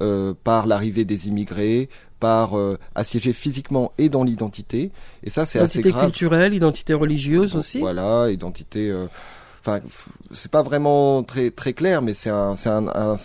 euh, 0.00 0.34
par 0.44 0.66
l'arrivée 0.66 1.04
des 1.04 1.28
immigrés, 1.28 1.88
par 2.20 2.56
euh, 2.56 2.78
assiégée 2.94 3.32
physiquement 3.32 3.92
et 3.98 4.08
dans 4.08 4.24
l'identité. 4.24 4.90
Et 5.24 5.30
ça, 5.30 5.44
c'est 5.44 5.58
assez 5.58 5.78
Identité 5.80 5.90
grave. 5.92 6.04
culturelle, 6.04 6.54
identité 6.54 6.94
religieuse 6.94 7.56
aussi. 7.56 7.78
Voilà, 7.80 8.30
identité. 8.30 8.90
euh, 8.90 9.06
Enfin, 9.64 9.78
c'est 10.32 10.50
pas 10.50 10.62
vraiment 10.64 11.22
très 11.22 11.50
très 11.52 11.72
clair, 11.72 12.02
mais 12.02 12.14
c'est 12.14 12.30
un, 12.30 12.56
c'est 12.56 12.68
un, 12.68 12.88
un- 12.88 13.16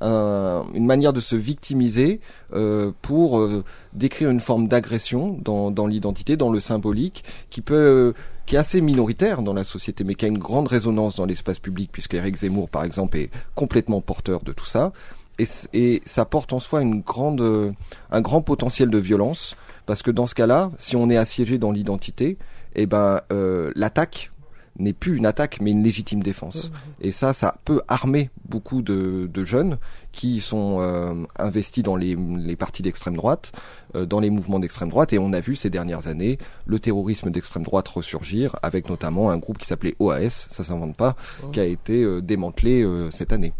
un- 0.00 0.64
une 0.74 0.86
manière 0.86 1.12
de 1.12 1.20
se 1.20 1.36
victimiser 1.36 2.20
euh, 2.52 2.90
pour 3.00 3.38
euh, 3.38 3.62
décrire 3.92 4.28
une 4.30 4.40
forme 4.40 4.66
d'agression 4.66 5.38
dans, 5.40 5.70
dans 5.70 5.86
l'identité, 5.86 6.36
dans 6.36 6.50
le 6.50 6.58
symbolique, 6.58 7.22
qui 7.48 7.60
peut 7.60 7.74
euh, 7.74 8.12
qui 8.46 8.56
est 8.56 8.58
assez 8.58 8.80
minoritaire 8.80 9.40
dans 9.42 9.54
la 9.54 9.62
société, 9.62 10.02
mais 10.02 10.14
qui 10.16 10.24
a 10.24 10.28
une 10.28 10.38
grande 10.38 10.66
résonance 10.66 11.14
dans 11.14 11.26
l'espace 11.26 11.60
public, 11.60 11.90
puisque 11.92 12.14
Eric 12.14 12.36
Zemmour, 12.38 12.68
par 12.68 12.82
exemple, 12.84 13.16
est 13.16 13.30
complètement 13.54 14.00
porteur 14.00 14.42
de 14.42 14.52
tout 14.52 14.66
ça. 14.66 14.92
Et, 15.38 16.02
ça 16.04 16.24
porte 16.24 16.52
en 16.52 16.60
soi 16.60 16.82
une 16.82 17.00
grande, 17.00 17.40
euh, 17.40 17.72
un 18.10 18.20
grand 18.20 18.42
potentiel 18.42 18.90
de 18.90 18.98
violence, 18.98 19.56
parce 19.86 20.02
que 20.02 20.10
dans 20.10 20.26
ce 20.26 20.34
cas-là, 20.34 20.70
si 20.78 20.96
on 20.96 21.10
est 21.10 21.16
assiégé 21.16 21.58
dans 21.58 21.72
l'identité, 21.72 22.38
eh 22.74 22.86
ben 22.86 23.20
euh, 23.32 23.72
l'attaque 23.74 24.30
n'est 24.78 24.92
plus 24.92 25.16
une 25.16 25.26
attaque 25.26 25.60
mais 25.60 25.70
une 25.70 25.82
légitime 25.82 26.22
défense. 26.22 26.72
Et 27.00 27.12
ça, 27.12 27.32
ça 27.32 27.56
peut 27.64 27.82
armer 27.88 28.30
beaucoup 28.48 28.82
de, 28.82 29.30
de 29.32 29.44
jeunes 29.44 29.78
qui 30.12 30.40
sont 30.40 30.78
euh, 30.80 31.14
investis 31.38 31.82
dans 31.82 31.96
les, 31.96 32.16
les 32.16 32.56
partis 32.56 32.82
d'extrême 32.82 33.16
droite, 33.16 33.52
euh, 33.94 34.04
dans 34.04 34.20
les 34.20 34.30
mouvements 34.30 34.58
d'extrême 34.58 34.88
droite. 34.88 35.12
Et 35.12 35.18
on 35.18 35.32
a 35.32 35.40
vu 35.40 35.54
ces 35.54 35.70
dernières 35.70 36.08
années 36.08 36.38
le 36.66 36.78
terrorisme 36.78 37.30
d'extrême 37.30 37.62
droite 37.62 37.88
ressurgir 37.88 38.56
avec 38.62 38.88
notamment 38.88 39.30
un 39.30 39.38
groupe 39.38 39.58
qui 39.58 39.66
s'appelait 39.66 39.94
OAS, 39.98 40.48
ça 40.50 40.64
s'invente 40.64 40.96
pas, 40.96 41.14
qui 41.52 41.60
a 41.60 41.64
été 41.64 42.02
euh, 42.02 42.20
démantelé 42.20 42.84
cette 43.10 43.32
année. 43.32 43.52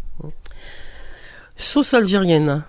Sauce 1.55 1.93
algérienne. 1.93 2.63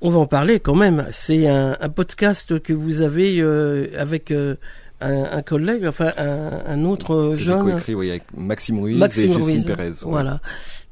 On 0.00 0.10
va 0.10 0.18
en 0.18 0.26
parler 0.26 0.58
quand 0.60 0.74
même. 0.74 1.06
C'est 1.12 1.46
un, 1.48 1.76
un 1.80 1.88
podcast 1.88 2.60
que 2.60 2.72
vous 2.72 3.02
avez 3.02 3.38
euh, 3.40 3.86
avec 3.96 4.30
euh, 4.32 4.56
un, 5.00 5.24
un 5.24 5.42
collègue, 5.42 5.86
enfin 5.86 6.12
un, 6.18 6.62
un 6.66 6.84
autre 6.84 7.30
Que 7.32 7.36
J'ai 7.36 7.44
jeune. 7.44 7.62
coécrit 7.62 7.94
oui, 7.94 8.10
avec 8.10 8.24
Maxime 8.36 8.80
Ruiz 8.80 8.98
Maxime 8.98 9.30
et 9.30 9.34
Justine. 9.34 9.64
Pérez. 9.64 9.88
ouais. 9.90 9.94
Voilà. 10.02 10.40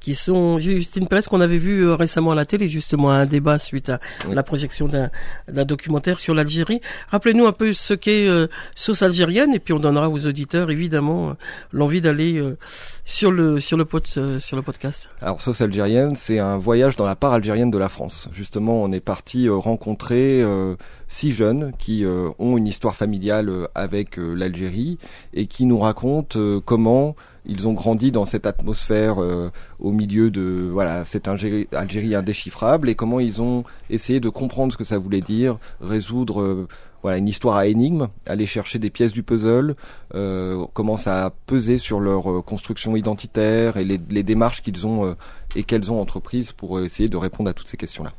Qui 0.00 0.14
sont 0.14 0.58
Justine 0.58 1.06
Pérez 1.06 1.22
qu'on 1.28 1.40
avait 1.40 1.58
vu 1.58 1.82
euh, 1.86 1.94
récemment 1.94 2.32
à 2.32 2.34
la 2.34 2.46
télé, 2.46 2.68
justement, 2.68 3.10
à 3.10 3.14
un 3.14 3.26
débat 3.26 3.58
suite 3.58 3.90
à 3.90 4.00
Oui. 4.26 4.34
la 4.34 4.42
projection 4.42 4.88
d'un 4.88 5.64
documentaire 5.64 6.18
sur 6.18 6.34
l'Algérie. 6.34 6.80
Rappelez-nous 7.10 7.46
un 7.46 7.52
peu 7.52 7.72
ce 7.74 7.92
qu'est 7.94 8.26
euh, 8.28 8.46
sauce 8.74 9.02
algérienne 9.02 9.54
et 9.54 9.58
puis 9.58 9.74
on 9.74 9.78
donnera 9.78 10.08
aux 10.08 10.26
auditeurs 10.26 10.70
évidemment 10.70 11.30
euh, 11.30 11.32
l'envie 11.72 12.00
d'aller 12.00 12.38
euh, 12.38 12.56
sur 13.04 13.30
le 13.30 13.60
sur 13.60 13.76
le 13.76 13.86
euh, 14.16 14.40
sur 14.40 14.56
le 14.56 14.62
podcast. 14.62 15.08
Alors 15.20 15.40
Sauce 15.42 15.60
algérienne, 15.60 16.16
c'est 16.16 16.38
un 16.38 16.56
voyage 16.56 16.96
dans 16.96 17.06
la 17.06 17.16
part 17.16 17.32
algérienne 17.32 17.70
de 17.70 17.78
la 17.78 17.88
France. 17.88 18.28
Justement, 18.32 18.82
on 18.82 18.92
est 18.92 19.00
parti 19.04 19.48
euh, 19.48 19.54
rencontrer 19.54 20.40
euh, 20.42 20.76
six 21.08 21.32
jeunes 21.32 21.72
qui 21.78 22.04
euh, 22.04 22.30
ont 22.38 22.56
une 22.56 22.66
histoire 22.66 22.96
familiale 22.96 23.50
avec 23.74 24.16
l'Algérie 24.16 24.98
et 25.34 25.46
qui 25.46 25.66
nous 25.66 25.78
racontent 25.78 26.38
euh, 26.38 26.60
comment 26.64 27.16
ils 27.46 27.68
ont 27.68 27.72
grandi 27.72 28.12
dans 28.12 28.24
cette 28.24 28.46
atmosphère 28.46 29.22
euh, 29.22 29.50
au 29.78 29.92
milieu 29.92 30.30
de 30.30 30.68
voilà 30.70 31.04
cette 31.04 31.28
Algérie, 31.28 31.68
Algérie 31.72 32.14
indéchiffrable 32.14 32.88
et 32.88 32.94
comment 32.94 33.20
ils 33.20 33.40
ont 33.42 33.64
essayé 33.88 34.20
de 34.20 34.28
comprendre 34.28 34.72
ce 34.72 34.78
que 34.78 34.84
ça 34.84 34.98
voulait 34.98 35.20
dire, 35.20 35.58
résoudre 35.80 36.42
euh, 36.42 36.68
voilà 37.02 37.16
une 37.16 37.28
histoire 37.28 37.56
à 37.56 37.66
énigme, 37.66 38.08
aller 38.26 38.44
chercher 38.44 38.78
des 38.78 38.90
pièces 38.90 39.12
du 39.12 39.22
puzzle, 39.22 39.74
euh, 40.14 40.66
comment 40.74 40.98
ça 40.98 41.26
a 41.26 41.30
pesé 41.30 41.78
sur 41.78 41.98
leur 41.98 42.30
euh, 42.30 42.42
construction 42.42 42.94
identitaire 42.94 43.78
et 43.78 43.84
les, 43.84 43.98
les 44.10 44.22
démarches 44.22 44.62
qu'ils 44.62 44.86
ont 44.86 45.16
et 45.56 45.64
qu'elles 45.64 45.90
ont 45.90 46.00
entreprises 46.00 46.52
pour 46.52 46.80
essayer 46.80 47.08
de 47.08 47.16
répondre 47.16 47.48
à 47.48 47.54
toutes 47.54 47.68
ces 47.68 47.78
questions-là. 47.78 48.12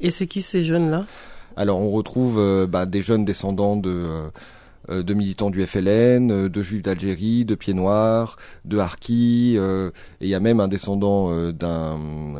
Et 0.00 0.10
c'est 0.10 0.26
qui 0.26 0.40
ces 0.40 0.64
jeunes-là? 0.64 1.04
Alors 1.56 1.78
on 1.78 1.90
retrouve 1.90 2.66
bah, 2.66 2.86
des 2.86 3.02
jeunes 3.02 3.26
descendants 3.26 3.76
de, 3.76 4.30
de 4.88 5.14
militants 5.14 5.50
du 5.50 5.64
FLN, 5.66 6.30
euh, 6.30 6.48
de 6.48 6.62
juifs 6.62 6.82
d'Algérie, 6.82 7.44
de 7.44 7.54
Pieds 7.54 7.74
Noirs, 7.74 8.36
de 8.64 8.78
Harki, 8.78 9.54
euh, 9.56 9.90
et 10.20 10.24
il 10.26 10.28
y 10.28 10.34
a 10.34 10.40
même 10.40 10.60
un 10.60 10.68
descendant 10.68 11.30
euh, 11.32 11.52
d'un 11.52 11.98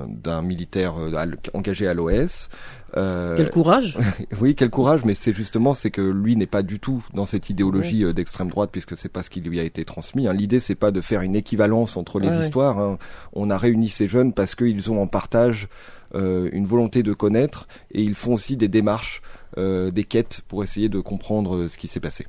d'un 0.08 0.42
militaire 0.42 0.94
euh, 0.98 1.26
engagé 1.54 1.86
à 1.86 1.94
l'OS. 1.94 2.48
Euh, 2.96 3.36
Quel 3.38 3.48
courage 3.48 3.96
oui, 4.42 4.54
quel 4.54 4.68
courage, 4.68 5.02
mais 5.06 5.14
c'est 5.14 5.32
justement 5.32 5.72
c'est 5.72 5.90
que 5.90 6.02
lui 6.02 6.36
n'est 6.36 6.46
pas 6.46 6.62
du 6.62 6.78
tout 6.78 7.02
dans 7.14 7.24
cette 7.24 7.48
idéologie 7.48 8.04
euh, 8.04 8.12
d'extrême 8.12 8.48
droite 8.50 8.68
puisque 8.70 8.98
c'est 8.98 9.08
pas 9.08 9.22
ce 9.22 9.30
qui 9.30 9.40
lui 9.40 9.58
a 9.60 9.62
été 9.62 9.84
transmis. 9.86 10.28
hein. 10.28 10.34
L'idée 10.34 10.60
c'est 10.60 10.74
pas 10.74 10.90
de 10.90 11.00
faire 11.00 11.22
une 11.22 11.34
équivalence 11.34 11.96
entre 11.96 12.20
les 12.20 12.28
Ouais, 12.28 12.40
histoires. 12.40 12.78
hein. 12.78 12.98
On 13.32 13.48
a 13.48 13.56
réuni 13.56 13.88
ces 13.88 14.08
jeunes 14.08 14.34
parce 14.34 14.54
qu'ils 14.54 14.90
ont 14.90 15.00
en 15.00 15.06
partage 15.06 15.68
euh, 16.14 16.50
une 16.52 16.66
volonté 16.66 17.02
de 17.02 17.14
connaître 17.14 17.66
et 17.92 18.02
ils 18.02 18.14
font 18.14 18.34
aussi 18.34 18.58
des 18.58 18.68
démarches, 18.68 19.22
euh, 19.22 19.41
des 19.56 20.04
quêtes 20.04 20.42
pour 20.48 20.62
essayer 20.64 20.88
de 20.88 21.00
comprendre 21.00 21.56
euh, 21.56 21.68
ce 21.68 21.76
qui 21.78 21.88
s'est 21.88 22.00
passé. 22.00 22.26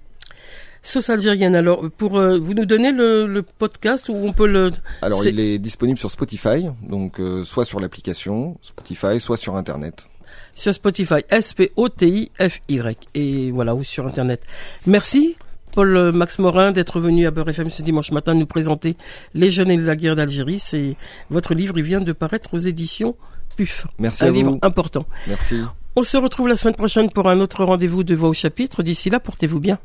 Sauce 0.84 1.10
algérienne. 1.10 1.56
Alors, 1.56 1.90
pour 1.98 2.18
euh, 2.18 2.38
vous 2.38 2.54
nous 2.54 2.66
donnez 2.66 2.92
le, 2.92 3.26
le 3.26 3.42
podcast 3.42 4.10
où 4.10 4.14
on 4.16 4.34
peut 4.34 4.48
le. 4.48 4.72
Alors 5.02 5.26
il 5.26 5.40
est 5.40 5.58
disponible 5.58 5.98
sur 5.98 6.12
Spotify, 6.12 6.68
donc 6.88 7.20
euh, 7.20 7.46
soit 7.46 7.64
sur 7.66 7.80
l'application 7.80 8.56
Spotify, 8.62 9.20
soit 9.20 9.38
sur 9.38 9.56
internet. 9.56 10.08
sur 10.56 10.74
Spotify, 10.74 11.24
S-P-O-T-I-F-Y. 11.30 12.98
Et 13.16 13.52
voilà, 13.52 13.76
ou 13.76 13.84
sur 13.84 14.06
Internet. 14.06 14.42
Merci, 14.86 15.38
Paul 15.72 15.96
euh, 15.96 16.12
Max 16.12 16.38
Morin, 16.38 16.72
d'être 16.72 17.00
venu 17.00 17.26
à 17.28 17.32
Beurre 17.32 17.50
FM 17.50 17.70
ce 17.70 17.82
dimanche 17.82 18.12
matin 18.12 18.34
nous 18.34 18.46
présenter 18.46 18.98
Les 19.34 19.52
jeunes 19.52 19.72
et 19.72 19.78
la 19.78 19.96
guerre 19.96 20.18
d'Algérie. 20.18 20.60
C'est 20.60 20.98
votre 21.30 21.54
livre, 21.54 21.78
il 21.78 21.84
vient 21.84 22.02
de 22.02 22.12
paraître 22.12 22.54
aux 22.54 22.60
éditions 22.60 23.16
PUF. 23.56 23.88
Merci 24.00 24.26
un 24.26 24.28
à 24.28 24.32
livre 24.32 24.52
vous. 24.52 24.60
important. 24.62 25.06
Merci. 25.28 25.62
On 25.96 26.04
se 26.04 26.18
retrouve 26.18 26.48
la 26.48 26.56
semaine 26.56 26.74
prochaine 26.74 27.12
pour 27.12 27.30
un 27.30 27.40
autre 27.40 27.64
rendez-vous 27.64 28.04
de 28.04 28.16
Voix 28.16 28.30
au 28.30 28.34
chapitre. 28.34 28.82
D'ici 28.82 29.12
là, 29.12 29.20
portez-vous 29.20 29.60
bien. 29.60 29.78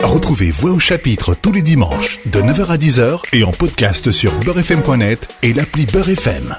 Retrouvez 0.00 0.50
Voix 0.50 0.72
au 0.72 0.80
chapitre 0.80 1.34
tous 1.34 1.52
les 1.52 1.62
dimanches 1.62 2.18
de 2.26 2.40
9h 2.40 2.66
à 2.66 2.76
10h 2.76 3.20
et 3.32 3.44
en 3.44 3.52
podcast 3.52 4.10
sur 4.10 4.36
beurrefm.net 4.40 5.28
et 5.42 5.52
l'appli 5.52 5.86
Beurre 5.86 6.10
FM. 6.10 6.56